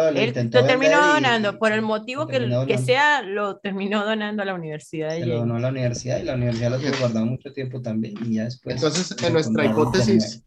terminó 0.66 1.08
donando, 1.14 1.60
por 1.60 1.72
el 1.72 1.82
motivo 1.82 2.28
que, 2.28 2.40
que, 2.68 2.78
sea, 2.78 3.22
lo 3.22 3.58
terminó 3.58 4.04
donando 4.04 4.42
a 4.42 4.46
la 4.46 4.56
universidad. 4.56 5.12
De 5.12 5.20
Se 5.20 5.26
lo 5.28 5.40
donó 5.40 5.56
a 5.56 5.60
la 5.60 5.70
universidad 5.70 6.20
y 6.20 6.24
la 6.24 6.34
universidad 6.34 6.72
lo 6.72 6.80
tuvo 6.80 7.00
guardado 7.00 7.26
mucho 7.26 7.54
tiempo 7.54 7.82
también 7.82 8.16
y 8.26 8.36
ya 8.36 8.46
después. 8.46 8.76
Entonces, 8.76 9.16
en 9.24 9.34
nuestra 9.34 9.66
hipótesis, 9.66 10.44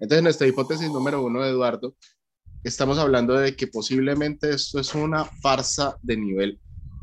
entonces 0.00 0.18
en 0.18 0.24
nuestra 0.24 0.46
hipótesis 0.46 0.88
número 0.90 1.22
uno 1.22 1.42
de 1.42 1.50
Eduardo, 1.50 1.94
estamos 2.62 2.98
hablando 2.98 3.34
de 3.34 3.54
que 3.54 3.66
posiblemente 3.66 4.50
esto 4.50 4.80
es 4.80 4.94
una 4.94 5.24
farsa 5.24 5.96
de 6.02 6.16
nivel 6.16 6.58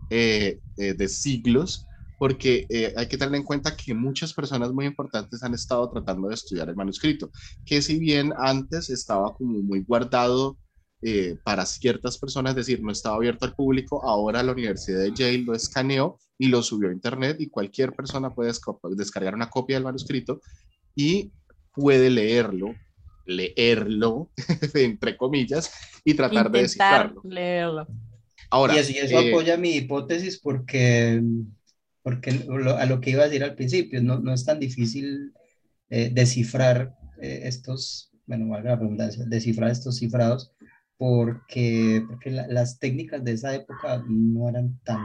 eh, 0.09 0.59
eh, 0.77 0.93
de 0.93 1.07
siglos, 1.07 1.85
porque 2.17 2.65
eh, 2.69 2.93
hay 2.97 3.07
que 3.07 3.17
tener 3.17 3.35
en 3.35 3.43
cuenta 3.43 3.75
que 3.75 3.93
muchas 3.93 4.33
personas 4.33 4.71
muy 4.71 4.85
importantes 4.85 5.41
han 5.43 5.53
estado 5.53 5.89
tratando 5.89 6.27
de 6.27 6.35
estudiar 6.35 6.69
el 6.69 6.75
manuscrito, 6.75 7.31
que 7.65 7.81
si 7.81 7.99
bien 7.99 8.33
antes 8.37 8.89
estaba 8.89 9.33
como 9.35 9.61
muy 9.61 9.81
guardado 9.81 10.57
para 11.43 11.65
ciertas 11.65 12.17
personas, 12.17 12.51
es 12.51 12.67
decir, 12.67 12.83
no 12.83 12.91
estaba 12.91 13.15
abierto 13.15 13.45
al 13.45 13.55
público, 13.55 14.03
ahora 14.03 14.43
la 14.43 14.51
Universidad 14.51 14.99
de 14.99 15.11
Yale 15.13 15.39
lo 15.39 15.55
escaneó 15.55 16.19
y 16.37 16.47
lo 16.47 16.61
subió 16.61 16.89
a 16.89 16.93
Internet 16.93 17.37
y 17.39 17.49
cualquier 17.49 17.93
persona 17.93 18.33
puede 18.33 18.51
descargar 18.95 19.33
una 19.33 19.49
copia 19.49 19.77
del 19.77 19.83
manuscrito 19.83 20.41
y 20.95 21.31
puede 21.73 22.09
leerlo, 22.09 22.75
leerlo, 23.25 24.29
entre 24.75 25.17
comillas, 25.17 25.71
y 26.03 26.13
tratar 26.13 26.51
de 26.51 26.61
descifrarlo. 26.61 27.21
leerlo 27.23 27.87
y 28.51 28.77
eso, 28.97 29.19
eh, 29.19 29.29
apoya 29.29 29.57
mi 29.57 29.75
hipótesis 29.75 30.39
porque, 30.39 31.21
porque 32.03 32.31
a 32.77 32.85
lo 32.85 32.99
que 32.99 33.11
iba 33.11 33.23
a 33.23 33.27
decir 33.27 33.43
al 33.43 33.55
principio, 33.55 34.01
no, 34.01 34.19
no 34.19 34.33
es 34.33 34.43
tan 34.45 34.59
difícil 34.59 35.33
eh, 35.89 36.09
descifrar 36.11 36.95
eh, 37.21 37.41
estos, 37.43 38.11
bueno, 38.25 38.49
valga 38.49 38.71
la 38.71 38.75
redundancia, 38.77 39.23
descifrar 39.25 39.71
estos 39.71 39.99
cifrados 39.99 40.51
porque, 41.01 42.05
porque 42.07 42.29
las 42.29 42.77
técnicas 42.77 43.23
de 43.23 43.31
esa 43.31 43.55
época 43.55 44.05
no 44.07 44.47
eran 44.47 44.79
tan, 44.83 44.99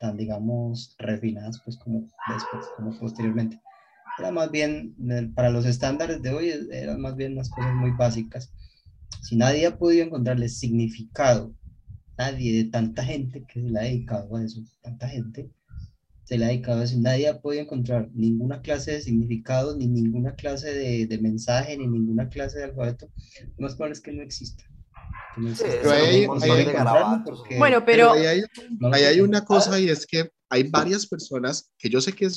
tan, 0.00 0.16
digamos, 0.16 0.96
refinadas 0.98 1.62
pues 1.64 1.76
como 1.76 2.00
después, 2.00 2.66
como 2.76 2.98
posteriormente. 2.98 3.62
Era 4.18 4.32
más 4.32 4.50
bien, 4.50 4.96
para 5.36 5.50
los 5.50 5.64
estándares 5.64 6.20
de 6.20 6.30
hoy, 6.32 6.52
eran 6.72 7.00
más 7.00 7.14
bien 7.14 7.34
unas 7.34 7.48
cosas 7.48 7.72
muy 7.76 7.92
básicas. 7.92 8.52
Si 9.22 9.36
nadie 9.36 9.68
ha 9.68 9.78
podido 9.78 10.04
encontrarle 10.04 10.48
significado 10.48 11.54
nadie 12.18 12.64
de 12.64 12.68
tanta 12.68 13.04
gente 13.04 13.44
que 13.46 13.62
se 13.62 13.70
le 13.70 13.78
ha 13.78 13.84
dedicado 13.84 14.34
a 14.34 14.42
eso, 14.42 14.64
tanta 14.82 15.08
gente 15.08 15.52
se 16.24 16.38
le 16.38 16.46
ha 16.46 16.48
dedicado 16.48 16.80
a 16.80 16.84
eso, 16.84 16.98
nadie 16.98 17.28
ha 17.28 17.40
podido 17.40 17.62
encontrar 17.62 18.10
ninguna 18.14 18.62
clase 18.62 18.94
de 18.94 19.00
significado, 19.00 19.76
ni 19.76 19.86
ninguna 19.86 20.34
clase 20.34 20.74
de, 20.74 21.06
de 21.06 21.18
mensaje, 21.18 21.78
ni 21.78 21.86
ninguna 21.86 22.28
clase 22.28 22.58
de 22.58 22.64
alfabeto, 22.64 23.08
lo 23.56 23.62
más 23.62 23.76
probable 23.76 23.92
es 23.92 24.00
que 24.00 24.10
no 24.10 24.22
exista. 24.22 24.64
Bueno, 27.58 27.84
pero 27.84 28.12
ahí 28.12 28.26
hay, 28.26 28.42
hay, 28.92 29.20
una 29.20 29.44
cosa 29.44 29.78
y 29.78 29.88
es 29.88 30.06
que 30.06 30.30
hay 30.48 30.64
varias 30.64 31.06
personas 31.06 31.70
que 31.76 31.90
yo 31.90 32.00
sé 32.00 32.12
que 32.12 32.28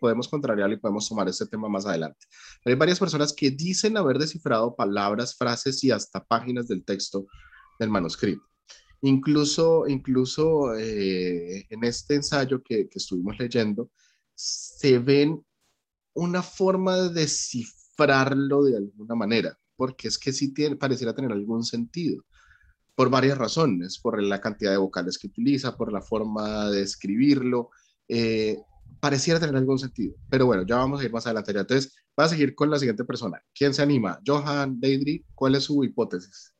podemos 0.00 0.28
contrariar 0.28 0.70
y 0.72 0.76
podemos 0.76 1.08
tomar 1.08 1.28
este 1.28 1.46
tema 1.46 1.68
más 1.68 1.86
adelante, 1.86 2.26
pero 2.62 2.74
hay 2.74 2.78
varias 2.78 2.98
personas 2.98 3.32
que 3.32 3.50
dicen 3.50 3.96
haber 3.96 4.18
descifrado 4.18 4.74
palabras, 4.74 5.36
frases 5.36 5.82
y 5.84 5.90
hasta 5.90 6.24
páginas 6.24 6.68
del 6.68 6.84
texto 6.84 7.26
del 7.78 7.90
manuscrito. 7.90 8.42
Incluso, 9.02 9.86
incluso 9.88 10.74
eh, 10.76 11.66
en 11.68 11.84
este 11.84 12.14
ensayo 12.14 12.62
que, 12.62 12.88
que, 12.88 12.98
estuvimos 12.98 13.36
leyendo, 13.38 13.90
se 14.34 14.98
ven 14.98 15.44
una 16.14 16.42
forma 16.42 16.96
de 16.96 17.08
descifrarlo 17.20 18.64
de 18.64 18.76
alguna 18.76 19.14
manera, 19.14 19.58
porque 19.76 20.08
es 20.08 20.18
que 20.18 20.32
sí 20.32 20.54
tiene, 20.54 20.76
pareciera 20.76 21.14
tener 21.14 21.32
algún 21.32 21.64
sentido, 21.64 22.24
por 22.94 23.10
varias 23.10 23.38
razones, 23.38 23.98
por 23.98 24.22
la 24.22 24.40
cantidad 24.40 24.70
de 24.70 24.76
vocales 24.76 25.18
que 25.18 25.28
utiliza, 25.28 25.76
por 25.76 25.92
la 25.92 26.02
forma 26.02 26.70
de 26.70 26.82
escribirlo, 26.82 27.70
eh, 28.08 28.58
pareciera 29.00 29.40
tener 29.40 29.56
algún 29.56 29.78
sentido. 29.78 30.14
Pero 30.30 30.46
bueno, 30.46 30.64
ya 30.66 30.76
vamos 30.76 31.00
a 31.00 31.04
ir 31.04 31.12
más 31.12 31.26
adelante. 31.26 31.52
Entonces, 31.52 31.94
va 32.18 32.24
a 32.24 32.28
seguir 32.28 32.54
con 32.54 32.70
la 32.70 32.78
siguiente 32.78 33.04
persona. 33.04 33.42
¿Quién 33.54 33.72
se 33.72 33.82
anima? 33.82 34.20
Johan, 34.26 34.78
Deidre, 34.80 35.24
¿cuál 35.34 35.54
es 35.54 35.64
su 35.64 35.82
hipótesis? 35.84 36.54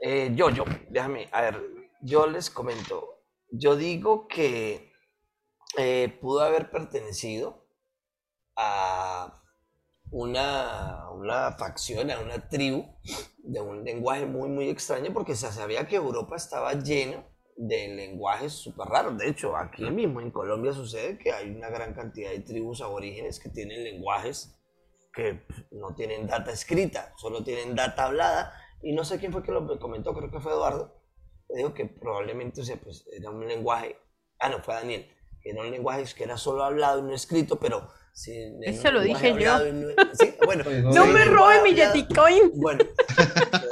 Eh, 0.00 0.32
yo, 0.34 0.50
yo, 0.50 0.64
déjame, 0.90 1.28
a 1.32 1.42
ver, 1.42 1.60
yo 2.00 2.26
les 2.26 2.50
comento. 2.50 3.20
Yo 3.50 3.76
digo 3.76 4.26
que 4.26 4.92
eh, 5.76 6.18
pudo 6.20 6.40
haber 6.40 6.70
pertenecido 6.70 7.68
a 8.56 9.41
una, 10.12 11.10
una 11.10 11.52
facción, 11.52 12.10
a 12.10 12.20
una 12.20 12.48
tribu 12.48 12.84
de 13.38 13.60
un 13.60 13.82
lenguaje 13.82 14.26
muy, 14.26 14.48
muy 14.50 14.68
extraño, 14.68 15.12
porque 15.12 15.34
se 15.34 15.50
sabía 15.50 15.88
que 15.88 15.96
Europa 15.96 16.36
estaba 16.36 16.74
lleno 16.74 17.24
de 17.56 17.88
lenguajes 17.88 18.52
súper 18.52 18.88
raros. 18.88 19.16
De 19.16 19.28
hecho, 19.28 19.56
aquí 19.56 19.90
mismo 19.90 20.20
en 20.20 20.30
Colombia 20.30 20.72
sucede 20.74 21.18
que 21.18 21.32
hay 21.32 21.50
una 21.50 21.70
gran 21.70 21.94
cantidad 21.94 22.30
de 22.30 22.40
tribus 22.40 22.82
aborígenes 22.82 23.40
que 23.40 23.48
tienen 23.48 23.82
lenguajes 23.84 24.58
que 25.14 25.44
no 25.70 25.94
tienen 25.94 26.26
data 26.26 26.52
escrita, 26.52 27.12
solo 27.16 27.42
tienen 27.42 27.74
data 27.74 28.04
hablada 28.04 28.54
y 28.82 28.92
no 28.92 29.04
sé 29.04 29.18
quién 29.18 29.32
fue 29.32 29.42
que 29.42 29.52
lo 29.52 29.78
comentó, 29.78 30.14
creo 30.14 30.30
que 30.30 30.40
fue 30.40 30.52
Eduardo, 30.52 31.02
dijo 31.54 31.74
que 31.74 31.84
probablemente 31.84 32.62
o 32.62 32.64
sea, 32.64 32.76
pues, 32.76 33.06
era 33.12 33.30
un 33.30 33.46
lenguaje, 33.46 33.98
ah, 34.38 34.48
no, 34.48 34.62
fue 34.62 34.72
Daniel, 34.74 35.06
era 35.44 35.60
un 35.60 35.70
lenguaje 35.70 36.04
que 36.14 36.24
era 36.24 36.38
solo 36.38 36.64
hablado 36.64 37.00
y 37.00 37.02
no 37.02 37.14
escrito, 37.14 37.58
pero... 37.58 37.88
Eso 38.14 38.90
lo 38.90 39.00
dije 39.00 39.34
yo. 39.38 39.58
No, 39.72 39.88
¿sí? 40.12 40.34
bueno, 40.44 40.64
no 40.94 41.06
me 41.06 41.24
robe 41.24 41.62
mi 41.62 41.74
Yeticoin. 41.74 42.52
Bueno, 42.54 42.84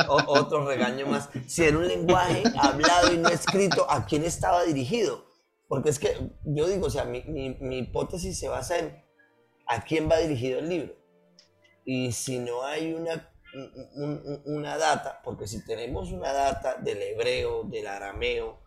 otro 0.09 0.67
regaño 0.67 1.07
más. 1.07 1.29
Si 1.47 1.65
era 1.65 1.77
un 1.79 1.87
lenguaje 1.87 2.43
hablado 2.59 3.13
y 3.13 3.19
no 3.19 3.29
escrito, 3.29 3.91
¿a 3.91 4.07
quién 4.07 4.25
estaba 4.25 4.65
dirigido? 4.65 5.31
porque 5.71 5.91
es 5.91 6.01
que 6.01 6.17
yo 6.43 6.67
digo, 6.67 6.89
o 6.89 6.91
sea, 6.91 7.05
mi, 7.05 7.23
mi, 7.23 7.79
hipótesis 7.79 8.37
se 8.37 8.49
basa 8.49 8.81
en 8.81 9.05
a 9.69 9.85
quién 9.85 10.11
va 10.11 10.17
dirigido 10.17 10.59
el 10.59 10.69
libro. 10.69 10.97
Y 11.85 12.11
si 12.11 12.41
no 12.41 12.65
hay 12.65 12.93
una, 12.93 13.33
una 14.47 14.77
data, 14.77 15.21
porque 15.23 15.47
si 15.47 15.65
tenemos 15.65 16.11
una 16.11 16.33
data 16.33 16.75
del 16.75 17.01
hebreo, 17.01 17.63
del 17.63 17.87
arameo, 17.87 18.59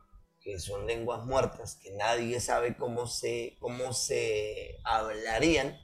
que 0.44 0.60
son 0.60 0.86
lenguas 0.86 1.26
muertas, 1.26 1.80
que 1.82 1.92
nadie 1.92 2.40
sabe 2.40 2.76
cómo 2.76 3.08
se, 3.08 3.56
cómo 3.60 3.94
se 3.94 4.78
hablarían, 4.84 5.78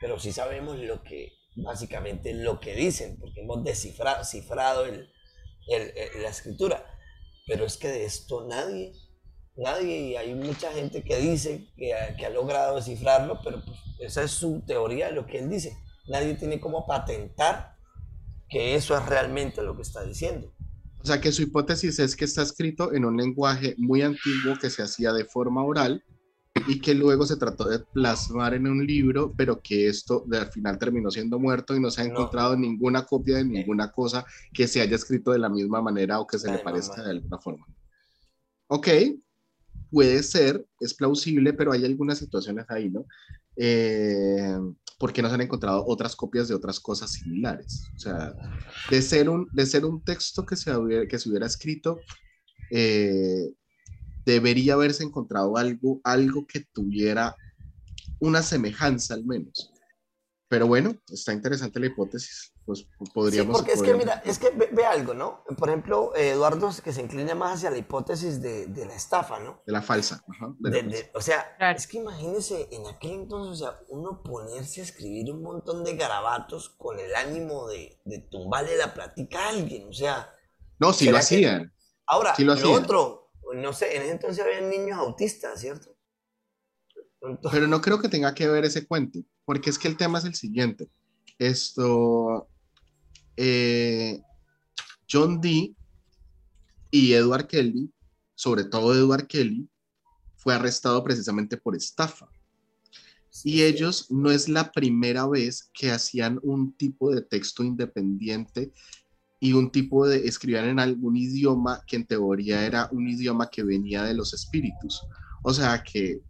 pero 0.00 0.18
sí 0.18 0.32
sabemos 0.32 0.78
lo 0.78 1.02
que, 1.02 1.32
básicamente 1.56 2.34
lo 2.34 2.58
que 2.58 2.74
dicen, 2.74 3.18
porque 3.20 3.42
hemos 3.42 3.62
descifrado 3.62 4.84
el, 4.84 5.12
la 6.20 6.28
escritura. 6.28 6.84
Pero 7.46 7.64
es 7.64 7.76
que 7.76 7.88
de 7.88 8.04
esto 8.04 8.46
nadie, 8.46 8.92
nadie, 9.56 9.98
y 9.98 10.16
hay 10.16 10.34
mucha 10.34 10.72
gente 10.72 11.04
que 11.04 11.16
dice 11.16 11.68
que, 11.76 11.94
que 12.18 12.26
ha 12.26 12.30
logrado 12.30 12.76
descifrarlo, 12.76 13.40
pero 13.44 13.64
pues 13.64 13.78
esa 14.00 14.22
es 14.22 14.32
su 14.32 14.62
teoría 14.66 15.06
de 15.06 15.12
lo 15.12 15.26
que 15.26 15.38
él 15.38 15.48
dice. 15.48 15.76
Nadie 16.08 16.34
tiene 16.34 16.60
como 16.60 16.86
patentar 16.86 17.76
que 18.48 18.74
eso 18.74 18.96
es 18.96 19.06
realmente 19.06 19.62
lo 19.62 19.76
que 19.76 19.82
está 19.82 20.02
diciendo. 20.02 20.52
O 21.02 21.06
sea 21.06 21.20
que 21.20 21.32
su 21.32 21.42
hipótesis 21.42 21.98
es 21.98 22.14
que 22.14 22.26
está 22.26 22.42
escrito 22.42 22.92
en 22.92 23.04
un 23.04 23.16
lenguaje 23.16 23.74
muy 23.78 24.02
antiguo 24.02 24.54
que 24.60 24.68
se 24.68 24.82
hacía 24.82 25.12
de 25.12 25.24
forma 25.24 25.64
oral 25.64 26.04
y 26.66 26.80
que 26.80 26.94
luego 26.94 27.24
se 27.26 27.36
trató 27.36 27.68
de 27.68 27.78
plasmar 27.78 28.54
en 28.54 28.66
un 28.66 28.84
libro, 28.84 29.32
pero 29.36 29.60
que 29.62 29.88
esto 29.88 30.26
al 30.30 30.50
final 30.50 30.78
terminó 30.78 31.10
siendo 31.10 31.38
muerto 31.38 31.74
y 31.74 31.80
no 31.80 31.90
se 31.90 32.02
ha 32.02 32.04
encontrado 32.04 32.56
ninguna 32.56 33.06
copia 33.06 33.38
de 33.38 33.44
ninguna 33.44 33.90
cosa 33.90 34.26
que 34.52 34.68
se 34.68 34.80
haya 34.80 34.96
escrito 34.96 35.30
de 35.30 35.38
la 35.38 35.48
misma 35.48 35.80
manera 35.80 36.20
o 36.20 36.26
que 36.26 36.38
se 36.38 36.50
le 36.50 36.58
parezca 36.58 37.02
de 37.02 37.10
alguna 37.10 37.38
forma. 37.38 37.66
Ok, 38.66 38.88
puede 39.90 40.22
ser, 40.22 40.66
es 40.80 40.94
plausible, 40.94 41.52
pero 41.54 41.72
hay 41.72 41.84
algunas 41.84 42.18
situaciones 42.18 42.66
ahí, 42.68 42.90
¿no? 42.90 43.06
Eh, 43.56 44.58
porque 45.00 45.22
no 45.22 45.28
se 45.28 45.34
han 45.34 45.40
encontrado 45.40 45.82
otras 45.86 46.14
copias 46.14 46.46
de 46.46 46.54
otras 46.54 46.78
cosas 46.78 47.10
similares. 47.10 47.88
O 47.96 47.98
sea, 47.98 48.34
de 48.90 49.00
ser 49.00 49.30
un, 49.30 49.48
de 49.50 49.64
ser 49.64 49.86
un 49.86 50.04
texto 50.04 50.44
que 50.44 50.56
se, 50.56 50.76
hubiera, 50.76 51.08
que 51.08 51.18
se 51.18 51.30
hubiera 51.30 51.46
escrito, 51.46 51.98
eh, 52.70 53.50
debería 54.26 54.74
haberse 54.74 55.02
encontrado 55.02 55.56
algo, 55.56 56.02
algo 56.04 56.46
que 56.46 56.66
tuviera 56.70 57.34
una 58.18 58.42
semejanza 58.42 59.14
al 59.14 59.24
menos. 59.24 59.72
Pero 60.48 60.66
bueno, 60.66 60.94
está 61.08 61.32
interesante 61.32 61.80
la 61.80 61.86
hipótesis. 61.86 62.52
Pues 62.98 63.10
podríamos. 63.12 63.56
Sí, 63.56 63.62
porque 63.62 63.72
es 63.72 63.82
que, 63.82 63.94
mira, 63.94 64.22
es 64.24 64.38
que 64.38 64.50
ve, 64.50 64.84
algo, 64.84 65.14
¿no? 65.14 65.44
Por 65.58 65.68
ejemplo, 65.68 66.14
Eduardo, 66.14 66.70
que 66.82 66.92
se 66.92 67.02
inclina 67.02 67.34
más 67.34 67.54
hacia 67.54 67.70
la 67.70 67.78
hipótesis 67.78 68.40
de, 68.40 68.66
de 68.66 68.86
la 68.86 68.94
estafa, 68.94 69.40
¿no? 69.40 69.62
De 69.66 69.72
la 69.72 69.82
falsa. 69.82 70.24
o 71.14 71.20
sea, 71.20 71.56
es 71.74 71.86
que 71.86 71.98
imagínese 71.98 72.68
en 72.70 72.86
aquel 72.86 73.12
entonces, 73.12 73.62
o 73.62 73.64
sea, 73.64 73.80
uno 73.88 74.22
ponerse 74.22 74.80
a 74.80 74.84
escribir 74.84 75.32
un 75.32 75.42
montón 75.42 75.84
de 75.84 75.96
garabatos 75.96 76.70
con 76.70 76.98
el 76.98 77.14
ánimo 77.14 77.68
de, 77.68 78.00
de 78.04 78.18
tumbarle 78.30 78.76
la 78.76 78.94
plática 78.94 79.46
a 79.46 79.48
alguien, 79.50 79.88
o 79.88 79.92
sea. 79.92 80.34
No, 80.78 80.92
sí 80.92 81.10
lo 81.10 81.18
hacían. 81.18 81.72
Ahora, 82.06 82.34
lo, 82.38 82.54
lo 82.54 82.72
otro, 82.72 83.30
no 83.54 83.72
sé, 83.72 83.96
en 83.96 84.02
ese 84.02 84.12
entonces 84.12 84.44
había 84.44 84.60
niños 84.60 84.98
autistas, 84.98 85.60
¿cierto? 85.60 85.96
Pero 87.50 87.66
no 87.66 87.80
creo 87.80 88.00
que 88.00 88.08
tenga 88.08 88.34
que 88.34 88.48
ver 88.48 88.64
ese 88.64 88.86
cuento, 88.86 89.20
porque 89.44 89.70
es 89.70 89.78
que 89.78 89.88
el 89.88 89.96
tema 89.96 90.18
es 90.18 90.24
el 90.24 90.34
siguiente. 90.34 90.88
Esto, 91.38 92.48
eh, 93.42 94.20
John 95.10 95.40
Dee 95.40 95.74
y 96.90 97.14
Edward 97.14 97.46
Kelly, 97.46 97.90
sobre 98.34 98.64
todo 98.64 98.94
Edward 98.94 99.26
Kelly, 99.26 99.66
fue 100.36 100.54
arrestado 100.54 101.02
precisamente 101.02 101.56
por 101.56 101.74
estafa. 101.74 102.28
Y 103.42 103.62
ellos 103.62 104.10
no 104.10 104.30
es 104.30 104.50
la 104.50 104.70
primera 104.70 105.26
vez 105.26 105.70
que 105.72 105.90
hacían 105.90 106.38
un 106.42 106.74
tipo 106.74 107.14
de 107.14 107.22
texto 107.22 107.64
independiente 107.64 108.72
y 109.38 109.54
un 109.54 109.72
tipo 109.72 110.06
de 110.06 110.26
escribían 110.26 110.66
en 110.66 110.78
algún 110.78 111.16
idioma 111.16 111.82
que 111.86 111.96
en 111.96 112.06
teoría 112.06 112.66
era 112.66 112.90
un 112.92 113.08
idioma 113.08 113.48
que 113.48 113.62
venía 113.62 114.02
de 114.02 114.12
los 114.12 114.34
espíritus. 114.34 115.00
O 115.42 115.54
sea 115.54 115.82
que 115.82 116.20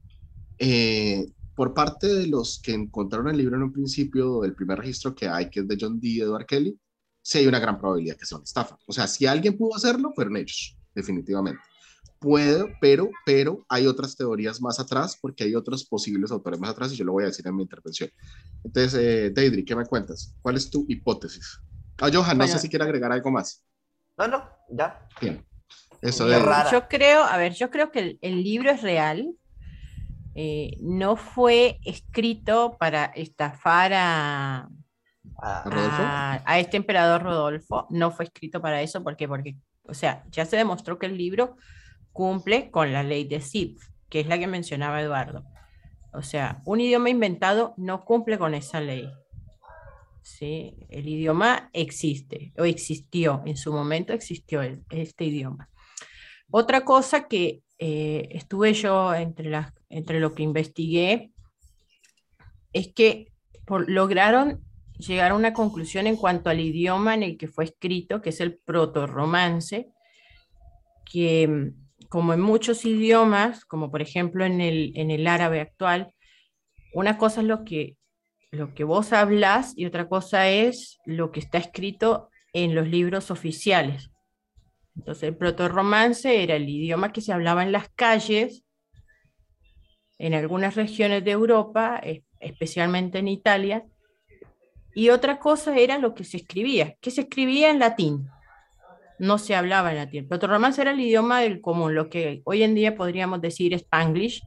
eh, 0.59 1.27
por 1.57 1.75
parte 1.75 2.07
de 2.07 2.29
los 2.29 2.61
que 2.61 2.73
encontraron 2.73 3.31
el 3.31 3.39
libro 3.39 3.57
en 3.57 3.65
un 3.65 3.73
principio, 3.73 4.45
el 4.45 4.55
primer 4.55 4.79
registro 4.79 5.13
que 5.13 5.27
hay, 5.27 5.51
que 5.51 5.61
es 5.61 5.67
de 5.67 5.77
John 5.81 5.99
Dee 5.99 6.19
y 6.19 6.21
Edward 6.21 6.47
Kelly, 6.47 6.79
sí 7.23 7.39
hay 7.39 7.47
una 7.47 7.59
gran 7.59 7.79
probabilidad 7.79 8.17
que 8.17 8.27
sea 8.27 8.39
una 8.39 8.45
estafa. 8.45 8.79
O 8.87 8.93
sea, 8.93 9.07
si 9.07 9.27
alguien 9.27 9.57
pudo 9.57 9.77
hacerlo, 9.77 10.13
fueron 10.15 10.37
ellos, 10.37 10.77
definitivamente. 10.95 11.61
Puedo, 12.19 12.69
pero, 12.81 13.09
pero 13.25 13.65
hay 13.69 13.87
otras 13.87 14.17
teorías 14.17 14.61
más 14.61 14.79
atrás, 14.79 15.19
porque 15.21 15.45
hay 15.45 15.55
otros 15.55 15.85
posibles 15.85 16.31
autores 16.31 16.61
más 16.61 16.71
atrás, 16.71 16.93
y 16.93 16.97
yo 16.97 17.05
lo 17.05 17.13
voy 17.13 17.25
a 17.25 17.29
decir 17.29 17.47
en 17.47 17.57
mi 17.57 17.63
intervención. 17.63 18.11
Entonces, 18.63 18.95
eh, 18.95 19.31
Deidre, 19.31 19.65
¿qué 19.65 19.75
me 19.75 19.87
cuentas? 19.87 20.35
¿Cuál 20.43 20.57
es 20.57 20.71
tu 20.71 20.85
hipótesis? 20.89 21.61
Ah, 21.99 22.11
Johan, 22.13 22.37
no 22.37 22.47
sé 22.47 22.59
si 22.59 22.69
quiere 22.69 22.85
agregar 22.85 23.13
algo 23.13 23.31
más. 23.31 23.65
No, 24.19 24.29
no, 24.29 24.45
ya. 24.71 25.07
Bien. 25.21 25.45
Eso 26.03 26.27
de... 26.27 26.41
Yo 26.71 26.89
creo, 26.89 27.23
a 27.25 27.37
ver, 27.37 27.55
yo 27.55 27.71
creo 27.71 27.91
que 27.91 28.19
el 28.21 28.43
libro 28.43 28.71
es 28.71 28.83
real, 28.83 29.35
eh, 30.35 30.77
no 30.81 31.17
fue 31.17 31.79
escrito 31.85 32.77
para 32.79 33.07
estafar 33.07 33.93
a, 33.95 34.69
a, 35.43 36.59
este 36.59 36.77
emperador 36.77 37.23
Rodolfo, 37.23 37.87
no 37.91 38.11
fue 38.11 38.27
escrito 38.27 38.61
para 38.61 38.83
eso, 38.83 39.03
¿por 39.03 39.17
Porque, 39.17 39.57
o 39.85 39.95
sea, 39.95 40.25
ya 40.31 40.45
se 40.45 40.57
demostró 40.57 40.99
que 40.99 41.07
el 41.07 41.17
libro 41.17 41.57
cumple 42.13 42.71
con 42.71 42.93
la 42.93 43.03
ley 43.03 43.25
de 43.25 43.41
Sith, 43.41 43.81
que 44.09 44.21
es 44.21 44.27
la 44.27 44.39
que 44.39 44.47
mencionaba 44.47 45.01
Eduardo. 45.01 45.45
O 46.13 46.23
sea, 46.23 46.61
un 46.65 46.81
idioma 46.81 47.11
inventado 47.11 47.75
no 47.77 48.05
cumple 48.05 48.39
con 48.39 48.55
esa 48.55 48.81
ley. 48.81 49.11
¿sí? 50.23 50.75
El 50.89 51.09
idioma 51.09 51.71
existe, 51.73 52.53
o 52.59 52.65
existió, 52.65 53.43
en 53.47 53.57
su 53.57 53.73
momento 53.73 54.13
existió 54.13 54.61
este 54.91 55.25
idioma. 55.25 55.69
Otra 56.51 56.85
cosa 56.85 57.29
que 57.29 57.63
eh, 57.79 58.29
estuve 58.33 58.75
yo 58.75 59.15
entre, 59.15 59.51
las, 59.51 59.73
entre 59.89 60.21
lo 60.21 60.35
que 60.35 60.43
investigué, 60.43 61.31
es 62.73 62.93
que 62.93 63.33
lograron 63.87 64.61
llegar 65.01 65.33
a 65.33 65.35
una 65.35 65.53
conclusión 65.53 66.07
en 66.07 66.17
cuanto 66.17 66.51
al 66.51 66.61
idioma 66.61 67.15
en 67.15 67.23
el 67.23 67.37
que 67.37 67.49
fue 67.49 67.65
escrito, 67.65 68.21
que 68.21 68.31
es 68.31 68.41
el 68.41 68.59
proto-romance, 68.59 69.89
que 71.05 71.73
como 72.09 72.33
en 72.33 72.41
muchos 72.41 72.85
idiomas, 72.85 73.65
como 73.65 73.91
por 73.91 74.03
ejemplo 74.03 74.45
en 74.45 74.61
el, 74.61 74.93
en 74.97 75.11
el 75.11 75.27
árabe 75.27 75.61
actual, 75.61 76.15
una 76.93 77.19
cosa 77.19 77.41
es 77.41 77.47
lo 77.47 77.65
que, 77.65 77.97
lo 78.51 78.75
que 78.75 78.85
vos 78.85 79.13
hablas 79.13 79.75
y 79.77 79.87
otra 79.87 80.09
cosa 80.09 80.49
es 80.49 80.99
lo 81.05 81.31
que 81.31 81.41
está 81.41 81.59
escrito 81.59 82.31
en 82.53 82.75
los 82.75 82.89
libros 82.89 83.31
oficiales. 83.31 84.11
Entonces, 84.97 85.23
el 85.25 85.37
proto-romance 85.37 86.43
era 86.43 86.57
el 86.57 86.69
idioma 86.69 87.13
que 87.13 87.21
se 87.21 87.33
hablaba 87.33 87.63
en 87.63 87.73
las 87.73 87.89
calles, 87.91 88.65
en 90.19 90.35
algunas 90.35 90.75
regiones 90.75 91.25
de 91.25 91.31
Europa, 91.31 92.01
especialmente 92.41 93.19
en 93.19 93.29
Italia, 93.29 93.87
y 94.95 95.11
otra 95.11 95.39
cosa 95.39 95.77
era 95.77 95.99
lo 95.99 96.15
que 96.15 96.25
se 96.25 96.39
escribía, 96.39 96.97
que 97.01 97.11
se 97.11 97.23
escribía 97.23 97.71
en 97.71 97.79
latín, 97.79 98.29
no 99.19 99.39
se 99.39 99.55
hablaba 99.55 99.91
en 99.91 99.99
latín. 99.99 100.29
Proto-romance 100.29 100.81
era 100.81 100.93
el 100.93 101.01
idioma 101.01 101.41
del 101.41 101.61
común, 101.61 101.95
lo 101.95 102.09
que 102.09 102.43
hoy 102.45 102.63
en 102.63 102.75
día 102.75 102.97
podríamos 102.97 103.41
decir 103.41 103.75
spanglish, 103.75 104.43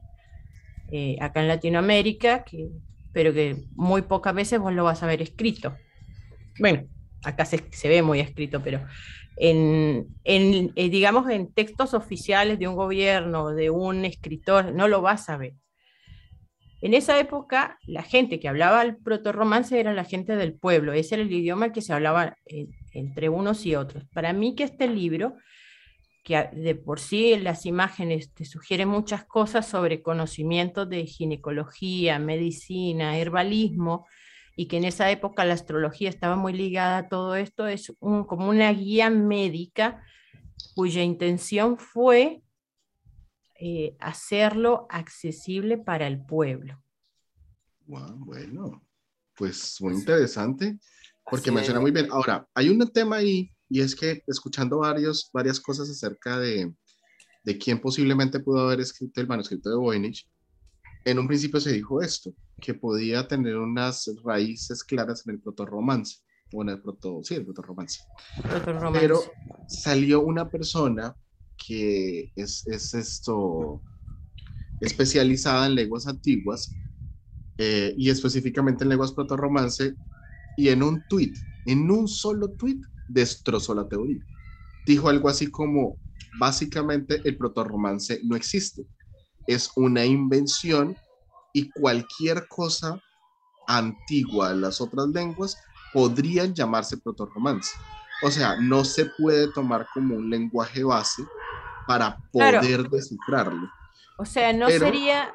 eh, 0.90 1.16
acá 1.20 1.40
en 1.40 1.48
Latinoamérica, 1.48 2.44
que, 2.44 2.68
pero 3.12 3.32
que 3.32 3.56
muy 3.74 4.02
pocas 4.02 4.34
veces 4.34 4.58
vos 4.58 4.72
lo 4.72 4.84
vas 4.84 5.02
a 5.02 5.06
ver 5.06 5.22
escrito. 5.22 5.76
Bueno, 6.58 6.84
acá 7.22 7.44
se, 7.44 7.64
se 7.70 7.88
ve 7.88 8.02
muy 8.02 8.20
escrito, 8.20 8.62
pero 8.62 8.84
en, 9.36 10.06
eh, 10.24 10.90
digamos, 10.90 11.28
en 11.30 11.52
textos 11.52 11.94
oficiales 11.94 12.58
de 12.58 12.68
un 12.68 12.76
gobierno, 12.76 13.50
de 13.50 13.70
un 13.70 14.04
escritor, 14.04 14.72
no 14.72 14.88
lo 14.88 15.00
vas 15.00 15.28
a 15.28 15.36
ver. 15.36 15.54
En 16.84 16.92
esa 16.92 17.18
época, 17.18 17.78
la 17.86 18.02
gente 18.02 18.38
que 18.38 18.46
hablaba 18.46 18.82
el 18.82 18.98
proto-romance 18.98 19.80
era 19.80 19.94
la 19.94 20.04
gente 20.04 20.36
del 20.36 20.52
pueblo, 20.52 20.92
ese 20.92 21.14
era 21.14 21.24
el 21.24 21.32
idioma 21.32 21.72
que 21.72 21.80
se 21.80 21.94
hablaba 21.94 22.36
entre 22.92 23.30
unos 23.30 23.64
y 23.64 23.74
otros. 23.74 24.04
Para 24.12 24.34
mí 24.34 24.54
que 24.54 24.64
este 24.64 24.86
libro, 24.86 25.34
que 26.24 26.50
de 26.52 26.74
por 26.74 27.00
sí 27.00 27.38
las 27.38 27.64
imágenes 27.64 28.34
te 28.34 28.44
sugiere 28.44 28.84
muchas 28.84 29.24
cosas 29.24 29.66
sobre 29.66 30.02
conocimientos 30.02 30.86
de 30.90 31.06
ginecología, 31.06 32.18
medicina, 32.18 33.16
herbalismo, 33.16 34.06
y 34.54 34.66
que 34.66 34.76
en 34.76 34.84
esa 34.84 35.10
época 35.10 35.46
la 35.46 35.54
astrología 35.54 36.10
estaba 36.10 36.36
muy 36.36 36.52
ligada 36.52 36.98
a 36.98 37.08
todo 37.08 37.34
esto, 37.34 37.66
es 37.66 37.94
como 37.98 38.50
una 38.50 38.70
guía 38.74 39.08
médica 39.08 40.04
cuya 40.74 41.02
intención 41.02 41.78
fue 41.78 42.43
eh, 43.64 43.96
hacerlo 43.98 44.86
accesible 44.90 45.78
para 45.78 46.06
el 46.06 46.22
pueblo. 46.24 46.82
bueno, 47.86 48.86
pues 49.34 49.78
muy 49.80 49.94
interesante, 49.94 50.78
porque 51.30 51.50
me 51.50 51.64
suena 51.64 51.80
muy 51.80 51.90
bien. 51.90 52.08
Ahora, 52.10 52.46
hay 52.54 52.68
un 52.68 52.78
tema 52.92 53.16
ahí, 53.16 53.50
y 53.70 53.80
es 53.80 53.96
que 53.96 54.22
escuchando 54.26 54.80
varios, 54.80 55.30
varias 55.32 55.58
cosas 55.58 55.88
acerca 55.88 56.38
de, 56.38 56.74
de 57.42 57.58
quién 57.58 57.80
posiblemente 57.80 58.40
pudo 58.40 58.60
haber 58.60 58.80
escrito 58.80 59.22
el 59.22 59.28
manuscrito 59.28 59.70
de 59.70 59.76
Voynich, 59.76 60.28
en 61.06 61.18
un 61.18 61.26
principio 61.26 61.58
se 61.58 61.72
dijo 61.72 62.02
esto, 62.02 62.34
que 62.60 62.74
podía 62.74 63.26
tener 63.26 63.56
unas 63.56 64.10
raíces 64.22 64.84
claras 64.84 65.26
en 65.26 65.34
el 65.34 65.40
proto-romance, 65.40 66.18
o 66.52 66.62
en 66.62 66.68
el 66.68 66.82
proto, 66.82 67.20
sí, 67.22 67.34
el 67.34 67.44
proto-romance. 67.44 68.02
Pero 68.92 69.20
salió 69.68 70.20
una 70.20 70.48
persona 70.48 71.16
que 71.56 72.32
es, 72.34 72.66
es 72.66 72.94
esto, 72.94 73.82
especializada 74.80 75.66
en 75.66 75.74
lenguas 75.74 76.06
antiguas, 76.06 76.78
eh, 77.58 77.94
y 77.96 78.10
específicamente 78.10 78.84
en 78.84 78.90
lenguas 78.90 79.12
proto-romance, 79.12 79.96
y 80.56 80.68
en 80.68 80.82
un 80.82 81.02
tweet, 81.04 81.34
en 81.64 81.90
un 81.90 82.08
solo 82.08 82.52
tweet, 82.52 82.80
destrozó 83.06 83.74
la 83.74 83.88
teoría. 83.88 84.20
Dijo 84.86 85.08
algo 85.08 85.28
así 85.28 85.50
como, 85.50 85.98
básicamente 86.38 87.20
el 87.24 87.36
proto-romance 87.36 88.20
no 88.24 88.36
existe 88.36 88.86
es 89.46 89.70
una 89.76 90.04
invención 90.04 90.98
y 91.52 91.70
cualquier 91.72 92.48
cosa 92.48 93.00
antigua 93.66 94.50
de 94.50 94.56
las 94.56 94.80
otras 94.80 95.08
lenguas 95.08 95.68
podrían 95.92 96.54
llamarse 96.54 96.96
proto-romance. 96.98 97.70
O 98.22 98.30
sea, 98.30 98.56
no 98.56 98.84
se 98.84 99.06
puede 99.06 99.52
tomar 99.52 99.88
como 99.92 100.16
un 100.16 100.30
lenguaje 100.30 100.82
base 100.82 101.28
para 101.86 102.18
poder 102.32 102.88
descifrarlo. 102.88 103.68
O 104.18 104.24
sea, 104.24 104.52
no 104.52 104.68
sería 104.68 105.32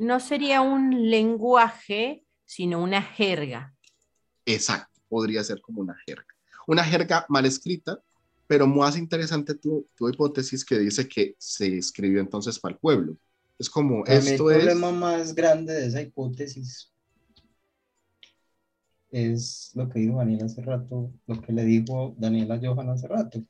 no 0.00 0.18
sería 0.18 0.62
un 0.62 1.10
lenguaje, 1.10 2.24
sino 2.46 2.82
una 2.82 3.02
jerga. 3.02 3.74
Exacto, 4.46 4.98
podría 5.08 5.44
ser 5.44 5.60
como 5.60 5.82
una 5.82 5.94
jerga. 6.06 6.24
Una 6.66 6.82
jerga 6.82 7.26
mal 7.28 7.44
escrita, 7.44 8.00
pero 8.46 8.66
más 8.66 8.96
interesante 8.96 9.54
tu, 9.54 9.86
tu 9.94 10.08
hipótesis 10.08 10.64
que 10.64 10.78
dice 10.78 11.06
que 11.06 11.34
se 11.38 11.76
escribió 11.76 12.20
entonces 12.20 12.58
para 12.58 12.72
el 12.72 12.78
pueblo. 12.80 13.16
Es 13.58 13.68
como, 13.68 14.06
esto 14.06 14.50
el 14.50 14.56
problema 14.56 14.90
más 14.90 15.34
grande 15.34 15.74
de 15.74 15.86
esa 15.86 16.00
hipótesis 16.00 16.90
es 19.10 19.72
lo 19.74 19.88
que 19.90 19.98
dijo 19.98 20.16
Daniel 20.16 20.44
hace 20.44 20.62
rato, 20.62 21.12
lo 21.26 21.40
que 21.42 21.52
le 21.52 21.64
dijo 21.64 22.14
Daniela 22.16 22.58
Johan 22.62 22.88
hace 22.88 23.06
rato. 23.06 23.42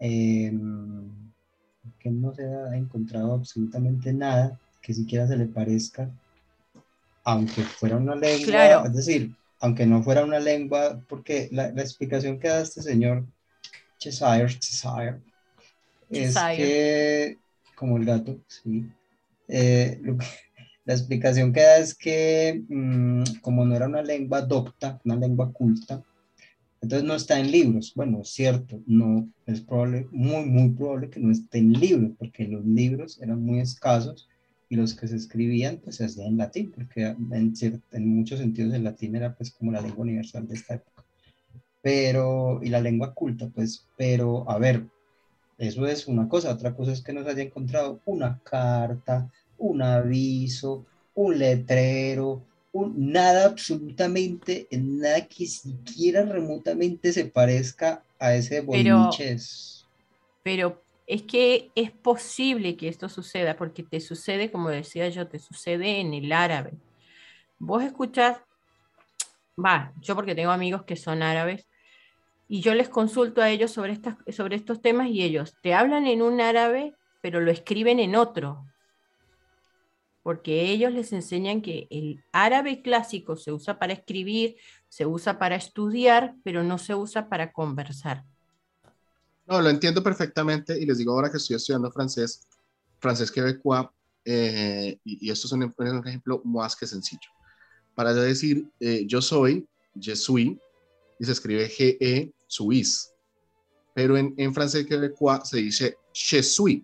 Em, 0.00 1.25
que 1.98 2.10
no 2.10 2.34
se 2.34 2.44
ha 2.44 2.76
encontrado 2.76 3.34
absolutamente 3.34 4.12
nada 4.12 4.58
que 4.82 4.94
siquiera 4.94 5.26
se 5.26 5.36
le 5.36 5.46
parezca, 5.46 6.08
aunque 7.24 7.62
fuera 7.62 7.96
una 7.96 8.14
lengua, 8.14 8.84
es 8.86 8.94
decir, 8.94 9.34
aunque 9.60 9.84
no 9.86 10.02
fuera 10.02 10.24
una 10.24 10.38
lengua, 10.38 11.00
porque 11.08 11.48
la, 11.50 11.72
la 11.72 11.82
explicación 11.82 12.38
que 12.38 12.48
da 12.48 12.60
este 12.60 12.82
señor 12.82 13.24
Cheshire, 13.98 14.58
Cheshire, 14.58 15.20
es 16.10 16.36
que, 16.56 17.38
como 17.74 17.96
el 17.96 18.04
gato, 18.04 18.38
sí. 18.46 18.86
Eh, 19.48 20.00
la 20.84 20.94
explicación 20.94 21.52
que 21.52 21.62
da 21.62 21.78
es 21.78 21.94
que 21.94 22.62
mm, 22.68 23.40
como 23.40 23.64
no 23.64 23.74
era 23.74 23.86
una 23.86 24.02
lengua 24.02 24.42
docta, 24.42 25.00
una 25.04 25.16
lengua 25.16 25.52
culta, 25.52 26.02
entonces 26.86 27.06
no 27.06 27.14
está 27.14 27.38
en 27.38 27.50
libros. 27.50 27.92
Bueno, 27.94 28.24
cierto, 28.24 28.80
no 28.86 29.28
es 29.46 29.60
probable, 29.60 30.08
muy, 30.10 30.44
muy 30.46 30.70
probable 30.70 31.10
que 31.10 31.20
no 31.20 31.30
esté 31.30 31.58
en 31.58 31.72
libros, 31.72 32.12
porque 32.18 32.48
los 32.48 32.64
libros 32.64 33.20
eran 33.20 33.42
muy 33.42 33.60
escasos 33.60 34.28
y 34.68 34.76
los 34.76 34.94
que 34.94 35.06
se 35.08 35.16
escribían 35.16 35.78
pues 35.82 35.96
se 35.96 36.06
hacían 36.06 36.28
en 36.28 36.36
latín, 36.38 36.72
porque 36.74 37.02
en, 37.04 37.54
en 37.92 38.08
muchos 38.08 38.40
sentidos 38.40 38.74
el 38.74 38.84
latín 38.84 39.14
era 39.14 39.34
pues 39.34 39.50
como 39.50 39.72
la 39.72 39.80
lengua 39.80 40.02
universal 40.02 40.48
de 40.48 40.54
esta 40.54 40.74
época 40.74 40.96
pero, 41.86 42.58
y 42.64 42.68
la 42.68 42.80
lengua 42.80 43.14
culta, 43.14 43.48
pues, 43.54 43.86
pero, 43.96 44.50
a 44.50 44.58
ver, 44.58 44.82
eso 45.56 45.86
es 45.86 46.08
una 46.08 46.28
cosa, 46.28 46.50
otra 46.50 46.74
cosa 46.74 46.90
es 46.90 47.00
que 47.00 47.12
nos 47.12 47.28
haya 47.28 47.44
encontrado 47.44 48.00
una 48.06 48.40
carta, 48.42 49.30
un 49.56 49.82
aviso, 49.82 50.84
un 51.14 51.38
letrero, 51.38 52.42
un, 52.78 53.12
nada 53.12 53.46
absolutamente, 53.46 54.68
nada 54.70 55.26
que 55.26 55.46
siquiera 55.46 56.24
remotamente 56.24 57.12
se 57.12 57.26
parezca 57.26 58.02
a 58.18 58.34
ese 58.34 58.60
boniches. 58.60 59.86
Pero, 60.42 60.70
pero 60.70 60.82
es 61.06 61.22
que 61.22 61.70
es 61.74 61.90
posible 61.90 62.76
que 62.76 62.88
esto 62.88 63.08
suceda, 63.08 63.56
porque 63.56 63.82
te 63.82 64.00
sucede, 64.00 64.50
como 64.50 64.70
decía 64.70 65.08
yo, 65.08 65.28
te 65.28 65.38
sucede 65.38 66.00
en 66.00 66.14
el 66.14 66.32
árabe. 66.32 66.72
Vos 67.58 67.82
escuchás, 67.82 68.38
va, 69.62 69.92
yo 70.00 70.14
porque 70.14 70.34
tengo 70.34 70.50
amigos 70.50 70.84
que 70.84 70.96
son 70.96 71.22
árabes, 71.22 71.66
y 72.48 72.60
yo 72.60 72.74
les 72.74 72.88
consulto 72.88 73.42
a 73.42 73.50
ellos 73.50 73.72
sobre, 73.72 73.92
estas, 73.92 74.16
sobre 74.34 74.56
estos 74.56 74.80
temas 74.80 75.08
y 75.08 75.22
ellos 75.22 75.56
te 75.62 75.74
hablan 75.74 76.06
en 76.06 76.22
un 76.22 76.40
árabe, 76.40 76.94
pero 77.20 77.40
lo 77.40 77.50
escriben 77.50 77.98
en 77.98 78.14
otro, 78.14 78.64
porque 80.26 80.72
ellos 80.72 80.92
les 80.92 81.12
enseñan 81.12 81.62
que 81.62 81.86
el 81.88 82.20
árabe 82.32 82.82
clásico 82.82 83.36
se 83.36 83.52
usa 83.52 83.78
para 83.78 83.92
escribir, 83.92 84.56
se 84.88 85.06
usa 85.06 85.38
para 85.38 85.54
estudiar, 85.54 86.34
pero 86.42 86.64
no 86.64 86.78
se 86.78 86.96
usa 86.96 87.28
para 87.28 87.52
conversar. 87.52 88.24
No, 89.46 89.62
lo 89.62 89.70
entiendo 89.70 90.02
perfectamente 90.02 90.76
y 90.76 90.84
les 90.84 90.98
digo 90.98 91.12
ahora 91.12 91.30
que 91.30 91.36
estoy 91.36 91.54
estudiando 91.54 91.92
francés, 91.92 92.44
francés 92.98 93.30
quebecois, 93.30 93.86
eh, 94.24 94.98
y, 95.04 95.30
esto 95.30 95.46
es 95.46 95.52
un, 95.52 95.72
ejemplo 96.04 96.42
más 96.44 96.74
que 96.74 96.88
sencillo. 96.88 97.30
Para 97.94 98.12
decir 98.12 98.68
eh, 98.80 99.04
yo 99.06 99.22
soy, 99.22 99.64
je 99.94 100.16
suis, 100.16 100.56
y 101.20 101.24
se 101.24 101.30
escribe 101.30 101.70
G-E 101.70 102.32
suis. 102.48 103.12
Pero 103.94 104.16
en, 104.16 104.34
en 104.36 104.52
francés 104.52 104.86
quebecois 104.86 105.48
se 105.48 105.58
dice 105.58 105.96
je 106.12 106.42
suis. 106.42 106.82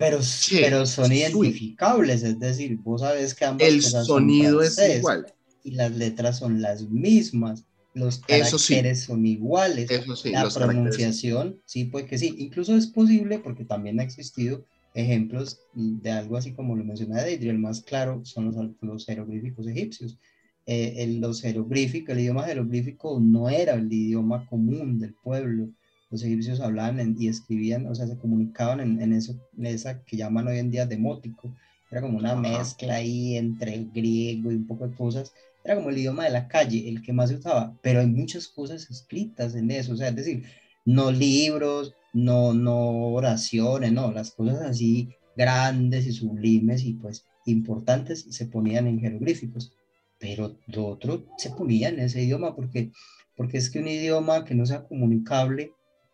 Pero, 0.00 0.18
pero 0.50 0.86
son 0.86 1.12
identificables, 1.12 2.22
es 2.22 2.40
decir, 2.40 2.78
vos 2.78 3.02
sabes 3.02 3.34
que 3.34 3.44
ambas 3.44 3.68
El 3.68 3.82
sonido 3.82 4.62
es 4.62 4.78
igual. 4.96 5.26
Y 5.62 5.72
las 5.72 5.94
letras 5.94 6.38
son 6.38 6.62
las 6.62 6.88
mismas. 6.88 7.64
Los 7.92 8.18
caracteres 8.20 9.02
son 9.02 9.26
iguales. 9.26 9.90
Eso 9.90 10.16
sí, 10.16 10.30
la 10.30 10.48
pronunciación, 10.48 11.60
sí, 11.66 11.84
pues 11.84 12.06
que 12.06 12.16
sí. 12.16 12.34
Incluso 12.38 12.74
es 12.76 12.86
posible, 12.86 13.40
porque 13.40 13.64
también 13.64 14.00
ha 14.00 14.02
existido 14.02 14.64
ejemplos 14.94 15.60
de 15.74 16.10
algo 16.10 16.36
así 16.36 16.52
como 16.52 16.74
lo 16.74 16.82
mencioné 16.82 17.22
de 17.22 17.34
el 17.34 17.58
más 17.58 17.80
claro 17.82 18.22
son 18.24 18.46
los, 18.46 18.56
los 18.80 19.06
jeroglíficos 19.06 19.68
egipcios 19.68 20.18
eh, 20.66 21.02
el, 21.02 21.20
los 21.20 21.42
jeroglíficos, 21.42 22.14
el 22.14 22.20
idioma 22.20 22.44
jeroglífico 22.44 23.18
no 23.20 23.48
era 23.48 23.74
el 23.74 23.92
idioma 23.92 24.46
común 24.46 24.98
del 24.98 25.14
pueblo. 25.14 25.68
Los 26.10 26.22
egipcios 26.24 26.60
hablaban 26.60 27.16
y 27.18 27.28
escribían, 27.28 27.86
o 27.86 27.94
sea, 27.94 28.06
se 28.06 28.18
comunicaban 28.18 28.80
en, 28.80 29.12
eso, 29.12 29.34
en 29.56 29.66
esa 29.66 30.02
que 30.02 30.16
llaman 30.16 30.48
hoy 30.48 30.58
en 30.58 30.70
día 30.70 30.86
demótico. 30.86 31.54
Era 31.90 32.00
como 32.00 32.18
una 32.18 32.34
mezcla 32.36 32.96
ahí 32.96 33.36
entre 33.36 33.74
el 33.74 33.90
griego 33.90 34.50
y 34.50 34.56
un 34.56 34.66
poco 34.66 34.88
de 34.88 34.96
cosas. 34.96 35.32
Era 35.64 35.76
como 35.76 35.90
el 35.90 35.98
idioma 35.98 36.24
de 36.24 36.30
la 36.30 36.48
calle, 36.48 36.88
el 36.88 37.02
que 37.02 37.12
más 37.12 37.30
se 37.30 37.36
usaba, 37.36 37.76
pero 37.82 38.00
hay 38.00 38.06
muchas 38.06 38.48
cosas 38.48 38.90
escritas 38.90 39.54
en 39.54 39.70
eso, 39.70 39.92
o 39.92 39.96
sea, 39.96 40.08
es 40.08 40.16
decir, 40.16 40.44
no 40.84 41.10
libros, 41.10 41.94
no, 42.12 42.54
no 42.54 43.12
oraciones, 43.12 43.92
no, 43.92 44.10
las 44.10 44.30
cosas 44.30 44.62
así 44.62 45.10
grandes 45.36 46.06
y 46.06 46.12
sublimes 46.12 46.84
y 46.84 46.94
pues 46.94 47.24
importantes 47.46 48.26
se 48.30 48.46
ponían 48.46 48.86
en 48.86 49.00
jeroglíficos 49.00 49.72
pero 50.20 50.58
lo 50.66 50.86
otro 50.86 51.24
se 51.38 51.50
ponía 51.50 51.88
en 51.88 51.98
ese 51.98 52.22
idioma 52.22 52.54
porque, 52.54 52.92
porque 53.36 53.56
es 53.56 53.70
que 53.70 53.80
un 53.80 53.88
idioma 53.88 54.44
que 54.44 54.54
no 54.54 54.66
sea 54.66 54.84
comunicable, 54.84 55.72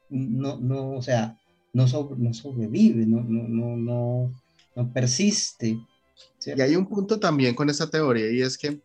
no, 0.08 0.58
no 0.58 0.92
o 0.92 1.02
sea, 1.02 1.38
no, 1.72 1.86
no 2.16 2.34
sobrevive, 2.34 3.06
no, 3.06 3.22
no, 3.22 3.48
no, 3.48 3.76
no, 3.76 4.32
no 4.74 4.92
persiste. 4.92 5.78
Y 6.44 6.60
hay 6.60 6.76
un 6.76 6.86
punto 6.86 7.18
también 7.18 7.54
con 7.54 7.68
esta 7.68 7.90
teoría 7.90 8.30
y 8.30 8.40
es 8.40 8.56
que 8.56 8.80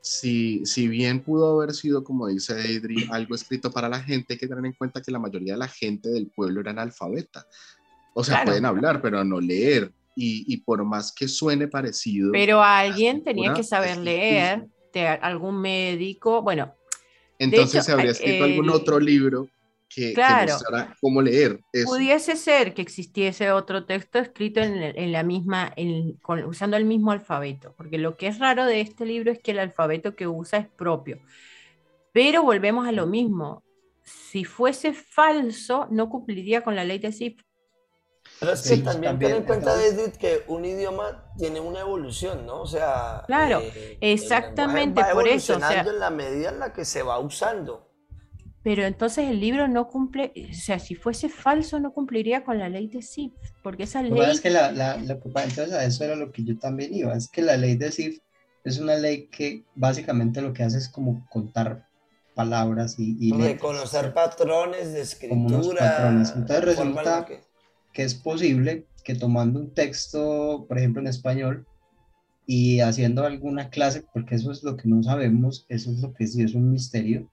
si, 0.00 0.64
si 0.64 0.88
bien 0.88 1.20
pudo 1.20 1.58
haber 1.58 1.74
sido, 1.74 2.04
como 2.04 2.28
dice 2.28 2.52
Adri, 2.52 3.08
algo 3.10 3.34
escrito 3.34 3.70
para 3.70 3.88
la 3.88 4.00
gente, 4.00 4.34
hay 4.34 4.38
que 4.38 4.46
tener 4.46 4.64
en 4.64 4.72
cuenta 4.72 5.02
que 5.02 5.10
la 5.10 5.18
mayoría 5.18 5.54
de 5.54 5.58
la 5.58 5.68
gente 5.68 6.08
del 6.08 6.28
pueblo 6.28 6.60
era 6.60 6.70
analfabeta. 6.70 7.46
O 8.14 8.24
sea, 8.24 8.44
pueden 8.44 8.64
hablar, 8.64 9.00
pero 9.02 9.22
no 9.24 9.40
leer 9.40 9.92
y, 10.14 10.56
por 10.58 10.84
más 10.84 11.12
que 11.12 11.28
suene 11.28 11.68
parecido. 11.68 12.32
Pero 12.32 12.62
alguien 12.62 13.22
tenía 13.22 13.52
que 13.52 13.62
saber 13.62 13.98
leer, 13.98 14.66
de 14.92 15.06
algún 15.06 15.60
médico, 15.60 16.42
bueno. 16.42 16.74
Entonces 17.38 17.84
se 17.84 17.92
habría 17.92 18.10
escrito 18.10 18.44
algún 18.44 18.70
otro 18.70 18.98
libro 18.98 19.48
que, 19.88 20.14
mostrara 20.16 20.96
cómo 21.00 21.22
leer. 21.22 21.60
Pudiese 21.84 22.36
ser 22.36 22.74
que 22.74 22.82
existiese 22.82 23.50
otro 23.50 23.84
texto 23.86 24.18
escrito 24.18 24.60
en, 24.60 25.12
la 25.12 25.22
misma, 25.22 25.74
usando 26.46 26.76
el 26.76 26.84
mismo 26.84 27.12
alfabeto, 27.12 27.74
porque 27.76 27.98
lo 27.98 28.16
que 28.16 28.28
es 28.28 28.38
raro 28.38 28.66
de 28.66 28.80
este 28.80 29.06
libro 29.06 29.32
es 29.32 29.40
que 29.40 29.52
el 29.52 29.58
alfabeto 29.58 30.14
que 30.14 30.26
usa 30.26 30.58
es 30.58 30.68
propio. 30.68 31.18
Pero 32.12 32.42
volvemos 32.42 32.86
a 32.86 32.92
lo 32.92 33.06
mismo. 33.06 33.62
Si 34.02 34.44
fuese 34.44 34.92
falso, 34.92 35.86
no 35.90 36.08
cumpliría 36.08 36.62
con 36.62 36.74
la 36.74 36.84
ley 36.84 36.98
de 36.98 37.12
Zipf. 37.12 37.42
Pero 38.40 38.52
es 38.52 38.62
que 38.62 38.76
también, 38.78 39.18
ten 39.18 39.36
en 39.36 39.42
cuenta, 39.42 39.82
Edith, 39.82 40.16
que 40.16 40.44
un 40.48 40.64
idioma 40.64 41.32
tiene 41.36 41.60
una 41.60 41.80
evolución, 41.80 42.46
¿no? 42.46 42.62
O 42.62 42.66
sea. 42.66 43.24
Claro, 43.26 43.60
eh, 43.60 43.98
exactamente, 44.00 45.02
por 45.12 45.26
eso. 45.26 45.56
O 45.56 45.58
sea, 45.58 45.80
en 45.80 45.98
la 45.98 46.10
medida 46.10 46.50
en 46.50 46.60
la 46.60 46.72
que 46.72 46.84
se 46.84 47.02
va 47.02 47.18
usando. 47.18 47.87
Pero 48.62 48.84
entonces 48.84 49.28
el 49.28 49.40
libro 49.40 49.68
no 49.68 49.88
cumple, 49.88 50.32
o 50.50 50.54
sea, 50.54 50.78
si 50.78 50.94
fuese 50.94 51.28
falso 51.28 51.78
no 51.80 51.92
cumpliría 51.92 52.44
con 52.44 52.58
la 52.58 52.68
ley 52.68 52.88
de 52.88 53.02
Sif, 53.02 53.32
porque 53.62 53.84
esa 53.84 54.02
ley... 54.02 54.12
Es 54.30 54.40
que 54.40 54.50
la, 54.50 54.72
la, 54.72 54.96
entonces 54.96 55.72
a 55.72 55.84
eso 55.84 56.04
era 56.04 56.16
lo 56.16 56.32
que 56.32 56.44
yo 56.44 56.58
también 56.58 56.94
iba, 56.94 57.14
es 57.14 57.28
que 57.28 57.42
la 57.42 57.56
ley 57.56 57.76
de 57.76 57.92
Sif 57.92 58.18
es 58.64 58.78
una 58.78 58.96
ley 58.96 59.28
que 59.28 59.64
básicamente 59.74 60.42
lo 60.42 60.52
que 60.52 60.64
hace 60.64 60.78
es 60.78 60.88
como 60.88 61.26
contar 61.30 61.86
palabras 62.34 62.96
y... 62.98 63.16
y 63.20 63.32
Reconocer 63.32 64.12
patrones 64.12 64.92
de 64.92 65.00
escritura. 65.00 65.78
patrones. 65.78 66.32
Entonces 66.34 66.64
resulta 66.64 67.24
que... 67.24 67.40
que 67.92 68.02
es 68.02 68.14
posible 68.14 68.86
que 69.04 69.14
tomando 69.14 69.58
un 69.60 69.72
texto, 69.72 70.66
por 70.68 70.78
ejemplo 70.78 71.00
en 71.00 71.08
español, 71.08 71.66
y 72.46 72.80
haciendo 72.80 73.24
alguna 73.24 73.70
clase, 73.70 74.04
porque 74.12 74.34
eso 74.34 74.50
es 74.52 74.62
lo 74.62 74.76
que 74.76 74.88
no 74.88 75.02
sabemos, 75.02 75.66
eso 75.68 75.90
es 75.90 76.00
lo 76.00 76.12
que 76.12 76.26
sí 76.26 76.42
es 76.42 76.54
un 76.54 76.70
misterio, 76.70 77.30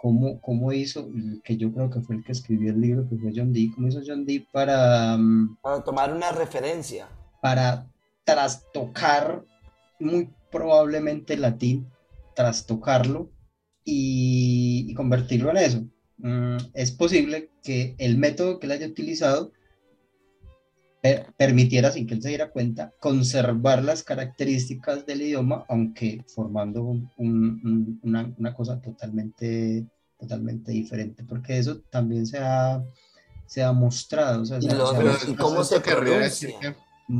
cómo, 0.00 0.40
cómo 0.40 0.72
hizo, 0.72 1.08
que 1.44 1.56
yo 1.56 1.72
creo 1.72 1.90
que 1.90 2.00
fue 2.00 2.16
el 2.16 2.24
que 2.24 2.32
escribió 2.32 2.72
el 2.72 2.80
libro, 2.80 3.08
que 3.08 3.16
fue 3.16 3.32
John 3.34 3.52
Dee, 3.52 3.72
cómo 3.74 3.88
hizo 3.88 4.00
John 4.06 4.24
Dee 4.24 4.46
para... 4.52 5.16
Mm, 5.16 5.58
para 5.60 5.84
tomar 5.84 6.14
una 6.14 6.32
referencia. 6.32 7.08
Para 7.42 7.86
trastocar 8.24 9.44
muy 9.98 10.30
probablemente 10.50 11.34
el 11.34 11.42
latín, 11.42 11.88
trastocarlo 12.34 13.30
y, 13.84 14.86
y 14.88 14.94
convertirlo 14.94 15.50
en 15.50 15.56
eso. 15.56 15.84
Mm, 16.18 16.56
es 16.74 16.92
posible 16.92 17.50
que 17.62 17.94
el 17.98 18.16
método 18.16 18.58
que 18.58 18.66
él 18.66 18.72
haya 18.72 18.86
utilizado 18.86 19.52
permitiera, 21.36 21.90
sin 21.90 22.06
que 22.06 22.14
él 22.14 22.22
se 22.22 22.28
diera 22.28 22.50
cuenta, 22.50 22.92
conservar 23.00 23.82
las 23.82 24.02
características 24.02 25.06
del 25.06 25.22
idioma, 25.22 25.64
aunque 25.68 26.22
formando 26.26 26.82
una, 27.16 28.32
una, 28.36 28.54
cosa 28.54 28.80
totalmente, 28.80 29.86
totalmente 30.18 30.72
diferente, 30.72 31.24
porque 31.24 31.58
eso 31.58 31.80
también 31.90 32.26
se 32.26 32.38
ha, 32.38 32.84
se 33.46 33.62
ha 33.62 33.72
mostrado. 33.72 34.42
O 34.42 34.44
sea, 34.44 34.58
¿Cómo 35.38 35.64
se 35.64 35.80
querría 35.80 36.18
decir 36.18 36.50
que, 36.60 36.68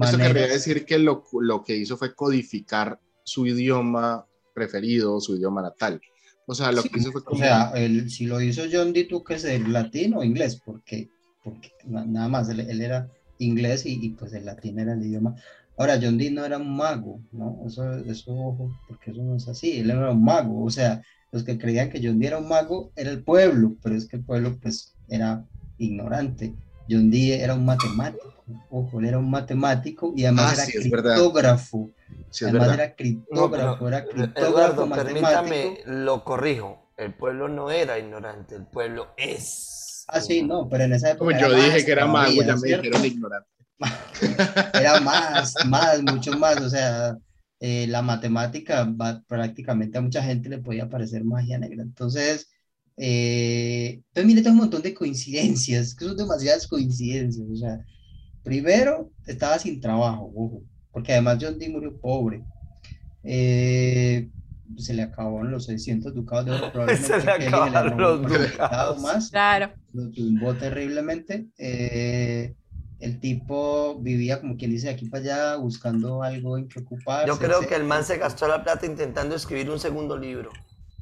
eso 0.03 0.19
querría 0.19 0.47
decir 0.47 0.85
que 0.85 0.99
lo, 0.99 1.25
lo 1.41 1.65
que 1.65 1.77
hizo 1.77 1.97
fue 1.97 2.15
codificar 2.15 3.01
su 3.25 3.47
idioma 3.47 4.27
preferido, 4.53 5.21
su 5.21 5.37
idioma 5.37 5.63
natal. 5.63 6.01
O 6.47 6.55
sea, 6.55 6.71
lo 6.73 6.83
que 6.83 6.99
hizo 6.99 7.13
fue... 7.13 7.23
O 7.25 7.37
sea, 7.37 7.71
el, 7.75 8.11
si 8.11 8.27
lo 8.27 8.41
hizo 8.41 8.63
John 8.71 8.93
que 8.93 9.35
es 9.35 9.45
el 9.45 9.73
latino 9.73 10.19
o 10.19 10.25
inglés, 10.25 10.61
porque, 10.63 11.09
porque 11.43 11.73
nada 11.87 12.29
más, 12.29 12.49
él, 12.51 12.61
él 12.61 12.83
era 12.83 13.09
inglés 13.41 13.85
y, 13.87 14.11
pues 14.11 14.33
el 14.33 14.45
latín 14.45 14.79
era 14.79 14.93
el 14.93 15.05
idioma. 15.05 15.35
Ahora, 15.77 15.99
John 16.01 16.19
Dee 16.19 16.31
no 16.31 16.45
era 16.45 16.59
un 16.59 16.77
mago, 16.77 17.21
¿no? 17.33 17.63
Eso, 17.67 17.95
eso, 17.99 18.33
ojo, 18.33 18.71
porque 18.87 19.13
eso 19.13 19.23
no 19.23 19.37
es 19.37 19.49
así, 19.49 19.79
él 19.81 19.91
era 19.91 20.11
un 20.11 20.23
mago, 20.23 20.63
o 20.63 20.71
sea, 20.71 21.03
los 21.33 21.43
que 21.43 21.59
creían 21.59 21.91
que 21.91 22.01
John 22.03 22.19
Dee 22.19 22.29
era 22.29 22.39
un 22.39 22.49
mago 22.49 22.93
era 22.97 23.11
el 23.11 23.23
pueblo, 23.23 23.77
pero 23.83 23.97
es 23.97 24.07
que 24.07 24.17
el 24.17 24.25
pueblo 24.25 24.59
pues 24.61 24.95
era 25.09 25.45
ignorante. 25.79 26.55
John 26.89 27.11
Dee 27.11 27.41
era 27.41 27.55
un 27.55 27.65
matemático, 27.65 28.45
ojo, 28.69 29.01
él 29.01 29.07
era 29.07 29.19
un 29.19 29.31
matemático 29.31 30.13
y 30.15 30.25
además 30.25 30.59
ah, 30.59 30.65
era 30.65 30.81
criptógrafo. 30.81 31.91
además 32.43 32.75
era 32.75 32.95
criptógrafo, 32.95 33.89
era 33.89 34.05
criptógrafo 34.05 34.85
Eduardo, 34.85 34.91
permítame, 34.91 35.79
lo 35.87 36.25
corrijo, 36.25 36.91
el 36.97 37.15
pueblo 37.15 37.49
no 37.49 37.71
era 37.71 37.99
ignorante, 37.99 38.57
el 38.57 38.67
pueblo 38.67 39.09
es 39.17 39.90
Ah, 40.09 40.21
sí, 40.21 40.43
no, 40.43 40.69
pero 40.69 40.85
en 40.85 40.93
esa 40.93 41.11
época. 41.11 41.39
Como 41.39 41.41
yo 41.41 41.55
dije 41.55 41.85
que 41.85 41.93
era 41.93 42.07
mago, 42.07 42.43
ya 42.43 42.57
me 42.57 42.69
dijeron 42.69 43.05
ignorante. 43.05 43.49
era 44.75 45.01
más, 45.01 45.55
más, 45.67 46.03
mucho 46.03 46.33
más. 46.39 46.61
O 46.61 46.69
sea, 46.69 47.17
eh, 47.61 47.87
la 47.89 48.03
matemática 48.03 48.91
prácticamente 49.27 49.99
a 49.99 50.01
mucha 50.01 50.23
gente 50.23 50.49
le 50.49 50.59
podía 50.59 50.89
parecer 50.89 51.25
magia 51.25 51.59
negra. 51.59 51.83
Entonces, 51.83 52.51
eh, 52.97 54.03
entonces 54.09 54.27
mire, 54.27 54.43
tengo 54.43 54.55
un 54.55 54.61
montón 54.61 54.83
de 54.83 54.95
coincidencias, 54.95 55.95
que 55.95 56.05
son 56.05 56.17
demasiadas 56.17 56.67
coincidencias. 56.67 57.47
O 57.51 57.57
sea, 57.57 57.85
primero 58.43 59.11
estaba 59.27 59.59
sin 59.59 59.81
trabajo, 59.81 60.33
ojo, 60.35 60.63
porque 60.91 61.13
además 61.13 61.39
John 61.41 61.59
Dee 61.59 61.69
murió 61.69 61.99
pobre. 62.01 62.43
Eh, 63.23 64.29
se 64.77 64.95
le 64.95 65.03
acabaron 65.03 65.51
los 65.51 65.67
600 65.67 66.15
ducados 66.15 66.47
de 66.47 66.53
oro. 66.53 66.87
se 66.97 67.25
le 67.25 67.31
acabaron 67.31 68.01
los 68.01 68.23
ducados. 68.23 69.01
Más, 69.01 69.31
claro. 69.31 69.73
Lo 69.93 70.11
tumbó 70.11 70.55
terriblemente. 70.55 71.47
Eh, 71.59 72.55
el 73.01 73.19
tipo 73.19 73.99
vivía, 74.01 74.41
como 74.41 74.57
quien 74.57 74.71
dice, 74.71 74.91
aquí 74.91 75.07
para 75.07 75.23
allá, 75.23 75.57
buscando 75.57 76.23
algo 76.23 76.59
en 76.59 76.69
que 76.69 76.81
ocuparse. 76.81 77.27
Yo 77.27 77.39
creo 77.39 77.61
que 77.61 77.75
el 77.75 77.85
man 77.85 78.05
se 78.05 78.19
gastó 78.19 78.47
la 78.47 78.63
plata 78.63 78.87
intentando 78.87 79.35
escribir 79.35 79.71
un 79.71 79.81
segundo 79.81 80.17
libro. 80.17 80.51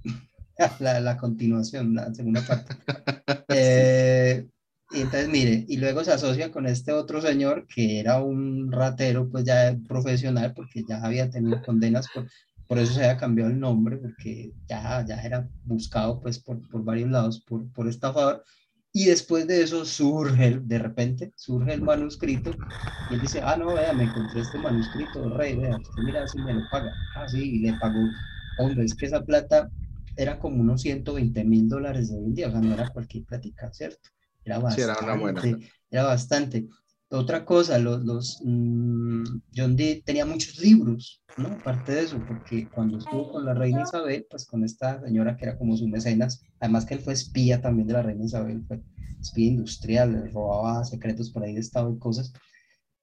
la, 0.79 1.01
la, 1.01 1.17
continuación, 1.17 1.95
la 1.95 2.13
segunda 2.15 2.43
parte. 2.43 2.77
eh, 3.49 4.47
y 4.91 5.01
entonces, 5.03 5.29
mire, 5.29 5.67
y 5.69 5.77
luego 5.77 6.03
se 6.03 6.13
asocia 6.13 6.51
con 6.51 6.67
este 6.67 6.93
otro 6.93 7.21
señor 7.21 7.67
que 7.67 8.01
era 8.01 8.23
un 8.23 8.73
ratero, 8.73 9.29
pues 9.29 9.45
ya 9.45 9.77
profesional, 9.87 10.55
porque 10.55 10.85
ya 10.89 11.05
había 11.05 11.29
tenido 11.29 11.61
condenas 11.63 12.07
por 12.15 12.27
por 12.69 12.79
eso 12.79 12.95
se 12.95 13.01
había 13.05 13.19
cambiado 13.19 13.51
el 13.51 13.61
nombre, 13.61 13.99
porque 13.99 14.55
ya, 14.69 15.05
ya 15.07 15.23
era 15.23 15.51
buscado 15.65 16.21
pues 16.21 16.41
por, 16.41 16.67
por 16.69 16.85
varios 16.85 17.11
lados 17.11 17.41
por, 17.43 17.71
por 17.73 17.89
estafador. 17.89 18.45
Y 18.93 19.07
después 19.07 19.47
de 19.47 19.63
eso 19.63 19.85
surge, 19.87 20.61
de 20.61 20.79
repente, 20.79 21.33
surge 21.37 21.75
el 21.75 21.83
manuscrito 21.83 22.61
y 23.09 23.15
él 23.15 23.21
dice, 23.21 23.41
ah, 23.43 23.57
no, 23.57 23.75
vea, 23.75 23.93
me 23.95 24.05
encontré 24.05 24.41
este 24.41 24.59
manuscrito, 24.59 25.29
rey, 25.31 25.57
vea, 25.57 25.79
usted 25.79 26.03
mira 26.03 26.27
si 26.29 26.41
me 26.41 26.53
lo 26.55 26.67
paga. 26.67 26.99
Ah, 27.15 27.27
sí, 27.29 27.57
y 27.57 27.59
le 27.61 27.75
pagó. 27.75 28.13
Hombre, 28.57 28.85
es 28.85 28.95
que 28.95 29.07
esa 29.07 29.25
plata 29.25 29.73
era 30.17 30.39
como 30.39 30.61
unos 30.61 30.83
120 30.83 31.45
mil 31.45 31.69
dólares 31.69 32.11
de 32.11 32.19
hoy 32.19 32.25
en 32.27 32.35
día, 32.35 32.49
o 32.49 32.51
sea, 32.53 32.61
no 32.61 32.75
era 32.75 32.93
cualquier 32.93 33.25
plática, 33.25 33.73
¿cierto? 33.73 34.11
Era 34.45 34.59
bastante. 34.59 34.99
Sí, 34.99 35.05
era, 35.07 35.15
una 35.15 35.23
buena. 35.23 35.59
era 35.91 36.05
bastante. 36.05 36.69
Otra 37.11 37.45
cosa, 37.45 37.79
los, 37.79 38.05
los 38.05 38.41
mm, 38.45 39.25
John 39.57 39.77
Dee 39.77 40.03
tenía 40.05 40.27
muchos 40.27 40.59
libros, 40.59 41.23
¿no? 41.39 41.55
Aparte 41.55 41.93
de 41.93 42.03
eso, 42.03 42.23
porque 42.27 42.69
cuando 42.69 42.99
estuvo 42.99 43.33
con 43.33 43.47
la 43.47 43.55
reina 43.55 43.83
Isabel, 43.83 44.27
pues 44.29 44.45
con 44.45 44.63
esta 44.63 45.01
señora 45.01 45.37
que 45.37 45.47
era 45.47 45.57
como 45.57 45.77
su 45.77 45.89
mecenas, 45.89 46.43
además 46.61 46.85
que 46.85 46.95
él 46.95 47.01
fue 47.01 47.15
espía 47.15 47.63
también 47.63 47.89
de 47.89 47.95
la 47.95 48.03
reina 48.03 48.27
Isabel, 48.27 48.63
fue 48.67 48.83
espía 49.21 49.47
industrial, 49.47 50.13
le 50.13 50.31
robaba 50.31 50.85
secretos 50.85 51.31
por 51.31 51.45
ahí 51.45 51.55
de 51.55 51.61
estado 51.61 51.91
y 51.91 51.99
cosas, 51.99 52.33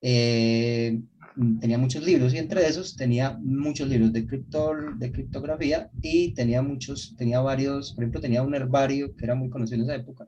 eh, 0.02 1.02
tenía 1.60 1.78
muchos 1.80 2.06
libros 2.06 2.34
y 2.34 2.38
entre 2.38 2.68
esos 2.68 2.96
tenía 2.96 3.40
muchos 3.42 3.90
libros 3.90 4.14
de, 4.14 4.26
cripto, 4.26 4.72
de 4.98 5.12
criptografía 5.12 5.90
y 6.02 6.34
tenía 6.34 6.62
muchos, 6.62 7.16
tenía 7.18 7.40
varios, 7.40 7.94
por 7.94 8.04
ejemplo, 8.04 8.22
tenía 8.22 8.44
un 8.44 8.54
herbario 8.54 9.16
que 9.16 9.26
era 9.26 9.34
muy 9.34 9.50
conocido 9.50 9.78
en 9.78 9.90
esa 9.90 9.96
época, 9.96 10.28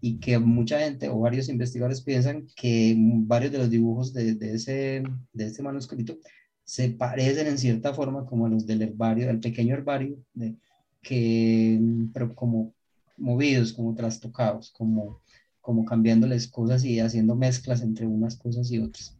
y 0.00 0.18
que 0.18 0.38
mucha 0.38 0.80
gente 0.80 1.08
o 1.08 1.18
varios 1.18 1.48
investigadores 1.48 2.02
piensan 2.02 2.46
que 2.54 2.94
varios 2.98 3.52
de 3.52 3.58
los 3.58 3.70
dibujos 3.70 4.12
de, 4.12 4.34
de, 4.34 4.54
ese, 4.54 5.02
de 5.32 5.46
ese 5.46 5.62
manuscrito 5.62 6.18
se 6.64 6.90
parecen 6.90 7.46
en 7.46 7.58
cierta 7.58 7.94
forma 7.94 8.26
como 8.26 8.46
a 8.46 8.48
los 8.48 8.66
del 8.66 8.82
herbario, 8.82 9.26
del 9.28 9.40
pequeño 9.40 9.74
herbario, 9.74 10.18
de, 10.34 10.56
que, 11.00 11.80
pero 12.12 12.34
como 12.34 12.74
movidos, 13.16 13.72
como 13.72 13.94
trastocados, 13.94 14.70
como, 14.72 15.22
como 15.60 15.84
cambiándoles 15.84 16.48
cosas 16.48 16.84
y 16.84 16.98
haciendo 17.00 17.36
mezclas 17.36 17.82
entre 17.82 18.06
unas 18.06 18.36
cosas 18.36 18.70
y 18.70 18.78
otras. 18.78 19.16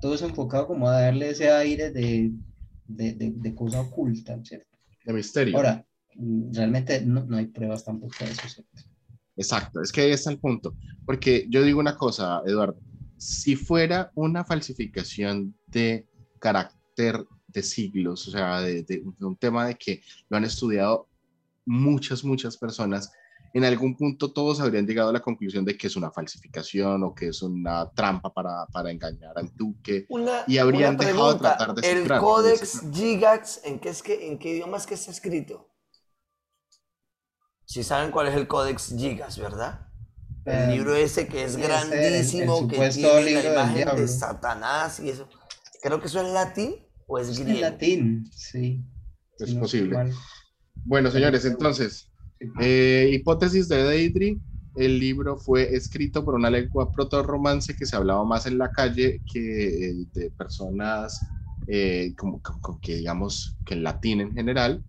Todo 0.00 0.14
eso 0.14 0.26
enfocado 0.26 0.66
como 0.66 0.88
a 0.88 1.00
darle 1.00 1.30
ese 1.30 1.50
aire 1.50 1.90
de, 1.90 2.32
de, 2.86 3.12
de 3.14 3.54
cosa 3.54 3.82
oculta, 3.82 4.38
¿cierto? 4.42 4.78
De 5.04 5.12
misterio. 5.12 5.56
Ahora, 5.56 5.86
realmente 6.52 7.02
no, 7.02 7.24
no 7.24 7.36
hay 7.36 7.46
pruebas 7.46 7.84
tampoco 7.84 8.14
de 8.20 8.30
eso, 8.30 8.48
¿cierto? 8.48 8.87
Exacto, 9.38 9.80
es 9.80 9.92
que 9.92 10.02
ahí 10.02 10.10
está 10.10 10.30
el 10.30 10.38
punto. 10.38 10.74
Porque 11.06 11.46
yo 11.48 11.62
digo 11.62 11.78
una 11.78 11.96
cosa, 11.96 12.42
Eduardo, 12.44 12.76
si 13.16 13.54
fuera 13.56 14.10
una 14.14 14.44
falsificación 14.44 15.54
de 15.68 16.06
carácter 16.40 17.24
de 17.46 17.62
siglos, 17.62 18.26
o 18.28 18.30
sea, 18.32 18.60
de, 18.60 19.02
un 19.20 19.36
tema 19.36 19.66
de 19.66 19.76
que 19.76 20.02
lo 20.28 20.36
han 20.36 20.44
estudiado 20.44 21.08
muchas, 21.64 22.24
muchas 22.24 22.56
personas, 22.56 23.12
en 23.54 23.64
algún 23.64 23.96
punto 23.96 24.32
todos 24.32 24.60
habrían 24.60 24.86
llegado 24.86 25.10
a 25.10 25.12
la 25.12 25.20
conclusión 25.20 25.64
de 25.64 25.76
que 25.76 25.86
es 25.86 25.96
una 25.96 26.10
falsificación 26.10 27.02
o 27.04 27.14
que 27.14 27.28
es 27.28 27.40
una 27.40 27.88
trampa 27.90 28.32
para, 28.32 28.66
para 28.66 28.90
engañar 28.90 29.38
al 29.38 29.50
duque 29.54 30.06
y 30.46 30.58
habrían 30.58 30.96
dejado 30.96 31.32
de 31.32 31.38
tratar 31.38 31.74
de 31.74 31.90
¿El 31.90 32.08
Codex 32.08 32.82
Gigax 32.92 33.60
en 33.64 33.78
qué, 33.78 33.88
es 33.88 34.02
que, 34.02 34.28
en 34.28 34.38
qué 34.38 34.50
idioma 34.50 34.76
es 34.76 34.86
que 34.86 34.94
está 34.94 35.12
escrito? 35.12 35.68
Si 37.68 37.84
saben 37.84 38.10
cuál 38.10 38.28
es 38.28 38.34
el 38.34 38.48
Códex 38.48 38.94
Gigas, 38.96 39.38
¿verdad? 39.38 39.86
El 40.46 40.70
eh, 40.70 40.76
libro 40.76 40.94
ese 40.94 41.28
que 41.28 41.44
es 41.44 41.58
grandísimo, 41.58 42.66
que 42.66 42.88
tiene 42.88 43.42
la 43.42 43.52
imagen 43.52 43.88
de 43.94 44.08
Satanás 44.08 45.00
y 45.00 45.10
eso. 45.10 45.28
Creo 45.82 46.00
que 46.00 46.06
eso 46.06 46.22
es 46.22 46.32
latín 46.32 46.76
o 47.06 47.18
es 47.18 47.38
griego. 47.38 47.56
Es 47.56 47.60
latín, 47.60 48.30
sí. 48.32 48.82
Es 49.38 49.52
posible. 49.52 50.14
Bueno, 50.76 51.10
señores, 51.10 51.44
entonces, 51.44 52.10
eh, 52.58 53.10
hipótesis 53.12 53.68
de 53.68 53.82
Deidre. 53.84 54.38
El 54.74 54.98
libro 54.98 55.36
fue 55.36 55.74
escrito 55.74 56.24
por 56.24 56.36
una 56.36 56.48
lengua 56.48 56.90
proto-romance 56.90 57.76
que 57.76 57.84
se 57.84 57.96
hablaba 57.96 58.24
más 58.24 58.46
en 58.46 58.56
la 58.56 58.70
calle 58.70 59.20
que 59.30 60.06
de 60.14 60.30
personas 60.30 61.20
como, 62.16 62.40
como, 62.40 62.80
que 62.80 62.96
digamos 62.96 63.58
que 63.66 63.74
en 63.74 63.82
latín 63.82 64.20
en 64.20 64.32
general 64.32 64.82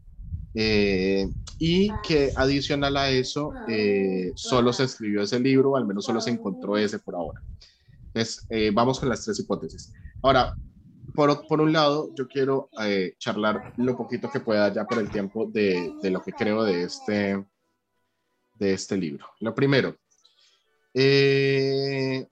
Eh, 0.54 1.30
y 1.58 1.92
que 2.02 2.32
adicional 2.36 2.98
a 2.98 3.10
eso, 3.10 3.54
eh, 3.68 4.32
solo 4.36 4.74
se 4.74 4.86
escribió 4.86 5.22
ese 5.22 5.40
libro, 5.40 5.76
al 5.76 5.86
menos 5.86 6.06
solo 6.06 6.22
se 6.22 6.32
encontró 6.32 6.78
ese 6.78 7.00
por 7.00 7.16
ahora. 7.16 7.42
Entonces, 8.08 8.46
eh, 8.50 8.72
vamos 8.74 9.00
con 9.00 9.10
las 9.10 9.24
tres 9.24 9.40
hipótesis. 9.40 9.94
Ahora, 10.22 10.56
por, 11.14 11.60
un 11.60 11.74
lado, 11.74 12.14
yo 12.16 12.28
quiero 12.28 12.70
charlar 13.18 13.74
lo 13.78 13.98
poquito 13.98 14.30
que 14.32 14.40
pueda 14.40 14.74
ya 14.74 14.86
por 14.86 15.00
el 15.00 15.10
tiempo 15.10 15.46
de, 15.46 15.94
de, 16.02 16.12
lo 16.12 16.22
que 16.22 16.32
creo 16.32 16.64
de 16.64 16.84
este, 16.84 17.46
de 18.54 18.74
este 18.74 18.96
libro. 18.96 19.26
Lo 19.42 19.54
primero, 19.54 19.98
sí, 20.94 22.26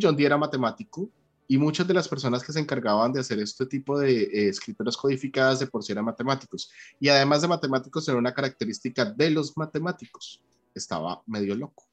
John 0.00 0.16
Dee 0.16 0.26
era 0.26 0.36
matemático, 0.36 1.10
y 1.50 1.56
muchas 1.56 1.88
de 1.88 1.94
las 1.94 2.06
personas 2.06 2.44
que 2.44 2.52
se 2.52 2.60
encargaban 2.60 3.10
de 3.10 3.20
hacer 3.20 3.38
este 3.38 3.64
tipo 3.64 3.98
de 3.98 4.22
eh, 4.22 4.48
escrituras 4.50 4.96
codificadas 4.96 5.58
de 5.58 5.66
por 5.66 5.82
sí 5.82 5.92
eran 5.92 6.04
matemáticos. 6.04 6.70
Y 7.00 7.08
además 7.08 7.40
de 7.40 7.48
matemáticos, 7.48 8.06
era 8.06 8.18
una 8.18 8.34
característica 8.34 9.06
de 9.06 9.30
los 9.30 9.56
matemáticos. 9.56 10.42
Estaba 10.74 11.22
medio 11.26 11.56
loco. 11.56 11.88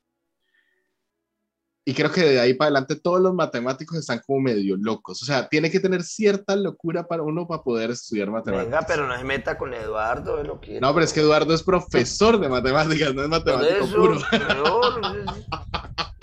Y 1.88 1.94
creo 1.94 2.12
que 2.12 2.22
de 2.22 2.40
ahí 2.40 2.56
para 2.56 2.68
adelante 2.68 2.96
todos 2.96 3.22
los 3.22 3.34
matemáticos 3.34 3.98
están 3.98 4.20
como 4.26 4.42
medio 4.42 4.76
locos. 4.76 5.22
O 5.22 5.26
sea, 5.26 5.48
tiene 5.48 5.72
que 5.72 5.80
tener 5.80 6.04
cierta 6.04 6.56
locura 6.56 7.08
para 7.08 7.22
uno 7.22 7.48
para 7.48 7.64
poder 7.64 7.92
estudiar 7.92 8.32
matemáticas. 8.32 8.72
Venga, 8.72 8.86
pero 8.88 9.08
no 9.08 9.16
se 9.16 9.24
meta 9.24 9.58
con 9.58 9.74
Eduardo. 9.74 10.44
lo 10.44 10.60
que 10.60 10.82
no, 10.82 10.94
pero 10.94 11.06
es 11.06 11.14
que 11.14 11.22
Eduardo 11.22 11.54
es 11.54 11.64
profesor 11.64 12.40
de 12.40 12.50
matemáticas, 12.50 13.14
no 13.14 13.22
es 13.22 13.30
matemático 13.30 13.88
puro. 13.96 14.20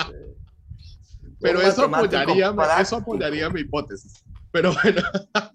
Pero 1.43 1.61
eso 1.61 1.85
apoyaría, 1.85 2.55
eso 2.81 2.97
apoyaría 2.97 3.51
mi 3.51 3.61
hipótesis. 3.61 4.25
Pero 4.51 4.73
bueno, 4.83 5.03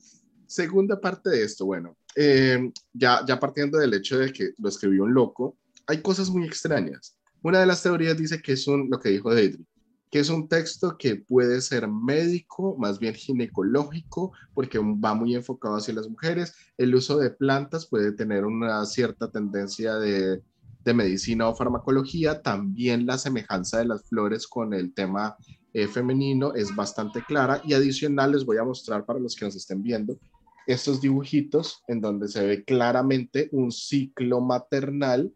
segunda 0.48 1.00
parte 1.00 1.30
de 1.30 1.44
esto, 1.44 1.66
bueno, 1.66 1.96
eh, 2.16 2.72
ya, 2.94 3.24
ya 3.26 3.40
partiendo 3.40 3.78
del 3.78 3.94
hecho 3.94 4.18
de 4.18 4.34
que 4.34 4.52
lo 4.58 4.70
escribió 4.70 5.04
un 5.04 5.14
loco, 5.14 5.58
hay 5.86 6.02
cosas 6.02 6.30
muy 6.30 6.46
extrañas. 6.46 7.18
Una 7.42 7.60
de 7.60 7.66
las 7.66 7.84
teorías 7.84 8.18
dice 8.18 8.42
que 8.42 8.54
es 8.54 8.68
un, 8.68 8.90
lo 8.90 9.00
que 9.00 9.10
dijo 9.10 9.34
Deidre, 9.34 9.64
que 10.10 10.20
es 10.20 10.30
un 10.30 10.48
texto 10.48 10.98
que 10.98 11.16
puede 11.16 11.62
ser 11.62 11.88
médico, 11.88 12.76
más 12.78 13.00
bien 13.00 13.14
ginecológico, 13.14 14.32
porque 14.54 14.80
va 14.80 15.14
muy 15.14 15.36
enfocado 15.36 15.76
hacia 15.76 15.94
las 15.94 16.10
mujeres. 16.10 16.56
El 16.78 16.96
uso 16.96 17.18
de 17.20 17.30
plantas 17.30 17.86
puede 17.86 18.12
tener 18.14 18.46
una 18.46 18.86
cierta 18.86 19.30
tendencia 19.30 19.96
de, 19.96 20.42
de 20.84 20.94
medicina 20.94 21.48
o 21.48 21.56
farmacología. 21.56 22.42
También 22.42 23.06
la 23.06 23.18
semejanza 23.18 23.80
de 23.80 23.86
las 23.86 24.08
flores 24.08 24.48
con 24.48 24.74
el 24.74 24.94
tema 24.94 25.36
eh, 25.74 25.88
femenino 25.88 26.54
es 26.54 26.76
bastante 26.76 27.24
clara 27.24 27.62
y 27.64 27.74
adicional 27.74 28.32
les 28.32 28.46
voy 28.46 28.58
a 28.58 28.64
mostrar 28.64 29.06
para 29.06 29.20
los 29.20 29.36
que 29.36 29.46
nos 29.46 29.56
estén 29.56 29.84
viendo 29.84 30.18
estos 30.66 31.00
dibujitos 31.00 31.84
en 31.88 32.02
donde 32.02 32.28
se 32.28 32.46
ve 32.46 32.64
claramente 32.64 33.50
un 33.52 33.72
ciclo 33.72 34.42
maternal 34.42 35.32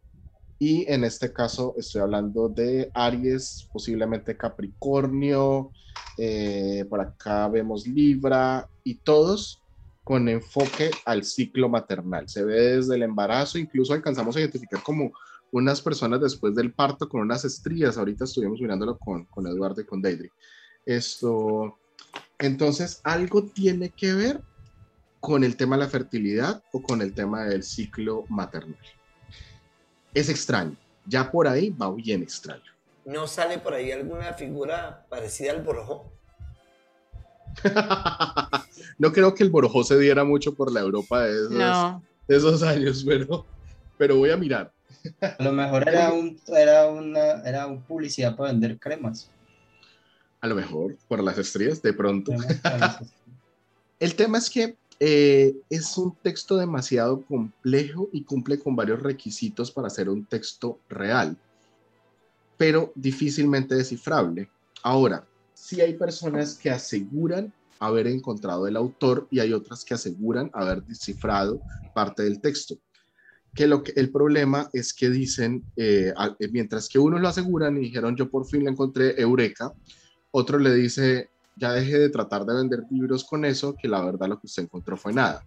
y 0.60 0.86
en 0.92 1.04
este 1.04 1.34
caso 1.34 1.74
estoy 1.78 2.02
hablando 2.02 2.48
de 2.48 2.92
Aries, 2.94 3.68
posiblemente 3.74 4.38
Capricornio, 4.38 5.72
eh, 6.18 6.86
por 6.88 7.02
acá 7.02 7.48
vemos 7.48 7.88
Libra 7.88 8.70
y 8.84 8.96
todos 8.96 9.64
con 10.04 10.30
enfoque 10.30 10.92
al 11.06 11.24
ciclo 11.24 11.70
maternal. 11.70 12.28
Se 12.30 12.44
ve 12.44 12.76
desde 12.76 12.96
el 12.96 13.04
embarazo, 13.04 13.58
incluso 13.58 13.94
alcanzamos 13.94 14.36
a 14.36 14.40
identificar 14.40 14.84
como 14.84 15.12
unas 15.52 15.82
personas 15.82 16.22
después 16.22 16.56
del 16.56 16.74
parto 16.74 17.08
con 17.08 17.22
unas 17.22 17.46
estrías. 17.46 17.98
Ahorita 17.98 18.24
estuvimos 18.24 18.60
mirándolo 18.60 18.98
con, 18.98 19.26
con 19.26 19.48
Eduardo 19.48 19.82
y 19.82 19.86
con 19.86 20.02
Deidre. 20.02 20.32
Esto, 20.86 21.78
entonces, 22.40 23.02
algo 23.04 23.44
tiene 23.44 23.90
que 23.90 24.14
ver 24.14 24.42
con 25.20 25.44
el 25.44 25.56
tema 25.56 25.78
de 25.78 25.84
la 25.84 25.90
fertilidad 25.90 26.64
o 26.74 26.82
con 26.82 27.02
el 27.02 27.14
tema 27.14 27.46
del 27.46 27.64
ciclo 27.64 28.26
maternal. 28.30 28.80
Es 30.14 30.30
extraño. 30.30 30.76
Ya 31.06 31.32
por 31.32 31.48
ahí 31.48 31.70
va 31.70 31.92
bien 31.92 32.24
extraño. 32.24 32.64
¿No 33.06 33.28
sale 33.28 33.60
por 33.60 33.74
ahí 33.74 33.92
alguna 33.92 34.34
figura 34.34 35.06
parecida 35.10 35.52
al 35.52 35.62
Borojó? 35.62 36.12
no 38.98 39.12
creo 39.12 39.34
que 39.36 39.44
el 39.44 39.50
Borojó 39.50 39.84
se 39.84 39.98
diera 40.00 40.24
mucho 40.24 40.56
por 40.56 40.72
la 40.72 40.82
Europa 40.82 41.22
de 41.22 41.34
esos, 41.34 42.02
de 42.28 42.38
esos 42.38 42.64
años, 42.64 43.04
pero, 43.06 43.46
pero 43.98 44.18
voy 44.18 44.32
a 44.32 44.38
mirar. 44.38 44.72
A 45.22 45.44
lo 45.44 45.52
mejor 45.52 45.88
era, 45.88 46.14
un, 46.14 46.40
era, 46.48 46.90
una, 46.90 47.42
era 47.44 47.68
un 47.68 47.82
publicidad 47.82 48.36
para 48.36 48.52
vender 48.52 48.78
cremas. 48.80 49.30
A 50.40 50.48
lo 50.48 50.56
mejor, 50.56 50.98
por 51.08 51.24
las 51.24 51.38
estrías, 51.38 51.82
de 51.82 51.94
pronto. 51.94 52.32
El 54.00 54.16
tema 54.16 54.40
es 54.40 54.50
que 54.50 54.76
eh, 55.00 55.56
es 55.70 55.98
un 55.98 56.16
texto 56.16 56.58
demasiado 56.58 57.22
complejo 57.26 58.10
y 58.12 58.24
cumple 58.24 58.60
con 58.60 58.76
varios 58.76 59.02
requisitos 59.02 59.72
para 59.72 59.90
ser 59.90 60.10
un 60.10 60.26
texto 60.26 60.80
real, 60.90 61.38
pero 62.58 62.92
difícilmente 62.96 63.76
descifrable. 63.76 64.50
Ahora, 64.84 65.26
sí 65.54 65.82
hay 65.82 65.94
personas 65.94 66.56
que 66.56 66.70
aseguran 66.70 67.54
haber 67.80 68.08
encontrado 68.08 68.68
el 68.68 68.76
autor 68.76 69.28
y 69.32 69.40
hay 69.40 69.54
otras 69.54 69.84
que 69.84 69.96
aseguran 69.96 70.50
haber 70.54 70.84
descifrado 70.84 71.62
parte 71.94 72.24
del 72.24 72.40
texto 72.40 72.78
que, 73.54 73.68
lo 73.68 73.84
que 73.84 73.94
el 73.96 74.12
problema 74.12 74.70
es 74.74 74.94
que 74.94 75.10
dicen, 75.10 75.64
eh, 75.76 76.14
eh, 76.40 76.50
mientras 76.52 76.88
que 76.88 77.00
unos 77.00 77.22
lo 77.22 77.28
aseguran 77.28 77.78
y 77.78 77.82
dijeron 77.82 78.16
yo 78.16 78.30
por 78.30 78.46
fin 78.46 78.64
le 78.64 78.72
encontré 78.72 79.20
Eureka, 79.22 79.74
otro 80.32 80.58
le 80.60 80.74
dice 80.74 81.30
ya 81.56 81.74
deje 81.74 82.00
de 82.00 82.10
tratar 82.10 82.46
de 82.46 82.56
vender 82.56 82.84
libros 82.90 83.24
con 83.24 83.46
eso, 83.46 83.76
que 83.80 83.88
la 83.88 84.04
verdad 84.04 84.30
lo 84.30 84.40
que 84.40 84.48
usted 84.48 84.64
encontró 84.64 84.98
fue 84.98 85.14
nada. 85.14 85.46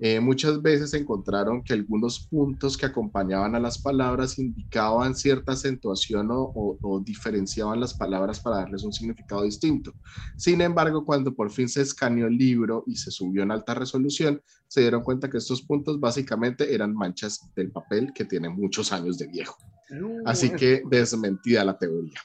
Eh, 0.00 0.18
muchas 0.18 0.60
veces 0.60 0.92
encontraron 0.92 1.62
que 1.62 1.72
algunos 1.72 2.26
puntos 2.26 2.76
que 2.76 2.86
acompañaban 2.86 3.54
a 3.54 3.60
las 3.60 3.78
palabras 3.78 4.38
indicaban 4.40 5.14
cierta 5.14 5.52
acentuación 5.52 6.28
o, 6.30 7.02
diferenciaban 7.04 7.78
las 7.78 7.94
palabras 7.94 8.40
para 8.40 8.56
darles 8.56 8.82
un 8.82 8.92
significado 8.92 9.44
distinto. 9.44 9.94
Sin 10.36 10.60
embargo, 10.60 11.04
cuando 11.04 11.32
por 11.32 11.50
fin 11.50 11.68
se 11.68 11.82
escaneó 11.82 12.26
el 12.26 12.36
libro 12.36 12.82
y 12.86 12.96
se 12.96 13.12
subió 13.12 13.44
en 13.44 13.52
alta 13.52 13.74
resolución, 13.74 14.42
se 14.66 14.80
dieron 14.80 15.02
cuenta 15.02 15.30
que 15.30 15.38
estos 15.38 15.62
puntos 15.62 16.00
básicamente 16.00 16.74
eran 16.74 16.92
manchas 16.92 17.40
del 17.54 17.70
papel 17.70 18.12
que 18.12 18.24
tiene 18.24 18.48
muchos 18.48 18.92
años 18.92 19.16
de 19.16 19.28
viejo. 19.28 19.56
Así 20.24 20.50
que 20.50 20.82
desmentida 20.90 21.64
la 21.64 21.78
teoría. 21.78 22.20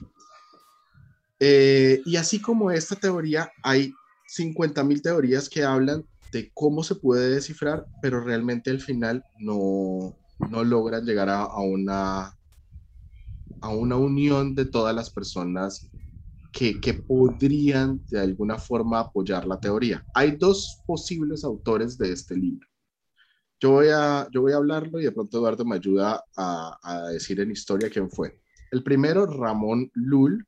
Eh, 1.39 2.01
y 2.05 2.15
así 2.15 2.41
como 2.41 2.71
esta 2.71 2.95
teoría, 2.95 3.51
hay 3.61 3.93
50.000 4.35 5.01
teorías 5.01 5.47
que 5.49 5.63
hablan 5.63 6.03
de 6.31 6.51
cómo 6.53 6.83
se 6.83 6.95
puede 6.95 7.29
descifrar, 7.29 7.87
pero 8.01 8.21
realmente 8.21 8.69
al 8.69 8.79
final 8.79 9.23
no, 9.39 10.15
no 10.49 10.63
logran 10.63 11.05
llegar 11.05 11.29
a, 11.29 11.47
una, 11.61 12.37
a 13.61 13.69
una 13.69 13.95
unión 13.97 14.55
de 14.55 14.65
todas 14.65 14.95
las 14.95 15.09
personas 15.09 15.89
que, 16.51 16.79
que, 16.79 16.93
podrían 16.93 18.03
de 18.09 18.19
alguna 18.19 18.57
forma 18.57 18.99
apoyar 18.99 19.45
la 19.45 19.59
teoría. 19.59 20.05
Hay 20.13 20.31
dos 20.31 20.81
posibles 20.85 21.43
autores 21.43 21.97
de 21.97 22.11
este 22.11 22.35
libro. 22.35 22.67
Yo 23.61 23.71
voy 23.71 23.87
a, 23.89 24.27
yo 24.31 24.41
voy 24.41 24.53
a 24.53 24.57
hablarlo 24.57 24.99
y 24.99 25.03
de 25.03 25.11
pronto 25.11 25.37
Eduardo 25.37 25.65
me 25.65 25.75
ayuda 25.75 26.23
a, 26.35 26.79
a 26.81 27.09
decir 27.09 27.39
en 27.39 27.51
historia 27.51 27.89
quién 27.89 28.09
fue. 28.09 28.39
El 28.71 28.83
primero, 28.83 29.25
Ramón 29.25 29.91
Lul, 29.93 30.47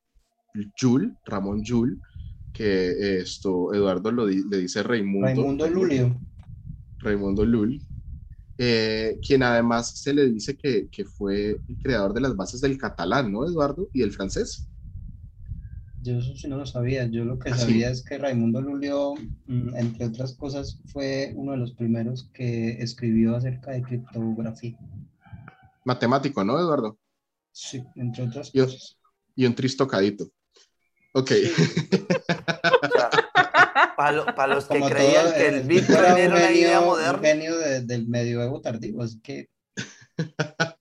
Jul, 0.80 1.16
Ramón 1.24 1.62
Jul, 1.64 2.00
que 2.52 3.18
esto 3.18 3.72
Eduardo 3.72 4.12
lo 4.12 4.26
le 4.26 4.58
dice 4.58 4.82
Raimundo. 4.82 5.26
Raimundo 5.26 5.68
Lulio. 5.68 6.20
Raimundo 6.98 7.44
Lul, 7.44 7.82
eh, 8.58 9.18
quien 9.26 9.42
además 9.42 9.98
se 9.98 10.14
le 10.14 10.30
dice 10.30 10.56
que, 10.56 10.88
que, 10.88 11.04
fue 11.04 11.60
el 11.66 11.78
creador 11.82 12.14
de 12.14 12.20
las 12.20 12.36
bases 12.36 12.60
del 12.60 12.78
catalán, 12.78 13.32
¿no, 13.32 13.44
Eduardo? 13.44 13.88
Y 13.92 14.02
el 14.02 14.12
francés. 14.12 14.68
Yo 16.02 16.18
eso 16.18 16.36
sí 16.36 16.48
no 16.48 16.56
lo 16.56 16.66
sabía. 16.66 17.06
Yo 17.06 17.24
lo 17.24 17.38
que 17.38 17.50
¿Ah, 17.50 17.56
sabía 17.56 17.90
es 17.90 18.04
que 18.04 18.18
Raimundo 18.18 18.60
Lulio, 18.60 19.14
mm, 19.46 19.76
entre 19.76 20.06
otras 20.06 20.34
cosas, 20.34 20.80
fue 20.86 21.32
uno 21.36 21.52
de 21.52 21.58
los 21.58 21.72
primeros 21.72 22.28
que 22.34 22.82
escribió 22.82 23.36
acerca 23.36 23.70
de 23.70 23.82
criptografía. 23.82 24.76
Matemático, 25.84 26.44
¿no, 26.44 26.58
Eduardo? 26.58 26.98
Sí, 27.52 27.84
entre 27.94 28.24
otras 28.24 28.50
cosas. 28.50 28.98
Y 29.34 29.46
un 29.46 29.54
tristocadito. 29.54 30.26
Ok. 31.12 31.30
para, 33.96 34.54
los 34.54 34.66
que 34.66 34.80
creían 34.80 35.32
que 35.34 35.48
el 35.48 35.66
Bitcoin 35.66 36.16
era 36.16 36.34
una 36.34 36.52
idea 36.52 36.80
moderna. 36.80 37.18
Un 37.18 37.20
genio 37.20 37.58
del 37.58 38.08
medioevo 38.08 38.60
tardío, 38.60 39.02
así 39.02 39.20
que. 39.20 39.48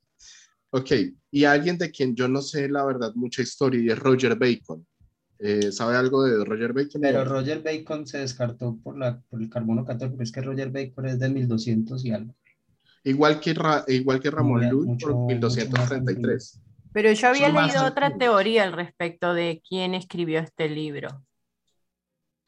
ok, 0.71 0.91
y 1.31 1.43
alguien 1.43 1.77
de 1.77 1.91
quien 1.91 2.15
yo 2.15 2.27
no 2.27 2.41
sé 2.41 2.69
la 2.69 2.85
verdad 2.85 3.11
mucha 3.15 3.41
historia 3.41 3.81
y 3.81 3.89
es 3.89 3.99
Roger 3.99 4.37
Bacon. 4.37 4.85
Eh, 5.39 5.71
¿Sabe 5.71 5.97
algo 5.97 6.23
de 6.23 6.45
Roger 6.45 6.71
Bacon? 6.71 7.01
Pero 7.01 7.25
Roger 7.25 7.63
Bacon 7.63 8.05
se 8.05 8.19
descartó 8.19 8.77
por, 8.83 8.97
la, 8.97 9.19
por 9.29 9.41
el 9.41 9.49
carbono 9.49 9.83
14, 9.83 10.13
pero 10.13 10.23
es 10.23 10.31
que 10.31 10.41
Roger 10.41 10.69
Bacon 10.69 11.07
es 11.07 11.19
de 11.19 11.29
1200 11.29 12.05
y 12.05 12.11
algo. 12.11 12.35
Igual 13.03 13.39
que, 13.39 13.55
igual 13.87 14.19
que 14.19 14.29
Ramón 14.29 14.69
Llull 14.69 14.97
por 14.97 15.25
1233. 15.25 16.61
Pero 16.93 17.11
yo 17.13 17.27
había 17.27 17.49
leído 17.49 17.85
otra 17.85 18.17
teoría 18.17 18.63
al 18.63 18.73
respecto 18.73 19.33
de 19.33 19.61
quién 19.67 19.93
escribió 19.93 20.39
este 20.39 20.69
libro. 20.69 21.25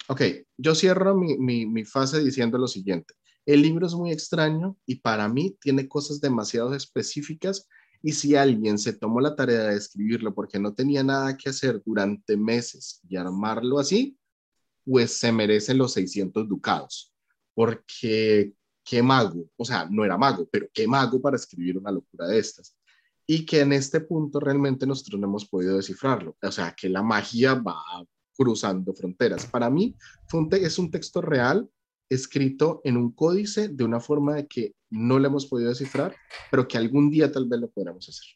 Ok, 0.07 0.21
yo 0.57 0.75
cierro 0.75 1.15
mi, 1.15 1.37
mi, 1.37 1.65
mi, 1.65 1.85
fase 1.85 2.21
diciendo 2.21 2.57
lo 2.57 2.67
siguiente. 2.67 3.13
El 3.45 3.61
libro 3.61 3.87
es 3.87 3.93
muy 3.93 4.11
extraño 4.11 4.77
y 4.85 4.95
para 4.95 5.29
mí 5.29 5.57
tiene 5.61 5.87
cosas 5.87 6.19
demasiado 6.19 6.73
específicas 6.75 7.67
y 8.01 8.11
si 8.11 8.35
alguien 8.35 8.77
se 8.77 8.91
tomó 8.91 9.21
la 9.21 9.33
tarea 9.33 9.63
de 9.63 9.77
escribirlo 9.77 10.35
porque 10.35 10.59
no 10.59 10.73
tenía 10.73 11.03
nada 11.03 11.37
que 11.37 11.49
hacer 11.49 11.81
durante 11.85 12.35
meses 12.35 12.99
y 13.07 13.15
armarlo 13.15 13.79
así, 13.79 14.17
pues 14.85 15.17
se 15.17 15.31
merecen 15.31 15.77
los 15.77 15.93
600 15.93 16.49
ducados. 16.49 17.13
Porque 17.53 18.53
qué 18.83 19.01
mago, 19.01 19.49
o 19.55 19.63
sea, 19.63 19.87
no 19.89 20.03
era 20.03 20.17
mago, 20.17 20.47
pero 20.51 20.67
qué 20.73 20.85
mago 20.85 21.21
para 21.21 21.37
escribir 21.37 21.77
una 21.77 21.91
locura 21.91 22.27
de 22.27 22.39
estas. 22.39 22.75
Y 23.25 23.45
que 23.45 23.61
en 23.61 23.73
este 23.73 24.01
punto 24.01 24.39
realmente 24.39 24.85
nosotros 24.85 25.19
no 25.19 25.27
hemos 25.27 25.45
podido 25.45 25.77
descifrarlo. 25.77 26.35
O 26.41 26.51
sea, 26.51 26.73
que 26.73 26.89
la 26.89 27.01
magia 27.01 27.55
va 27.55 27.81
cruzando 28.35 28.93
fronteras. 28.93 29.45
Para 29.45 29.69
mí 29.69 29.95
es 30.51 30.79
un 30.79 30.91
texto 30.91 31.21
real 31.21 31.69
escrito 32.09 32.81
en 32.83 32.97
un 32.97 33.11
códice 33.11 33.69
de 33.69 33.83
una 33.83 33.99
forma 33.99 34.43
que 34.43 34.73
no 34.89 35.19
le 35.19 35.27
hemos 35.27 35.45
podido 35.45 35.69
descifrar, 35.69 36.15
pero 36.51 36.67
que 36.67 36.77
algún 36.77 37.09
día 37.09 37.31
tal 37.31 37.47
vez 37.47 37.59
lo 37.59 37.69
podremos 37.69 38.07
hacer. 38.07 38.27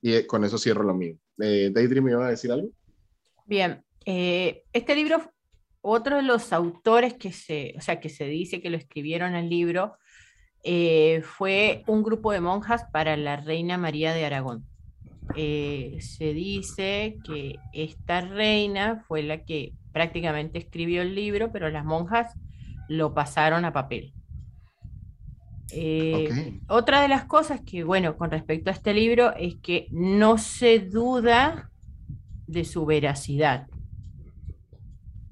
Y 0.00 0.14
eh, 0.14 0.26
con 0.26 0.44
eso 0.44 0.58
cierro 0.58 0.84
lo 0.84 0.94
mío. 0.94 1.16
Eh, 1.40 1.70
Daydream, 1.72 2.04
¿me 2.04 2.10
iba 2.12 2.26
a 2.26 2.30
decir 2.30 2.52
algo? 2.52 2.70
Bien, 3.46 3.84
eh, 4.04 4.64
este 4.72 4.94
libro, 4.94 5.32
otro 5.80 6.16
de 6.16 6.22
los 6.22 6.52
autores 6.52 7.14
que 7.14 7.32
se, 7.32 7.74
o 7.76 7.80
sea, 7.80 8.00
que 8.00 8.08
se 8.08 8.26
dice 8.26 8.60
que 8.60 8.70
lo 8.70 8.76
escribieron 8.76 9.34
el 9.34 9.48
libro, 9.48 9.96
eh, 10.68 11.22
fue 11.22 11.84
un 11.86 12.02
grupo 12.02 12.32
de 12.32 12.40
monjas 12.40 12.84
para 12.92 13.16
la 13.16 13.36
reina 13.36 13.78
María 13.78 14.12
de 14.12 14.26
Aragón. 14.26 14.66
se 15.34 16.34
dice 16.34 17.18
que 17.24 17.56
esta 17.72 18.20
reina 18.20 19.04
fue 19.06 19.22
la 19.22 19.44
que 19.44 19.72
prácticamente 19.92 20.58
escribió 20.58 21.02
el 21.02 21.14
libro, 21.14 21.52
pero 21.52 21.70
las 21.70 21.84
monjas 21.84 22.34
lo 22.88 23.14
pasaron 23.14 23.64
a 23.64 23.72
papel. 23.72 24.12
Eh, 25.72 26.60
otra 26.68 27.02
de 27.02 27.08
las 27.08 27.24
cosas 27.24 27.60
que, 27.60 27.82
bueno, 27.82 28.16
con 28.16 28.30
respecto 28.30 28.70
a 28.70 28.72
este 28.72 28.94
libro 28.94 29.34
es 29.36 29.56
que 29.56 29.88
no 29.90 30.38
se 30.38 30.78
duda 30.78 31.70
de 32.46 32.64
su 32.64 32.86
veracidad. 32.86 33.66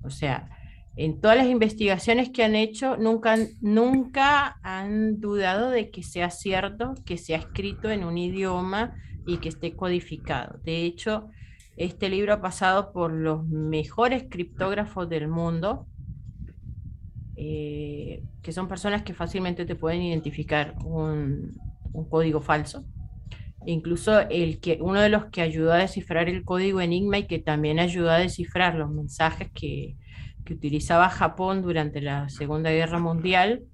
O 0.02 0.10
sea, 0.10 0.53
en 0.96 1.20
todas 1.20 1.36
las 1.36 1.46
investigaciones 1.46 2.30
que 2.30 2.44
han 2.44 2.54
hecho, 2.54 2.96
nunca, 2.96 3.36
nunca 3.60 4.58
han 4.62 5.20
dudado 5.20 5.70
de 5.70 5.90
que 5.90 6.02
sea 6.02 6.30
cierto, 6.30 6.94
que 7.04 7.18
sea 7.18 7.38
escrito 7.38 7.90
en 7.90 8.04
un 8.04 8.16
idioma 8.16 8.94
y 9.26 9.38
que 9.38 9.48
esté 9.48 9.74
codificado. 9.74 10.60
De 10.62 10.84
hecho, 10.84 11.30
este 11.76 12.08
libro 12.08 12.34
ha 12.34 12.40
pasado 12.40 12.92
por 12.92 13.12
los 13.12 13.44
mejores 13.48 14.26
criptógrafos 14.28 15.08
del 15.08 15.26
mundo 15.26 15.88
eh, 17.36 18.22
que 18.42 18.52
son 18.52 18.68
personas 18.68 19.02
que 19.02 19.14
fácilmente 19.14 19.64
te 19.66 19.74
pueden 19.74 20.02
identificar 20.02 20.76
un, 20.84 21.52
código 22.08 22.40
falso. 22.40 22.84
Incluso 23.66 24.20
el 24.20 24.60
que, 24.60 24.78
uno 24.80 25.00
de 25.00 25.08
los 25.08 25.26
que 25.26 25.40
ayudó 25.40 25.72
a 25.72 25.78
descifrar 25.78 26.28
el 26.28 26.44
código 26.44 26.80
Enigma 26.80 27.18
y 27.18 27.26
que 27.26 27.38
también 27.38 27.78
ayudó 27.80 28.10
a 28.10 28.18
descifrar 28.18 28.74
los 28.74 28.90
mensajes 28.90 29.50
que, 29.52 29.96
que 30.44 30.54
utilizaba 30.54 31.08
Japón 31.08 31.62
durante 31.62 32.00
la 32.00 32.28
Segunda 32.28 32.70
Guerra 32.70 32.98
Mundial, 32.98 33.64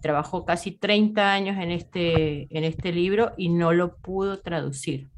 trabajó 0.00 0.44
casi 0.44 0.72
30 0.72 1.32
años 1.32 1.56
en 1.58 1.70
este, 1.70 2.48
en 2.56 2.64
este 2.64 2.92
libro 2.92 3.32
y 3.36 3.48
no 3.48 3.72
lo 3.72 3.96
pudo 3.96 4.40
traducir. 4.40 5.08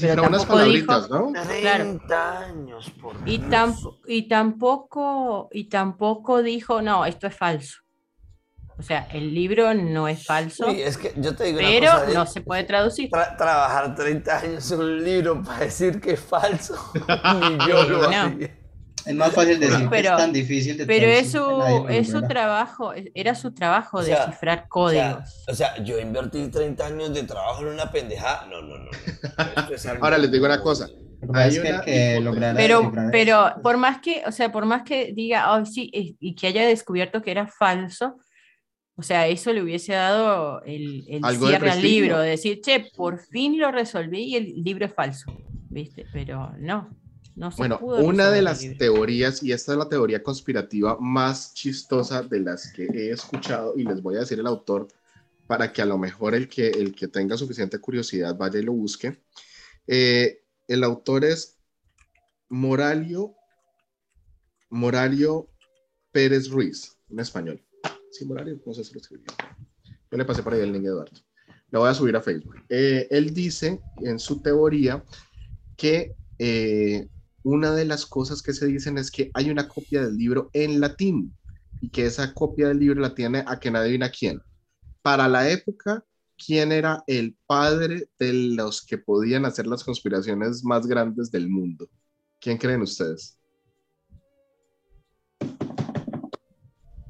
Pero 0.00 0.24
unas 0.24 0.46
palabritas, 0.46 1.10
¿no? 1.10 1.32
30 1.32 2.38
años, 2.38 2.90
por 2.90 3.16
y, 3.26 3.42
y, 4.06 4.28
tampoco, 4.28 5.48
y 5.52 5.64
tampoco 5.64 6.42
dijo, 6.42 6.80
no, 6.80 7.04
esto 7.04 7.26
es 7.26 7.36
falso. 7.36 7.84
O 8.76 8.82
sea, 8.82 9.06
el 9.12 9.32
libro 9.32 9.72
no 9.74 10.08
es 10.08 10.26
falso. 10.26 10.66
es 10.66 10.98
que 10.98 11.12
yo 11.16 11.36
te 11.36 11.44
digo 11.44 11.58
pero 11.58 11.92
una 11.92 12.04
cosa, 12.06 12.14
no 12.14 12.26
se 12.26 12.40
puede 12.40 12.64
traducir. 12.64 13.10
trabajar 13.10 13.94
30 13.94 14.38
años 14.38 14.70
en 14.72 14.80
un 14.80 15.04
libro 15.04 15.42
para 15.42 15.60
decir 15.60 16.00
que 16.00 16.12
es 16.12 16.20
falso. 16.20 16.74
Ni 16.94 17.68
yo 17.68 17.84
lo 17.84 18.08
es 19.06 19.14
más 19.14 19.32
fácil 19.32 19.60
decir 19.60 19.86
pero, 19.90 20.02
que 20.02 20.08
es 20.08 20.16
tan 20.16 20.32
difícil 20.32 20.78
de 20.78 20.86
Pero 20.86 21.06
es 21.06 21.32
su, 21.32 21.86
es 21.90 22.08
su 22.08 22.22
trabajo, 22.22 22.92
era 23.14 23.34
su 23.34 23.52
trabajo 23.52 24.02
de 24.02 24.10
descifrar 24.12 24.66
códigos. 24.68 25.44
O 25.46 25.54
sea, 25.54 25.82
yo 25.82 25.98
invertí 25.98 26.48
30 26.48 26.86
años 26.86 27.14
de 27.14 27.24
trabajo 27.24 27.62
en 27.62 27.68
una 27.68 27.90
pendejada. 27.90 28.46
No, 28.46 28.62
no, 28.62 28.78
no. 28.78 28.90
Ahora 30.00 30.16
les 30.16 30.32
digo 30.32 30.46
una 30.46 30.60
cosa. 30.62 30.88
pero, 32.56 32.92
pero 33.12 33.54
por 33.62 33.76
más 33.76 34.00
que, 34.00 34.22
o 34.26 34.32
sea, 34.32 34.50
por 34.50 34.64
más 34.64 34.82
que 34.84 35.12
diga, 35.12 35.52
oh, 35.52 35.66
sí, 35.66 35.90
y 35.92 36.34
que 36.34 36.46
haya 36.46 36.66
descubierto 36.66 37.20
que 37.20 37.30
era 37.30 37.46
falso, 37.46 38.16
o 38.96 39.02
sea, 39.02 39.26
eso 39.26 39.52
le 39.52 39.62
hubiese 39.62 39.92
dado 39.92 40.62
el, 40.62 41.04
el 41.08 41.22
cierre 41.36 41.70
al 41.70 41.82
libro, 41.82 42.20
de 42.20 42.30
decir, 42.30 42.60
che, 42.62 42.90
por 42.96 43.18
fin 43.18 43.58
lo 43.58 43.70
resolví 43.70 44.22
y 44.22 44.36
el 44.36 44.62
libro 44.62 44.86
es 44.86 44.94
falso, 44.94 45.26
¿viste? 45.68 46.06
Pero 46.12 46.52
no 46.58 47.03
bueno, 47.56 47.78
una 47.80 48.30
de 48.30 48.42
las 48.42 48.60
teorías, 48.78 49.42
y 49.42 49.52
esta 49.52 49.72
es 49.72 49.78
la 49.78 49.88
teoría 49.88 50.22
conspirativa 50.22 50.96
más 51.00 51.52
chistosa 51.54 52.22
de 52.22 52.40
las 52.40 52.72
que 52.72 52.84
he 52.84 53.10
escuchado, 53.10 53.74
y 53.76 53.84
les 53.84 54.00
voy 54.00 54.16
a 54.16 54.20
decir 54.20 54.38
el 54.38 54.46
autor 54.46 54.88
para 55.46 55.72
que 55.72 55.82
a 55.82 55.86
lo 55.86 55.98
mejor 55.98 56.34
el 56.34 56.48
que, 56.48 56.68
el 56.68 56.94
que 56.94 57.08
tenga 57.08 57.36
suficiente 57.36 57.78
curiosidad 57.78 58.36
vaya 58.36 58.58
y 58.58 58.62
lo 58.62 58.72
busque. 58.72 59.20
Eh, 59.86 60.42
el 60.68 60.84
autor 60.84 61.24
es 61.24 61.58
Moralio, 62.48 63.34
Moralio 64.70 65.50
Pérez 66.12 66.48
Ruiz, 66.48 66.96
en 67.10 67.20
español. 67.20 67.62
Sí, 68.10 68.24
Moralio, 68.24 68.60
no 68.64 68.72
sé 68.72 68.84
si 68.84 68.94
lo 68.94 69.00
escribió. 69.00 69.26
Yo 70.10 70.18
le 70.18 70.24
pasé 70.24 70.42
por 70.42 70.54
ahí 70.54 70.60
el 70.60 70.72
link 70.72 70.84
Eduardo. 70.84 71.20
Lo 71.70 71.80
voy 71.80 71.90
a 71.90 71.94
subir 71.94 72.14
a 72.16 72.22
Facebook. 72.22 72.54
Eh, 72.68 73.08
él 73.10 73.34
dice 73.34 73.80
en 74.02 74.18
su 74.20 74.40
teoría 74.40 75.04
que 75.76 76.14
eh, 76.38 77.08
una 77.44 77.72
de 77.72 77.84
las 77.84 78.06
cosas 78.06 78.42
que 78.42 78.54
se 78.54 78.66
dicen 78.66 78.98
es 78.98 79.10
que 79.10 79.30
hay 79.34 79.50
una 79.50 79.68
copia 79.68 80.02
del 80.02 80.16
libro 80.16 80.50
en 80.54 80.80
latín 80.80 81.36
y 81.80 81.90
que 81.90 82.06
esa 82.06 82.32
copia 82.32 82.68
del 82.68 82.78
libro 82.78 83.00
la 83.00 83.14
tiene 83.14 83.44
a 83.46 83.58
quien 83.58 83.76
adivina 83.76 84.10
quién. 84.10 84.40
Para 85.02 85.28
la 85.28 85.50
época, 85.50 86.02
¿quién 86.38 86.72
era 86.72 87.04
el 87.06 87.36
padre 87.46 88.08
de 88.18 88.32
los 88.32 88.84
que 88.84 88.96
podían 88.96 89.44
hacer 89.44 89.66
las 89.66 89.84
conspiraciones 89.84 90.64
más 90.64 90.86
grandes 90.86 91.30
del 91.30 91.50
mundo? 91.50 91.86
¿Quién 92.40 92.56
creen 92.56 92.80
ustedes? 92.80 93.38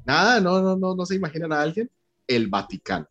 Nada, 0.05 0.41
no, 0.41 0.61
no, 0.61 0.75
no, 0.75 0.95
no 0.95 1.05
se 1.05 1.15
imaginan 1.15 1.53
a 1.53 1.61
alguien. 1.61 1.89
El 2.27 2.49
Vaticano. 2.49 3.07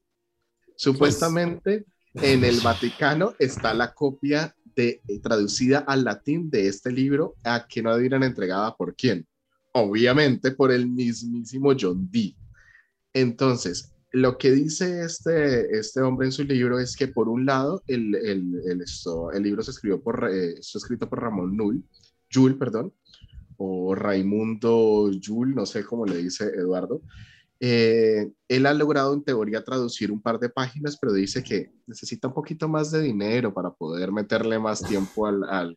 Supuestamente 0.76 1.86
en 2.12 2.44
el 2.44 2.60
Vaticano 2.60 3.34
está 3.38 3.72
la 3.72 3.94
copia 3.94 4.54
eh, 4.76 5.20
traducida 5.22 5.78
al 5.80 6.04
latín 6.04 6.50
de 6.50 6.68
este 6.68 6.90
libro 6.90 7.34
a 7.44 7.66
que 7.66 7.82
no 7.82 7.90
adivinan 7.90 8.22
entregada 8.22 8.76
por 8.76 8.94
quién. 8.94 9.26
Obviamente 9.72 10.52
por 10.52 10.70
el 10.72 10.88
mismísimo 10.88 11.72
John 11.78 12.08
Dee. 12.10 12.36
Entonces, 13.12 13.92
lo 14.12 14.38
que 14.38 14.52
dice 14.52 15.04
este, 15.04 15.76
este 15.76 16.00
hombre 16.00 16.26
en 16.26 16.32
su 16.32 16.44
libro 16.44 16.78
es 16.78 16.96
que 16.96 17.08
por 17.08 17.28
un 17.28 17.46
lado 17.46 17.82
el, 17.88 18.14
el, 18.14 18.62
el, 18.64 19.42
libro 19.42 19.62
se 19.62 19.72
escribió 19.72 20.00
por, 20.00 20.30
eh, 20.30 20.54
escrito 20.58 21.08
por 21.08 21.20
Ramón 21.20 21.56
Null, 21.56 21.84
Jules, 22.32 22.56
perdón, 22.56 22.92
o 23.56 23.94
Raimundo 23.94 25.10
Jules, 25.24 25.56
no 25.56 25.66
sé 25.66 25.84
cómo 25.84 26.06
le 26.06 26.18
dice 26.18 26.44
Eduardo, 26.44 27.02
eh, 27.60 28.30
él 28.48 28.66
ha 28.66 28.74
logrado 28.74 29.14
en 29.14 29.24
teoría 29.24 29.64
traducir 29.64 30.10
un 30.10 30.20
par 30.20 30.38
de 30.38 30.50
páginas, 30.50 30.98
pero 31.00 31.12
dice 31.12 31.42
que 31.42 31.72
necesita 31.86 32.28
un 32.28 32.34
poquito 32.34 32.68
más 32.68 32.90
de 32.90 33.00
dinero 33.02 33.54
para 33.54 33.70
poder 33.70 34.12
meterle 34.12 34.58
más 34.58 34.82
tiempo 34.82 35.26
al, 35.26 35.76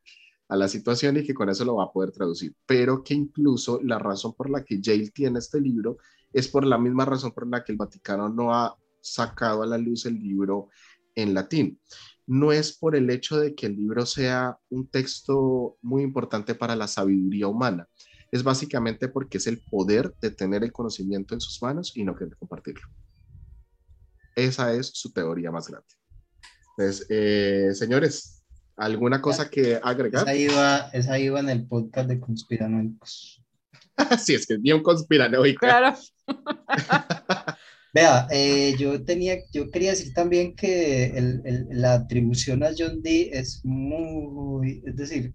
a 0.50 0.56
la 0.56 0.68
situación 0.68 1.18
y 1.18 1.24
que 1.24 1.34
con 1.34 1.50
eso 1.50 1.66
lo 1.66 1.76
va 1.76 1.86
a 1.86 1.92
poder 1.92 2.12
traducir. 2.12 2.56
Pero 2.66 3.04
que 3.04 3.14
incluso 3.14 3.80
la 3.84 4.00
razón 4.00 4.34
por 4.34 4.50
la 4.50 4.64
que 4.64 4.82
Yale 4.82 5.12
tiene 5.12 5.40
este 5.40 5.62
libro 5.62 5.98
es 6.34 6.48
por 6.48 6.66
la 6.66 6.78
misma 6.78 7.06
razón 7.06 7.32
por 7.32 7.48
la 7.48 7.64
que 7.64 7.72
el 7.72 7.78
Vaticano 7.78 8.30
no 8.30 8.54
ha 8.54 8.76
sacado 9.02 9.64
a 9.64 9.68
la 9.68 9.78
luz 9.78 10.06
el 10.06 10.20
libro 10.20 10.70
en 11.16 11.34
latín. 11.34 11.80
No 12.26 12.52
es 12.52 12.78
por 12.78 12.96
el 12.96 13.10
hecho 13.10 13.40
de 13.40 13.56
que 13.56 13.68
el 13.68 13.76
libro 13.78 14.06
sea 14.06 14.58
un 14.70 14.88
texto 14.88 15.78
muy 15.82 16.04
importante 16.04 16.56
para 16.56 16.76
la 16.76 16.88
sabiduría 16.88 17.48
humana, 17.48 17.88
es 18.32 18.44
básicamente 18.44 19.08
porque 19.08 19.38
es 19.38 19.48
el 19.48 19.60
poder 19.60 20.14
de 20.22 20.32
tener 20.32 20.64
el 20.64 20.72
conocimiento 20.72 21.34
en 21.34 21.42
sus 21.42 21.62
manos 21.62 21.92
y 21.96 22.04
no 22.04 22.16
querer 22.16 22.36
compartirlo. 22.38 22.88
Esa 24.36 24.74
es 24.74 24.92
su 24.94 25.12
teoría 25.12 25.52
más 25.52 25.68
grande. 25.68 25.88
Entonces, 26.78 27.08
eh, 27.10 27.70
señores, 27.74 28.46
¿alguna 28.76 29.22
cosa 29.22 29.50
que 29.50 29.80
agregar? 29.82 30.24
Esa 30.24 30.36
iba, 30.36 30.78
esa 30.94 31.20
iba 31.20 31.40
en 31.40 31.50
el 31.50 31.68
podcast 31.68 32.08
de 32.08 32.20
conspiranoicos. 32.20 33.44
sí, 34.24 34.36
es 34.36 34.46
que 34.46 34.56
es 34.56 34.62
bien 34.62 34.84
conspiranoico. 34.84 35.60
Claro. 35.60 35.98
Vea, 37.94 38.28
eh, 38.30 38.76
yo 38.78 39.04
tenía, 39.04 39.38
yo 39.52 39.72
quería 39.72 39.90
decir 39.92 40.14
también 40.14 40.56
que 40.56 41.18
el, 41.18 41.42
el, 41.46 41.68
la 41.72 41.94
atribución 41.94 42.62
a 42.62 42.70
John 42.78 43.02
Dee 43.02 43.32
es 43.34 43.62
muy, 43.64 44.84
es 44.86 44.96
decir, 44.96 45.34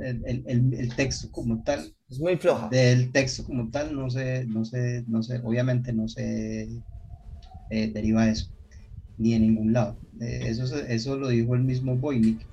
el, 0.00 0.22
el, 0.26 0.74
el, 0.74 0.94
texto 0.94 1.30
como 1.30 1.62
tal. 1.62 1.95
Es 2.08 2.20
muy 2.20 2.36
floja. 2.36 2.68
Del 2.68 3.12
texto 3.12 3.44
como 3.44 3.70
tal 3.70 3.94
no 3.94 4.08
sé, 4.10 4.44
no 4.46 4.64
sé, 4.64 5.04
no 5.08 5.22
sé, 5.22 5.40
obviamente 5.44 5.92
no 5.92 6.08
se 6.08 6.82
eh, 7.70 7.92
deriva 7.92 8.28
eso, 8.28 8.46
ni 9.18 9.34
en 9.34 9.42
ningún 9.42 9.72
lado. 9.72 10.00
Eh, 10.20 10.42
eso, 10.48 10.64
eso 10.78 11.16
lo 11.18 11.28
dijo 11.28 11.54
el 11.54 11.62
mismo 11.64 11.96
Voynich. 11.96 12.48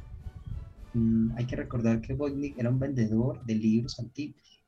Mm, 0.93 1.37
hay 1.37 1.45
que 1.47 1.55
recordar 1.55 2.01
que 2.01 2.13
Voynich 2.13 2.57
era 2.57 2.69
un 2.69 2.79
vendedor 2.79 3.41
de 3.43 3.55
libros 3.55 3.99
antiguos. 3.99 4.63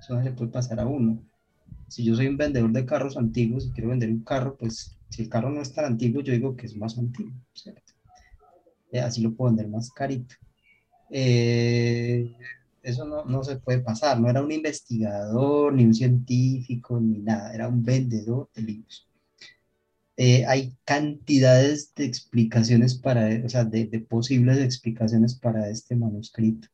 Eso 0.00 0.14
no 0.14 0.20
se 0.22 0.30
le 0.30 0.36
puede 0.36 0.50
pasar 0.52 0.80
a 0.80 0.86
uno. 0.86 1.24
Si 1.88 2.04
yo 2.04 2.16
soy 2.16 2.28
un 2.28 2.36
vendedor 2.38 2.72
de 2.72 2.86
carros 2.86 3.16
antiguos 3.16 3.66
y 3.66 3.72
quiero 3.72 3.90
vender 3.90 4.10
un 4.10 4.24
carro, 4.24 4.56
pues 4.58 4.98
si 5.10 5.22
el 5.22 5.28
carro 5.30 5.50
no 5.50 5.62
es 5.62 5.72
tan 5.74 5.86
antiguo, 5.86 6.22
yo 6.22 6.32
digo 6.32 6.56
que 6.56 6.66
es 6.66 6.76
más 6.76 6.98
antiguo, 6.98 7.34
¿cierto? 7.54 7.92
Eh, 8.90 9.00
así 9.00 9.20
lo 9.22 9.34
puedo 9.34 9.50
vender 9.50 9.68
más 9.68 9.90
carito. 9.90 10.34
Eh, 11.10 12.36
eso 12.84 13.04
no, 13.06 13.24
no, 13.24 13.42
se 13.44 13.56
puede 13.56 13.80
pasar, 13.80 14.20
no 14.20 14.30
era 14.30 14.42
un 14.42 14.52
investigador, 14.52 15.72
ni 15.72 15.84
un 15.84 15.94
científico, 15.94 17.00
ni 17.00 17.18
nada, 17.20 17.54
era 17.54 17.68
un 17.68 17.82
vendedor 17.82 18.50
de 18.54 18.62
libros. 18.62 19.08
Eh, 20.16 20.44
hay 20.46 20.76
cantidades 20.84 21.92
de 21.94 22.04
explicaciones 22.04 22.94
para, 22.94 23.28
o 23.44 23.48
sea, 23.48 23.64
de, 23.64 23.86
posibles 24.08 24.58
explicaciones 24.58 25.34
para 25.34 25.68
este 25.70 25.96
manuscrito. 25.96 26.68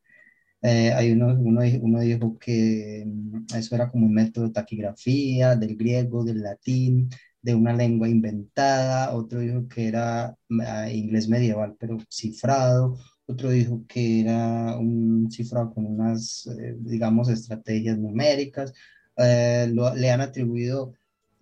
Eh, 0.61 0.93
hay 0.93 1.11
uno, 1.13 1.27
uno, 1.39 1.61
uno, 1.81 1.99
dijo 2.01 2.37
que 2.39 3.03
mm, 3.07 3.45
eso 3.55 3.75
era 3.75 3.89
como 3.91 4.05
un 4.07 4.13
método 4.13 4.47
de 4.47 4.53
taquigrafía, 4.53 5.55
del 5.55 5.75
griego, 5.75 6.23
del 6.23 6.43
latín, 6.43 7.09
de 7.41 7.55
una 7.55 7.73
lengua 7.73 8.09
inventada, 8.09 9.13
otro 9.13 9.39
dijo 9.39 9.67
que 9.67 9.87
era 9.87 10.37
ah, 10.65 10.89
inglés 10.91 11.27
medieval, 11.27 11.75
pero 11.79 11.97
cifrado, 12.09 12.97
otro 13.31 13.49
dijo 13.49 13.83
que 13.87 14.21
era 14.21 14.77
un 14.77 15.29
cifrado 15.31 15.73
con 15.73 15.85
unas, 15.85 16.47
eh, 16.47 16.75
digamos, 16.79 17.29
estrategias 17.29 17.97
numéricas. 17.97 18.73
Eh, 19.17 19.73
le 19.95 20.11
han 20.11 20.21
atribuido 20.21 20.93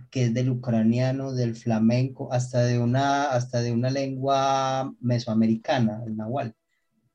que 0.10 0.26
es 0.26 0.34
del 0.34 0.50
ucraniano, 0.50 1.34
del 1.34 1.56
flamenco, 1.56 2.32
hasta 2.34 2.64
de 2.64 2.80
una, 2.80 3.26
hasta 3.26 3.62
de 3.62 3.72
una 3.72 3.90
lengua 3.90 4.94
mesoamericana, 5.02 6.02
el 6.06 6.16
nahual, 6.18 6.56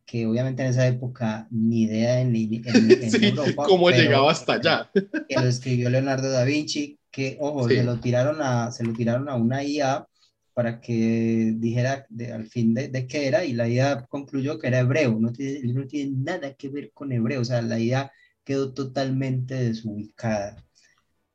que 0.04 0.26
obviamente 0.26 0.62
en 0.62 0.68
esa 0.68 0.86
época 0.86 1.48
ni 1.50 1.82
idea 1.82 2.20
en, 2.20 2.34
Europa. 3.24 3.64
¿Cómo 3.66 3.90
llegaba 3.90 4.30
hasta 4.30 4.54
allá? 4.54 4.90
Que 4.92 5.34
lo 5.34 5.46
escribió 5.46 5.90
Leonardo 5.90 6.30
da 6.30 6.44
Vinci, 6.44 6.98
que, 7.10 7.36
ojo, 7.40 7.68
se, 7.68 7.82
lo 7.82 7.98
tiraron 7.98 8.40
a, 8.40 8.70
se 8.70 8.84
lo 8.84 8.92
tiraron 8.92 9.28
a 9.28 9.34
una 9.34 9.64
IA 9.64 10.06
para 10.54 10.80
que 10.80 11.52
dijera 11.56 12.06
al 12.32 12.46
fin 12.46 12.74
de, 12.74 12.88
de, 12.88 13.06
qué 13.06 13.26
era 13.26 13.44
y 13.44 13.52
la 13.52 13.68
IA 13.68 14.06
concluyó 14.06 14.58
que 14.58 14.68
era 14.68 14.78
hebreo, 14.78 15.18
no 15.18 15.32
tiene, 15.32 15.72
no 15.72 15.86
tiene 15.86 16.12
nada 16.16 16.54
que 16.54 16.68
ver 16.68 16.92
con 16.92 17.12
hebreo, 17.12 17.40
o 17.40 17.44
sea, 17.44 17.60
la 17.60 17.78
IA 17.78 18.12
quedó 18.44 18.72
totalmente 18.72 19.54
desubicada. 19.54 20.64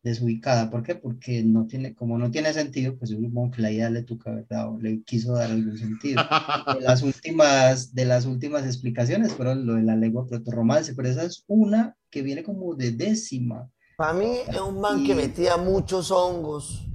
Desubicada, 0.01 0.69
¿por 0.69 0.83
qué? 0.83 0.95
Porque 0.95 1.43
no 1.43 1.67
tiene, 1.67 1.93
como 1.93 2.17
no 2.17 2.31
tiene 2.31 2.53
sentido, 2.53 2.97
pues 2.97 3.11
yo 3.11 3.17
supongo 3.17 3.51
que 3.51 3.61
la 3.61 3.71
IA 3.71 3.89
le 3.89 4.03
toca, 4.03 4.31
¿verdad? 4.31 4.69
O 4.69 4.79
le 4.79 5.03
quiso 5.03 5.33
dar 5.33 5.51
algún 5.51 5.77
sentido. 5.77 6.23
De 6.79 6.81
las 6.81 7.03
últimas, 7.03 7.93
de 7.93 8.05
las 8.05 8.25
últimas 8.25 8.65
explicaciones 8.65 9.33
fueron 9.33 9.65
lo 9.65 9.73
de 9.73 9.83
la 9.83 9.97
lengua 9.97 10.25
proto-romance, 10.25 10.95
pero 10.95 11.09
esa 11.09 11.25
es 11.25 11.43
una 11.47 11.97
que 12.09 12.21
viene 12.21 12.43
como 12.43 12.73
de 12.75 12.91
décima. 12.91 13.69
Para 13.97 14.13
mí 14.13 14.37
es 14.47 14.61
un 14.61 14.79
man 14.79 15.03
que 15.03 15.13
metía 15.13 15.57
muchos 15.57 16.09
hongos 16.11 16.88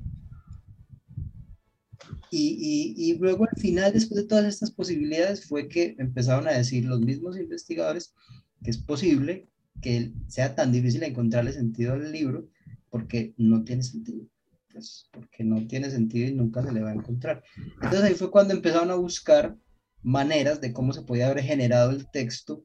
y, 2.34 2.94
y, 2.96 3.18
luego 3.18 3.44
al 3.44 3.60
final, 3.60 3.92
después 3.92 4.22
de 4.22 4.28
todas 4.28 4.44
estas 4.46 4.70
posibilidades, 4.70 5.46
fue 5.46 5.68
que 5.68 5.94
empezaron 5.98 6.48
a 6.48 6.52
decir 6.52 6.84
los 6.84 7.00
mismos 7.00 7.38
investigadores 7.38 8.14
que 8.62 8.70
es 8.70 8.78
posible 8.78 9.48
que 9.80 10.12
sea 10.28 10.54
tan 10.54 10.72
difícil 10.72 11.02
encontrarle 11.02 11.52
sentido 11.52 11.92
al 11.92 12.10
libro 12.10 12.48
porque 12.90 13.34
no 13.36 13.64
tiene 13.64 13.82
sentido. 13.82 14.26
Pues 14.72 15.08
porque 15.12 15.44
no 15.44 15.66
tiene 15.66 15.90
sentido 15.90 16.28
y 16.28 16.34
nunca 16.34 16.62
se 16.62 16.72
le 16.72 16.82
va 16.82 16.90
a 16.90 16.94
encontrar. 16.94 17.44
Entonces 17.76 18.02
ahí 18.02 18.14
fue 18.14 18.30
cuando 18.30 18.54
empezaron 18.54 18.90
a 18.90 18.96
buscar 18.96 19.56
maneras 20.02 20.60
de 20.60 20.72
cómo 20.72 20.92
se 20.92 21.02
podía 21.02 21.28
haber 21.28 21.44
generado 21.44 21.90
el 21.90 22.10
texto 22.10 22.64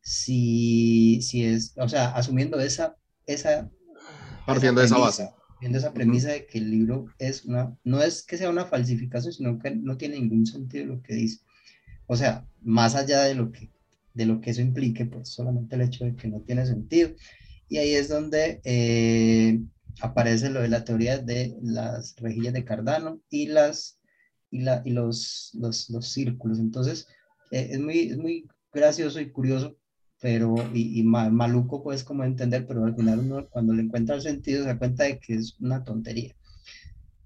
si, 0.00 1.20
si 1.22 1.44
es, 1.44 1.74
o 1.76 1.88
sea, 1.88 2.10
asumiendo 2.10 2.58
esa, 2.60 2.96
esa 3.26 3.70
partiendo 4.46 4.80
de 4.80 4.86
esa 4.86 4.98
base 4.98 5.30
viendo 5.60 5.78
esa 5.78 5.92
premisa 5.92 6.30
de 6.30 6.46
que 6.46 6.58
el 6.58 6.70
libro 6.70 7.06
es 7.18 7.44
una, 7.44 7.76
no 7.84 8.02
es 8.02 8.22
que 8.22 8.36
sea 8.36 8.50
una 8.50 8.64
falsificación, 8.64 9.32
sino 9.32 9.58
que 9.58 9.70
no 9.70 9.96
tiene 9.96 10.18
ningún 10.18 10.46
sentido 10.46 10.86
lo 10.86 11.02
que 11.02 11.14
dice. 11.14 11.40
O 12.06 12.16
sea, 12.16 12.46
más 12.62 12.94
allá 12.94 13.22
de 13.22 13.34
lo 13.34 13.52
que, 13.52 13.70
de 14.14 14.26
lo 14.26 14.40
que 14.40 14.50
eso 14.50 14.60
implique, 14.60 15.06
pues 15.06 15.28
solamente 15.28 15.76
el 15.76 15.82
hecho 15.82 16.04
de 16.04 16.16
que 16.16 16.28
no 16.28 16.40
tiene 16.40 16.66
sentido. 16.66 17.10
Y 17.68 17.78
ahí 17.78 17.94
es 17.94 18.08
donde 18.08 18.60
eh, 18.64 19.60
aparece 20.00 20.50
lo 20.50 20.60
de 20.60 20.68
la 20.68 20.84
teoría 20.84 21.18
de 21.18 21.56
las 21.62 22.16
rejillas 22.16 22.52
de 22.52 22.64
Cardano 22.64 23.20
y, 23.30 23.46
las, 23.46 24.00
y, 24.50 24.62
la, 24.62 24.82
y 24.84 24.90
los, 24.90 25.50
los, 25.54 25.90
los 25.90 26.08
círculos. 26.08 26.58
Entonces, 26.58 27.06
eh, 27.50 27.68
es, 27.72 27.80
muy, 27.80 28.10
es 28.10 28.16
muy 28.16 28.48
gracioso 28.72 29.20
y 29.20 29.30
curioso 29.30 29.76
pero 30.20 30.54
y, 30.74 31.00
y, 31.00 31.02
maluco 31.02 31.82
pues 31.82 32.04
como 32.04 32.24
entender, 32.24 32.66
pero 32.66 32.84
al 32.84 32.94
final 32.94 33.20
uno 33.20 33.48
cuando 33.48 33.72
le 33.72 33.82
encuentra 33.82 34.14
el 34.14 34.22
sentido 34.22 34.62
se 34.62 34.68
da 34.68 34.78
cuenta 34.78 35.04
de 35.04 35.18
que 35.18 35.34
es 35.34 35.56
una 35.60 35.82
tontería. 35.82 36.34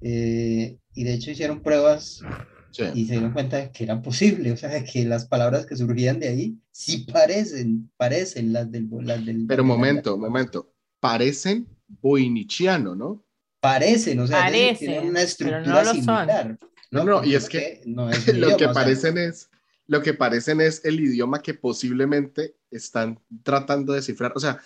Eh, 0.01 0.79
y 0.95 1.05
de 1.05 1.15
hecho 1.15 1.31
hicieron 1.31 1.61
pruebas 1.61 2.21
y 2.95 3.07
se 3.07 3.13
dieron 3.13 3.33
cuenta 3.33 3.57
de 3.57 3.71
que 3.71 3.85
era 3.85 4.01
posible, 4.01 4.53
o 4.53 4.57
sea, 4.57 4.69
de 4.69 4.85
que 4.85 5.05
las 5.05 5.27
palabras 5.27 5.67
que 5.67 5.77
surgían 5.77 6.21
de 6.21 6.29
ahí 6.29 6.59
sí 6.71 7.07
parecen, 7.13 7.91
parecen 7.97 8.53
las 8.53 8.71
del... 8.71 8.89
Las 9.03 9.25
del 9.25 9.47
pero 9.47 9.65
momento, 9.65 10.17
momento, 10.17 10.73
parecen 11.01 11.67
boinichiano, 11.87 12.95
¿no? 12.95 13.25
Parecen, 13.61 14.21
o 14.21 14.27
sea, 14.27 14.51
tienen 14.51 15.09
una 15.09 15.23
estructura 15.23 15.85
similar. 15.85 16.59
No, 16.91 17.05
no, 17.05 17.25
y 17.25 17.35
es 17.35 17.49
que 17.49 17.81
lo 17.87 18.57
que 18.57 18.69
parecen 18.69 19.19
es 19.19 19.49
lo 19.87 20.03
que 20.03 20.15
parecen 20.15 20.61
es 20.61 20.85
el 20.85 21.01
idioma 21.01 21.43
que 21.43 21.55
posiblemente 21.55 22.57
están 22.77 23.21
tratando 23.43 23.93
de 23.93 23.99
descifrar. 23.99 24.33
O 24.35 24.41
sea, 24.41 24.61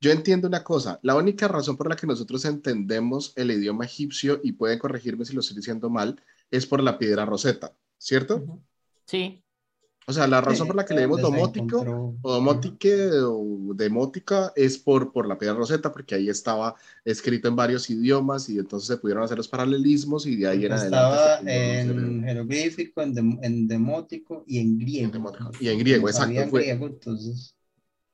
yo 0.00 0.10
entiendo 0.10 0.46
una 0.46 0.62
cosa, 0.62 1.00
la 1.02 1.14
única 1.14 1.48
razón 1.48 1.76
por 1.76 1.88
la 1.88 1.96
que 1.96 2.06
nosotros 2.06 2.44
entendemos 2.44 3.32
el 3.36 3.50
idioma 3.50 3.86
egipcio, 3.86 4.40
y 4.42 4.52
pueden 4.52 4.78
corregirme 4.78 5.24
si 5.24 5.32
lo 5.32 5.40
estoy 5.40 5.56
diciendo 5.56 5.88
mal, 5.88 6.20
es 6.50 6.66
por 6.66 6.82
la 6.82 6.98
piedra 6.98 7.24
roseta, 7.24 7.74
¿cierto? 7.98 8.60
Sí. 9.06 9.42
O 10.08 10.12
sea, 10.12 10.28
la 10.28 10.40
razón 10.40 10.68
por 10.68 10.76
la 10.76 10.84
que 10.84 10.94
leemos 10.94 11.20
domótico 11.20 12.14
o 12.22 12.32
domotique 12.32 13.10
o 13.22 13.74
demótica 13.74 14.52
es 14.54 14.78
por, 14.78 15.12
por 15.12 15.26
la 15.26 15.36
piedra 15.36 15.56
roseta, 15.56 15.90
porque 15.90 16.14
ahí 16.14 16.28
estaba 16.28 16.76
escrito 17.04 17.48
en 17.48 17.56
varios 17.56 17.90
idiomas 17.90 18.48
y 18.48 18.60
entonces 18.60 18.86
se 18.86 18.98
pudieron 18.98 19.24
hacer 19.24 19.36
los 19.36 19.48
paralelismos 19.48 20.24
y 20.26 20.36
de 20.36 20.46
ahí 20.46 20.64
en 20.64 20.72
estaba 20.72 21.40
en 21.40 22.22
jeroglífico, 22.22 23.02
en, 23.02 23.66
demótico 23.66 24.44
y 24.46 24.60
en 24.60 24.78
griego. 24.78 25.32
y 25.58 25.68
en 25.68 25.78
griego, 25.80 26.08
exacto. 26.08 26.56
entonces... 26.60 27.56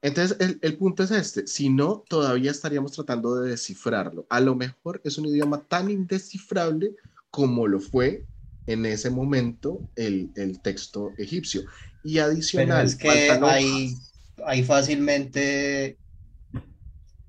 entonces 0.00 0.38
el, 0.40 0.58
el 0.62 0.78
punto 0.78 1.02
es 1.02 1.10
este, 1.10 1.46
si 1.46 1.68
no, 1.68 2.04
todavía 2.08 2.52
estaríamos 2.52 2.92
tratando 2.92 3.34
de 3.34 3.50
descifrarlo. 3.50 4.24
A 4.30 4.40
lo 4.40 4.54
mejor 4.54 5.02
es 5.04 5.18
un 5.18 5.26
idioma 5.26 5.62
tan 5.68 5.90
indescifrable 5.90 6.96
como 7.30 7.66
lo 7.66 7.80
fue 7.80 8.24
en 8.66 8.86
ese 8.86 9.10
momento 9.10 9.90
el, 9.96 10.30
el 10.36 10.60
texto 10.60 11.12
egipcio. 11.18 11.62
Y 12.04 12.18
adicional, 12.18 12.86
es 12.86 12.96
que 12.96 13.08
hay, 13.08 13.94
hay 14.44 14.62
fácilmente 14.62 15.98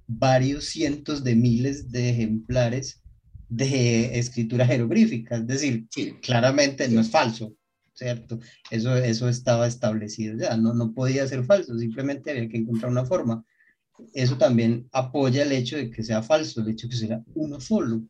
varios 0.08 0.66
cientos 0.66 1.24
de 1.24 1.36
miles 1.36 1.92
de 1.92 2.10
ejemplares 2.10 3.02
de 3.50 4.18
escritura 4.18 4.66
jeroglífica, 4.66 5.38
es 5.38 5.48
decir, 5.48 5.88
claramente 6.22 6.88
no 6.90 7.02
es 7.02 7.10
falso, 7.10 7.56
¿cierto? 7.94 8.40
Eso, 8.72 8.96
eso 8.98 9.30
estaba 9.30 9.68
establecido 9.68 10.38
ya, 10.38 10.58
no, 10.58 10.74
no 10.74 10.94
podía 10.94 11.28
ser 11.28 11.44
falso, 11.44 11.78
simplemente 11.78 12.32
había 12.32 12.50
que 12.50 12.58
encontrar 12.58 12.92
una 12.92 13.06
forma. 13.06 13.46
Eso 14.14 14.38
también 14.38 14.90
apoya 14.92 15.44
el 15.44 15.52
hecho 15.52 15.78
de 15.78 15.92
que 15.92 16.04
sea 16.04 16.24
falso, 16.24 16.62
el 16.62 16.70
hecho 16.70 16.88
de 16.88 16.92
que 16.92 16.98
sea 16.98 17.24
uno 17.36 17.60
solo. 17.60 18.02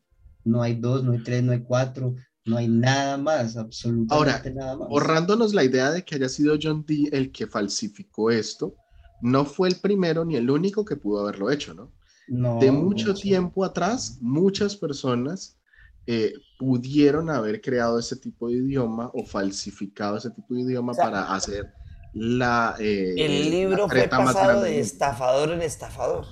No 0.45 0.61
hay 0.61 0.75
dos, 0.75 1.03
no 1.03 1.11
hay 1.11 1.23
tres, 1.23 1.43
no 1.43 1.51
hay 1.51 1.61
cuatro, 1.61 2.15
no 2.45 2.57
hay 2.57 2.67
nada 2.67 3.17
más, 3.17 3.55
absolutamente 3.55 4.13
Ahora, 4.13 4.43
nada 4.53 4.77
más. 4.77 4.87
Ahorrándonos 4.89 5.53
la 5.53 5.63
idea 5.63 5.91
de 5.91 6.03
que 6.03 6.15
haya 6.15 6.29
sido 6.29 6.57
John 6.61 6.85
Dee 6.85 7.09
el 7.11 7.31
que 7.31 7.47
falsificó 7.47 8.31
esto, 8.31 8.75
no 9.21 9.45
fue 9.45 9.69
el 9.69 9.75
primero 9.77 10.25
ni 10.25 10.35
el 10.35 10.49
único 10.49 10.83
que 10.83 10.97
pudo 10.97 11.21
haberlo 11.21 11.49
hecho, 11.49 11.73
¿no? 11.73 11.91
no 12.27 12.59
de 12.59 12.71
mucho 12.71 13.13
tiempo 13.13 13.63
atrás, 13.63 14.17
muchas 14.21 14.75
personas 14.75 15.57
eh, 16.05 16.33
pudieron 16.59 17.29
haber 17.29 17.61
creado 17.61 17.97
ese 17.97 18.17
tipo 18.17 18.49
de 18.49 18.55
idioma 18.55 19.09
o 19.13 19.25
falsificado 19.25 20.17
ese 20.17 20.31
tipo 20.31 20.53
de 20.53 20.61
idioma 20.61 20.93
para 20.93 21.33
hacer 21.33 21.73
la... 22.13 22.75
Eh, 22.79 23.15
el 23.17 23.49
libro 23.49 23.87
fue 23.87 24.07
pasado 24.09 24.63
de 24.63 24.79
estafador 24.79 25.51
en 25.51 25.61
estafador. 25.61 26.25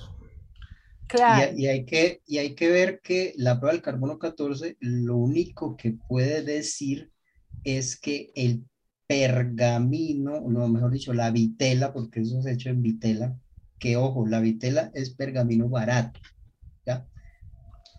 Y, 1.56 1.66
hay 1.66 1.84
que, 1.84 2.22
y 2.26 2.38
hay 2.38 2.54
que 2.54 2.70
ver 2.70 3.00
que 3.00 3.34
la 3.36 3.58
prueba 3.58 3.74
del 3.74 3.82
carbono 3.82 4.18
14 4.18 4.76
lo 4.80 5.16
único 5.16 5.76
que 5.76 5.92
puede 5.92 6.42
decir 6.42 7.10
es 7.64 8.00
que 8.00 8.32
el 8.34 8.64
pergamino, 9.06 10.40
no, 10.40 10.68
mejor 10.68 10.90
dicho, 10.90 11.12
la 11.12 11.30
vitela, 11.30 11.92
porque 11.92 12.20
eso 12.20 12.38
es 12.38 12.46
hecho 12.46 12.70
en 12.70 12.82
vitela, 12.82 13.36
que 13.78 13.96
ojo, 13.96 14.26
la 14.26 14.40
vitela 14.40 14.90
es 14.94 15.10
pergamino 15.10 15.68
barato, 15.68 16.18
¿ya? 16.86 17.06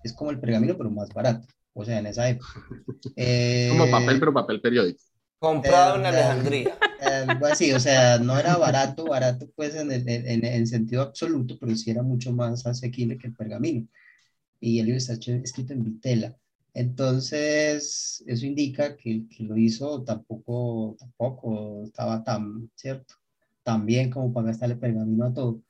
Es 0.04 0.14
como 0.14 0.32
el 0.32 0.40
pergamino, 0.40 0.76
pero 0.76 0.90
más 0.90 1.10
barato, 1.10 1.48
o 1.74 1.86
sea, 1.86 2.00
en 2.00 2.08
esa 2.08 2.28
época. 2.30 2.48
como 3.70 3.92
papel, 3.92 4.20
pero 4.20 4.34
papel 4.34 4.60
periódico. 4.60 5.04
Comprado 5.44 6.00
en 6.00 6.06
Alejandría. 6.06 6.78
Algo 7.28 7.48
así, 7.48 7.74
o 7.74 7.80
sea, 7.82 8.18
no 8.18 8.40
era 8.40 8.56
barato, 8.56 9.04
barato 9.04 9.50
pues 9.58 9.76
en, 9.76 9.92
en, 9.92 10.46
en, 10.46 10.68
sentido 10.68 11.02
absoluto, 11.02 11.58
pero 11.60 11.76
sí 11.76 11.92
era 11.92 12.02
mucho 12.02 12.32
más 12.32 12.66
asequible 12.66 13.18
que 13.18 13.28
el 13.28 13.36
pergamino. 13.36 13.86
Y 14.62 14.80
el 14.80 14.86
libro 14.86 15.00
está 15.00 15.12
escrito 15.14 15.74
en 15.74 15.84
vitela. 15.84 16.38
Entonces, 16.74 18.24
eso 18.26 18.46
indica 18.46 18.96
que 18.96 19.12
el 19.12 19.28
que 19.28 19.44
lo 19.44 19.58
hizo 19.58 20.02
tampoco, 20.04 20.96
tampoco 20.98 21.84
estaba 21.84 22.24
tan, 22.24 22.72
¿cierto? 22.76 23.16
Tan 23.64 23.86
bien 23.86 24.10
como 24.10 24.32
para 24.32 24.48
gastarle 24.48 24.78
pergamino 24.78 25.26
a 25.26 25.34
todo. 25.34 25.62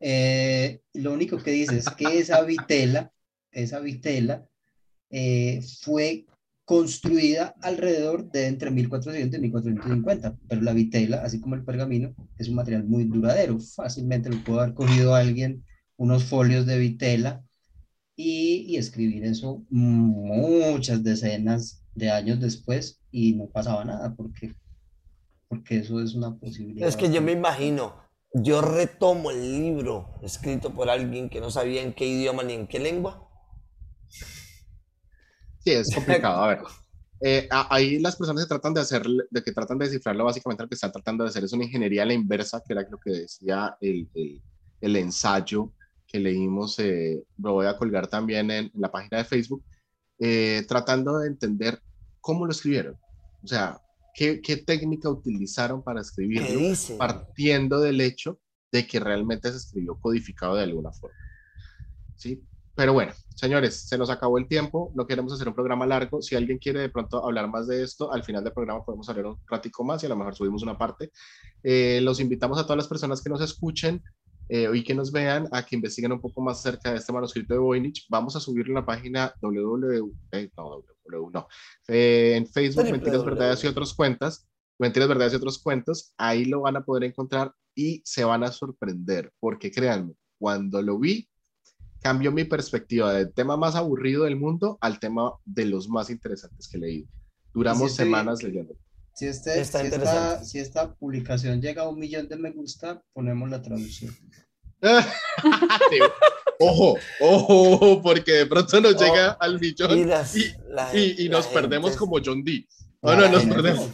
Eh, 0.00 0.80
lo 0.94 1.12
único 1.12 1.36
que 1.36 1.50
dice 1.50 1.76
es 1.76 1.90
que 1.90 2.18
esa 2.18 2.40
vitela, 2.44 3.12
esa 3.52 3.78
vitela 3.80 4.48
eh, 5.10 5.60
fue 5.82 6.24
construida 6.68 7.54
alrededor 7.62 8.30
de 8.30 8.46
entre 8.46 8.70
1400 8.70 9.38
y 9.38 9.40
1450, 9.40 10.36
pero 10.46 10.60
la 10.60 10.74
vitela, 10.74 11.22
así 11.22 11.40
como 11.40 11.54
el 11.54 11.64
pergamino, 11.64 12.14
es 12.36 12.50
un 12.50 12.56
material 12.56 12.84
muy 12.84 13.04
duradero. 13.04 13.58
Fácilmente 13.58 14.28
lo 14.28 14.44
pudo 14.44 14.60
haber 14.60 14.74
cogido 14.74 15.14
alguien 15.14 15.64
unos 15.96 16.24
folios 16.24 16.66
de 16.66 16.78
vitela 16.78 17.42
y, 18.14 18.66
y, 18.68 18.76
escribir 18.76 19.24
eso 19.24 19.64
muchas 19.70 21.02
decenas 21.02 21.82
de 21.94 22.10
años 22.10 22.38
después 22.38 23.00
y 23.10 23.32
no 23.32 23.46
pasaba 23.46 23.82
nada 23.86 24.14
porque, 24.14 24.54
porque 25.48 25.78
eso 25.78 26.02
es 26.02 26.14
una 26.14 26.36
posibilidad. 26.36 26.86
Es 26.86 26.98
que 26.98 27.10
yo 27.10 27.22
me 27.22 27.32
imagino, 27.32 27.94
yo 28.34 28.60
retomo 28.60 29.30
el 29.30 29.58
libro 29.58 30.18
escrito 30.20 30.74
por 30.74 30.90
alguien 30.90 31.30
que 31.30 31.40
no 31.40 31.50
sabía 31.50 31.80
en 31.80 31.94
qué 31.94 32.06
idioma 32.06 32.42
ni 32.42 32.52
en 32.52 32.66
qué 32.66 32.78
lengua 32.78 33.27
Sí, 35.68 35.74
es 35.74 35.94
complicado. 35.94 36.42
A 36.42 36.48
ver, 36.48 36.60
eh, 37.20 37.48
ahí 37.50 37.98
las 37.98 38.16
personas 38.16 38.42
se 38.42 38.48
tratan 38.48 38.72
de 38.72 38.80
hacer, 38.80 39.04
de 39.30 39.42
que 39.42 39.52
tratan 39.52 39.78
de 39.78 39.86
descifrarlo, 39.86 40.24
básicamente 40.24 40.62
lo 40.62 40.68
que 40.68 40.74
están 40.74 40.92
tratando 40.92 41.24
de 41.24 41.30
hacer 41.30 41.44
es 41.44 41.52
una 41.52 41.64
ingeniería 41.64 42.04
a 42.04 42.06
la 42.06 42.14
inversa, 42.14 42.62
que 42.66 42.72
era 42.72 42.86
lo 42.88 42.98
que 42.98 43.10
decía 43.10 43.76
el, 43.80 44.08
el, 44.14 44.42
el 44.80 44.96
ensayo 44.96 45.72
que 46.06 46.18
leímos, 46.18 46.78
eh, 46.78 47.22
lo 47.36 47.52
voy 47.52 47.66
a 47.66 47.76
colgar 47.76 48.06
también 48.06 48.50
en, 48.50 48.70
la 48.74 48.90
página 48.90 49.18
de 49.18 49.24
Facebook, 49.24 49.62
eh, 50.18 50.64
tratando 50.66 51.18
de 51.18 51.28
entender 51.28 51.82
cómo 52.20 52.46
lo 52.46 52.52
escribieron. 52.52 52.96
O 53.42 53.46
sea, 53.46 53.78
qué, 54.14 54.40
qué 54.40 54.56
técnica 54.56 55.10
utilizaron 55.10 55.82
para 55.82 56.00
escribirlo, 56.00 56.74
partiendo 56.96 57.78
del 57.80 58.00
hecho 58.00 58.40
de 58.72 58.86
que 58.86 59.00
realmente 59.00 59.50
se 59.50 59.58
escribió 59.58 59.98
codificado 60.00 60.54
de 60.54 60.62
alguna 60.62 60.92
forma. 60.92 61.16
¿Sí? 62.16 62.42
Pero 62.78 62.92
bueno, 62.92 63.12
señores, 63.34 63.88
se 63.88 63.98
nos 63.98 64.08
acabó 64.08 64.38
el 64.38 64.46
tiempo, 64.46 64.92
no 64.94 65.04
queremos 65.04 65.32
hacer 65.32 65.48
un 65.48 65.54
programa 65.54 65.84
largo. 65.84 66.22
Si 66.22 66.36
alguien 66.36 66.58
quiere 66.58 66.78
de 66.78 66.88
pronto 66.88 67.24
hablar 67.24 67.48
más 67.48 67.66
de 67.66 67.82
esto, 67.82 68.12
al 68.12 68.22
final 68.22 68.44
del 68.44 68.52
programa 68.52 68.84
podemos 68.84 69.08
hablar 69.08 69.26
un 69.26 69.40
ratico 69.48 69.82
más 69.82 70.00
y 70.00 70.06
a 70.06 70.10
lo 70.10 70.14
mejor 70.14 70.36
subimos 70.36 70.62
una 70.62 70.78
parte. 70.78 71.10
Eh, 71.64 71.98
los 72.04 72.20
invitamos 72.20 72.56
a 72.56 72.62
todas 72.62 72.76
las 72.76 72.86
personas 72.86 73.20
que 73.20 73.30
nos 73.30 73.40
escuchen 73.40 74.00
eh, 74.48 74.70
y 74.72 74.84
que 74.84 74.94
nos 74.94 75.10
vean 75.10 75.48
a 75.50 75.66
que 75.66 75.74
investiguen 75.74 76.12
un 76.12 76.20
poco 76.20 76.40
más 76.40 76.60
acerca 76.60 76.92
de 76.92 76.98
este 76.98 77.12
manuscrito 77.12 77.52
de 77.52 77.58
Voynich. 77.58 78.06
Vamos 78.08 78.36
a 78.36 78.40
subirlo 78.40 78.70
en 78.70 78.76
la 78.76 78.86
página 78.86 79.34
www, 79.42 80.12
eh, 80.30 80.48
no, 80.56 80.84
www, 81.04 81.30
no, 81.32 81.48
eh, 81.88 82.34
en 82.36 82.46
Facebook, 82.46 82.92
Mentiras, 82.92 83.24
Verdades 83.24 83.64
y 83.64 83.66
otros 83.66 83.92
cuentas. 83.92 84.46
Mentiras, 84.78 85.08
Verdades 85.08 85.32
y 85.32 85.36
otros 85.36 85.58
cuentos. 85.60 86.14
Ahí 86.16 86.44
lo 86.44 86.60
van 86.60 86.76
a 86.76 86.84
poder 86.84 87.02
encontrar 87.02 87.52
y 87.74 88.02
se 88.04 88.22
van 88.22 88.44
a 88.44 88.52
sorprender, 88.52 89.32
porque 89.40 89.72
créanme, 89.72 90.14
cuando 90.38 90.80
lo 90.80 90.96
vi, 91.00 91.28
cambió 92.00 92.32
mi 92.32 92.44
perspectiva 92.44 93.12
del 93.12 93.32
tema 93.32 93.56
más 93.56 93.74
aburrido 93.74 94.24
del 94.24 94.36
mundo 94.36 94.78
al 94.80 94.98
tema 95.00 95.32
de 95.44 95.66
los 95.66 95.88
más 95.88 96.10
interesantes 96.10 96.68
que 96.68 96.78
leído. 96.78 97.08
Duramos 97.52 97.94
semanas 97.94 98.42
leyendo. 98.42 98.74
Si, 99.14 99.26
este, 99.26 99.52
si, 99.52 99.60
esta, 99.60 100.44
si, 100.44 100.58
esta, 100.60 100.94
publicación 100.94 101.60
llega 101.60 101.82
a 101.82 101.88
un 101.88 101.98
millón 101.98 102.28
de 102.28 102.36
me 102.36 102.52
gusta, 102.52 103.02
ponemos 103.12 103.50
la 103.50 103.60
traducción. 103.60 104.14
ojo, 106.60 106.96
ojo, 107.20 108.00
porque 108.00 108.32
de 108.32 108.46
pronto 108.46 108.80
nos 108.80 108.96
llega 108.96 109.32
oh, 109.32 109.42
al 109.42 109.58
millón 109.58 110.08
y, 110.94 111.24
y, 111.24 111.28
nos 111.28 111.48
perdemos 111.48 111.96
como 111.96 112.18
John 112.24 112.44
Dee. 112.44 112.68
Bueno, 113.00 113.28
nos 113.28 113.44
perdemos. 113.44 113.90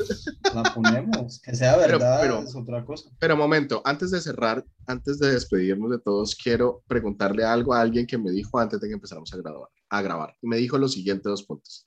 La 0.55 0.63
ponemos, 0.75 1.41
que 1.41 1.55
sea 1.55 1.77
verdad, 1.77 2.21
pero, 2.23 2.43
es 2.43 2.57
otra 2.57 2.85
cosa. 2.85 3.11
Pero 3.19 3.37
momento, 3.37 3.83
antes 3.85 4.11
de 4.11 4.21
cerrar, 4.21 4.65
antes 4.87 5.19
de 5.19 5.33
despedirnos 5.33 5.91
de 5.91 5.99
todos, 5.99 6.35
quiero 6.35 6.83
preguntarle 6.87 7.45
algo 7.45 7.75
a 7.75 7.81
alguien 7.81 8.07
que 8.07 8.17
me 8.17 8.31
dijo 8.31 8.59
antes 8.59 8.81
de 8.81 8.89
que 8.89 8.95
empezáramos 8.95 9.33
a 9.35 9.37
grabar. 9.37 9.69
A 9.91 10.03
grabar 10.03 10.35
y 10.41 10.49
me 10.49 10.57
dijo 10.57 10.79
los 10.79 10.95
siguientes 10.95 11.25
dos 11.25 11.45
puntos. 11.45 11.87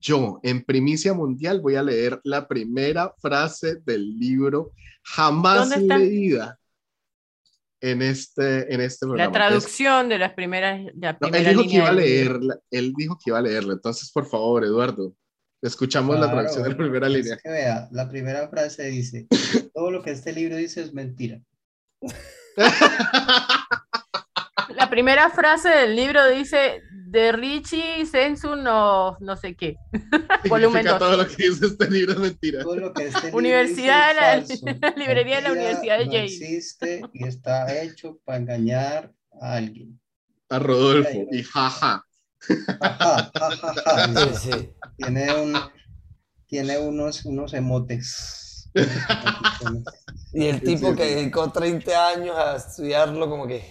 Yo, 0.00 0.40
en 0.42 0.64
primicia 0.64 1.12
mundial, 1.12 1.60
voy 1.60 1.74
a 1.74 1.82
leer 1.82 2.20
la 2.24 2.46
primera 2.46 3.12
frase 3.18 3.76
del 3.84 4.18
libro 4.18 4.72
jamás 5.02 5.76
leída 5.76 6.58
en 7.80 8.02
este, 8.02 8.72
en 8.72 8.80
este 8.80 9.06
programa. 9.06 9.26
La 9.26 9.32
traducción 9.32 10.08
de 10.08 10.18
las 10.18 10.32
primeras. 10.34 10.80
La 10.94 11.18
él 11.20 11.44
dijo 11.44 11.62
que 11.62 11.76
iba 11.76 11.88
a 11.88 11.92
leerla. 11.92 12.58
Él 12.70 12.92
dijo 12.96 13.16
que 13.16 13.30
iba 13.30 13.38
a 13.38 13.42
leerla. 13.42 13.74
Entonces, 13.74 14.10
por 14.12 14.26
favor, 14.26 14.64
Eduardo, 14.64 15.14
Escuchamos 15.60 16.20
la 16.20 16.30
traducción 16.30 16.62
de 16.62 16.70
la 16.70 16.76
primera 16.76 17.08
línea. 17.08 17.36
Que 17.36 17.50
vea, 17.50 17.88
la 17.90 18.08
primera 18.08 18.48
frase 18.48 18.84
dice, 18.84 19.26
todo 19.74 19.90
lo 19.90 20.02
que 20.02 20.12
este 20.12 20.32
libro 20.32 20.56
dice 20.56 20.82
es 20.82 20.92
mentira. 20.92 21.40
La 24.68 24.90
primera 24.90 25.30
frase 25.30 25.68
del 25.68 25.96
libro 25.96 26.28
dice, 26.28 26.82
de 27.08 27.32
Richie 27.32 28.04
Sensu 28.06 28.54
no, 28.54 29.16
no 29.20 29.36
sé 29.36 29.56
qué. 29.56 29.76
Volumen 30.48 30.86
Todo 30.86 31.16
lo 31.16 31.26
que 31.26 31.48
dice 31.48 31.66
este 31.66 31.90
libro 31.90 32.12
es 32.12 32.18
mentira. 32.18 32.62
Este 33.00 33.34
Universidad, 33.34 34.14
la, 34.14 34.36
librería 34.96 35.36
de 35.36 35.42
la 35.42 35.52
Universidad 35.52 35.98
de 35.98 36.06
no 36.06 36.12
existe 36.12 37.02
y 37.12 37.26
está 37.26 37.82
hecho 37.82 38.18
para 38.24 38.38
engañar 38.38 39.12
a 39.40 39.54
alguien. 39.54 39.98
A 40.50 40.58
Rodolfo, 40.58 41.26
y 41.30 41.42
jaja. 41.42 42.04
Tiene, 44.98 45.32
un, 45.32 45.56
tiene 46.46 46.76
unos, 46.78 47.24
unos 47.24 47.54
emotes. 47.54 48.68
y 50.32 50.46
el 50.46 50.60
tipo 50.60 50.94
que 50.94 51.04
dedicó 51.04 51.50
30 51.52 52.08
años 52.08 52.36
a 52.36 52.56
estudiarlo, 52.56 53.30
como 53.30 53.46
que. 53.46 53.70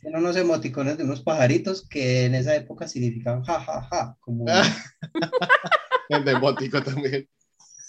Tiene 0.00 0.18
unos 0.18 0.36
emoticones 0.36 0.98
de 0.98 1.04
unos 1.04 1.22
pajaritos 1.22 1.88
que 1.88 2.24
en 2.24 2.34
esa 2.34 2.56
época 2.56 2.88
significaban 2.88 3.44
jajaja. 3.44 4.16
como... 4.20 4.44
el 6.08 6.24
de 6.24 6.32
emotico 6.32 6.82
también. 6.82 7.28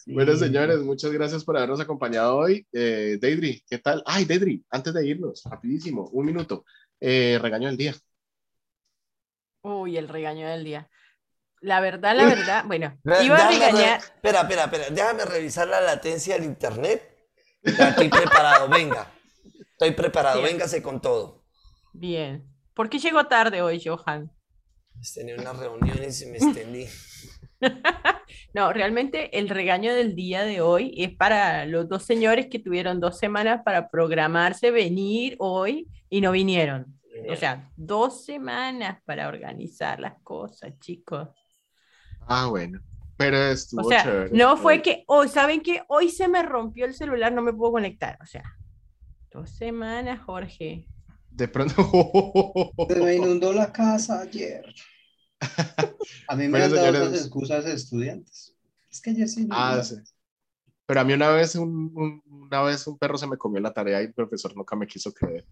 Bueno, 0.06 0.36
señores, 0.36 0.80
muchas 0.80 1.12
gracias 1.12 1.44
por 1.44 1.58
habernos 1.58 1.80
acompañado 1.80 2.38
hoy. 2.38 2.66
Eh, 2.72 3.18
Deidri, 3.20 3.64
¿qué 3.68 3.80
tal? 3.80 4.04
Ay, 4.06 4.24
Deidri, 4.24 4.64
antes 4.70 4.94
de 4.94 5.06
irnos, 5.06 5.44
rapidísimo, 5.46 6.10
un 6.14 6.26
minuto. 6.28 6.64
Eh, 7.00 7.40
regaño 7.42 7.68
del 7.68 7.78
día. 7.78 7.96
Uy, 9.64 9.98
el 9.98 10.08
regaño 10.08 10.48
del 10.48 10.64
día. 10.64 10.90
La 11.62 11.80
verdad, 11.80 12.16
la 12.16 12.26
verdad, 12.26 12.64
bueno, 12.66 12.98
iba 13.24 13.38
a 13.38 13.50
regañar. 13.50 14.00
Espera, 14.00 14.42
espera, 14.42 14.64
espera, 14.66 14.86
déjame 14.92 15.26
revisar 15.26 15.68
la 15.68 15.82
latencia 15.82 16.36
del 16.36 16.46
internet. 16.46 17.02
estoy 17.64 18.10
preparado, 18.10 18.68
venga. 18.70 19.12
Estoy 19.72 19.92
preparado, 19.92 20.42
véngase 20.42 20.82
con 20.82 21.02
todo. 21.02 21.44
Bien. 21.94 22.48
¿Por 22.74 22.90
qué 22.90 23.00
llegó 23.00 23.26
tarde 23.26 23.62
hoy, 23.62 23.82
Johan? 23.84 24.32
Tenía 25.14 25.36
una 25.36 25.54
reunión 25.54 25.98
y 25.98 26.26
me 26.26 26.38
extendí. 26.38 26.88
no, 28.54 28.74
realmente 28.74 29.38
el 29.38 29.50
regaño 29.50 29.94
del 29.94 30.16
día 30.16 30.44
de 30.44 30.62
hoy 30.62 30.94
es 30.98 31.16
para 31.16 31.66
los 31.66 31.88
dos 31.88 32.04
señores 32.04 32.48
que 32.48 32.60
tuvieron 32.60 33.00
dos 33.00 33.18
semanas 33.18 33.62
para 33.64 33.90
programarse 33.90 34.72
venir 34.72 35.36
hoy 35.40 35.88
y 36.10 36.22
no 36.22 36.32
vinieron. 36.32 36.98
O 37.30 37.36
sea, 37.36 37.72
dos 37.76 38.26
semanas 38.26 39.00
para 39.06 39.28
organizar 39.28 40.00
las 40.00 40.22
cosas, 40.24 40.78
chicos. 40.80 41.30
Ah, 42.28 42.48
bueno. 42.48 42.80
Pero 43.18 43.38
estuvo 43.38 43.88
o 43.88 43.90
sea, 43.90 44.28
No 44.32 44.58
fue 44.58 44.82
que, 44.82 45.04
hoy, 45.08 45.28
¿saben 45.28 45.62
qué? 45.62 45.82
Hoy 45.88 46.10
se 46.10 46.28
me 46.28 46.44
rompió 46.44 46.86
el 46.86 46.94
celular, 46.94 47.34
no 47.34 47.42
me 47.42 47.54
puedo 47.54 47.72
conectar. 47.74 48.18
O 48.22 48.26
sea, 48.26 48.44
dos 49.32 49.50
semanas, 49.50 50.22
Jorge. 50.22 50.88
De 51.32 51.48
pronto. 51.48 51.76
Se 52.88 52.96
me 52.96 53.16
inundó 53.16 53.54
la 53.54 53.72
casa 53.72 54.22
ayer. 54.22 54.66
A 56.28 56.36
mí 56.36 56.48
me 56.48 56.62
han 56.62 56.72
dado 56.72 56.92
las 56.92 57.14
excusas 57.14 57.66
de 57.66 57.74
estudiantes. 57.74 58.56
Es 58.90 59.02
que 59.02 59.16
yo 59.16 59.28
sí. 59.28 59.48
Ah, 59.52 59.82
sí. 59.84 59.96
Pero 60.86 61.02
a 61.02 61.04
mí 61.04 61.14
una 61.14 61.30
vez 61.30 61.56
un, 61.56 62.22
una 62.26 62.62
vez 62.62 62.88
un 62.88 62.98
perro 62.98 63.18
se 63.18 63.28
me 63.28 63.38
comió 63.38 63.60
la 63.60 63.74
tarea 63.74 64.02
y 64.02 64.06
el 64.06 64.14
profesor 64.14 64.56
nunca 64.56 64.76
me 64.76 64.88
quiso 64.88 65.14
creer. 65.14 65.46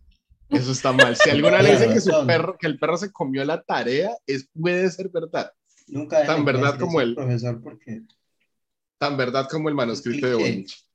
Eso 0.49 0.71
está 0.71 0.91
mal. 0.91 1.15
Si 1.15 1.29
alguna 1.29 1.61
le 1.61 1.71
dice 1.71 1.93
que, 1.93 1.99
su 1.99 2.25
perro, 2.25 2.57
que 2.57 2.67
el 2.67 2.79
perro 2.79 2.97
se 2.97 3.11
comió 3.11 3.43
la 3.43 3.61
tarea, 3.61 4.11
es, 4.25 4.47
puede 4.53 4.89
ser 4.89 5.09
verdad. 5.09 5.51
Nunca 5.87 6.25
tan 6.25 6.45
verdad 6.45 6.79
como 6.79 7.01
él. 7.01 7.15
Profesor, 7.15 7.61
porque 7.61 8.03
tan 8.97 9.17
verdad 9.17 9.47
como 9.49 9.69
el 9.69 9.75
manuscrito 9.75 10.27
de 10.27 10.35
Bonich. 10.35 10.85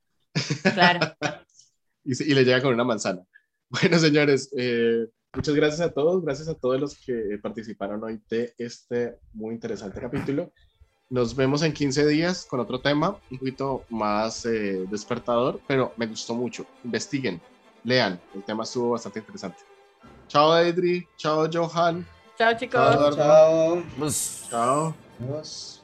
Claro. 0.73 1.15
y, 2.03 2.33
le 2.33 2.43
llega 2.43 2.61
con 2.61 2.73
una 2.73 2.83
manzana. 2.83 3.21
Bueno, 3.69 3.97
señores, 3.99 4.49
eh, 4.57 5.07
muchas 5.33 5.55
gracias 5.55 5.79
a 5.79 5.93
todos, 5.93 6.21
gracias 6.25 6.49
a 6.49 6.55
todos 6.55 6.77
los 6.77 6.97
que 7.05 7.39
participaron 7.41 8.03
hoy 8.03 8.21
de 8.29 8.53
este 8.57 9.15
muy 9.31 9.53
interesante 9.53 10.01
capítulo. 10.01 10.51
Nos 11.09 11.33
vemos 11.33 11.63
en 11.63 11.71
15 11.71 12.05
días 12.07 12.45
con 12.49 12.59
otro 12.59 12.81
tema, 12.81 13.17
un 13.29 13.37
poquito 13.37 13.85
más 13.89 14.45
eh, 14.45 14.85
despertador, 14.91 15.61
pero 15.67 15.93
me 15.95 16.05
gustó 16.07 16.35
mucho. 16.35 16.65
Investiguen, 16.83 17.39
lean, 17.85 18.19
el 18.35 18.43
tema 18.43 18.63
estuvo 18.63 18.89
bastante 18.89 19.19
interesante. 19.19 19.59
Chao, 20.27 20.57
Edri, 20.57 21.07
chao, 21.15 21.47
Johan. 21.49 22.05
Chao, 22.41 22.55
chicos. 22.57 23.15
Chao. 23.15 23.83
Chao. 24.49 24.95
Chao. 25.19 25.80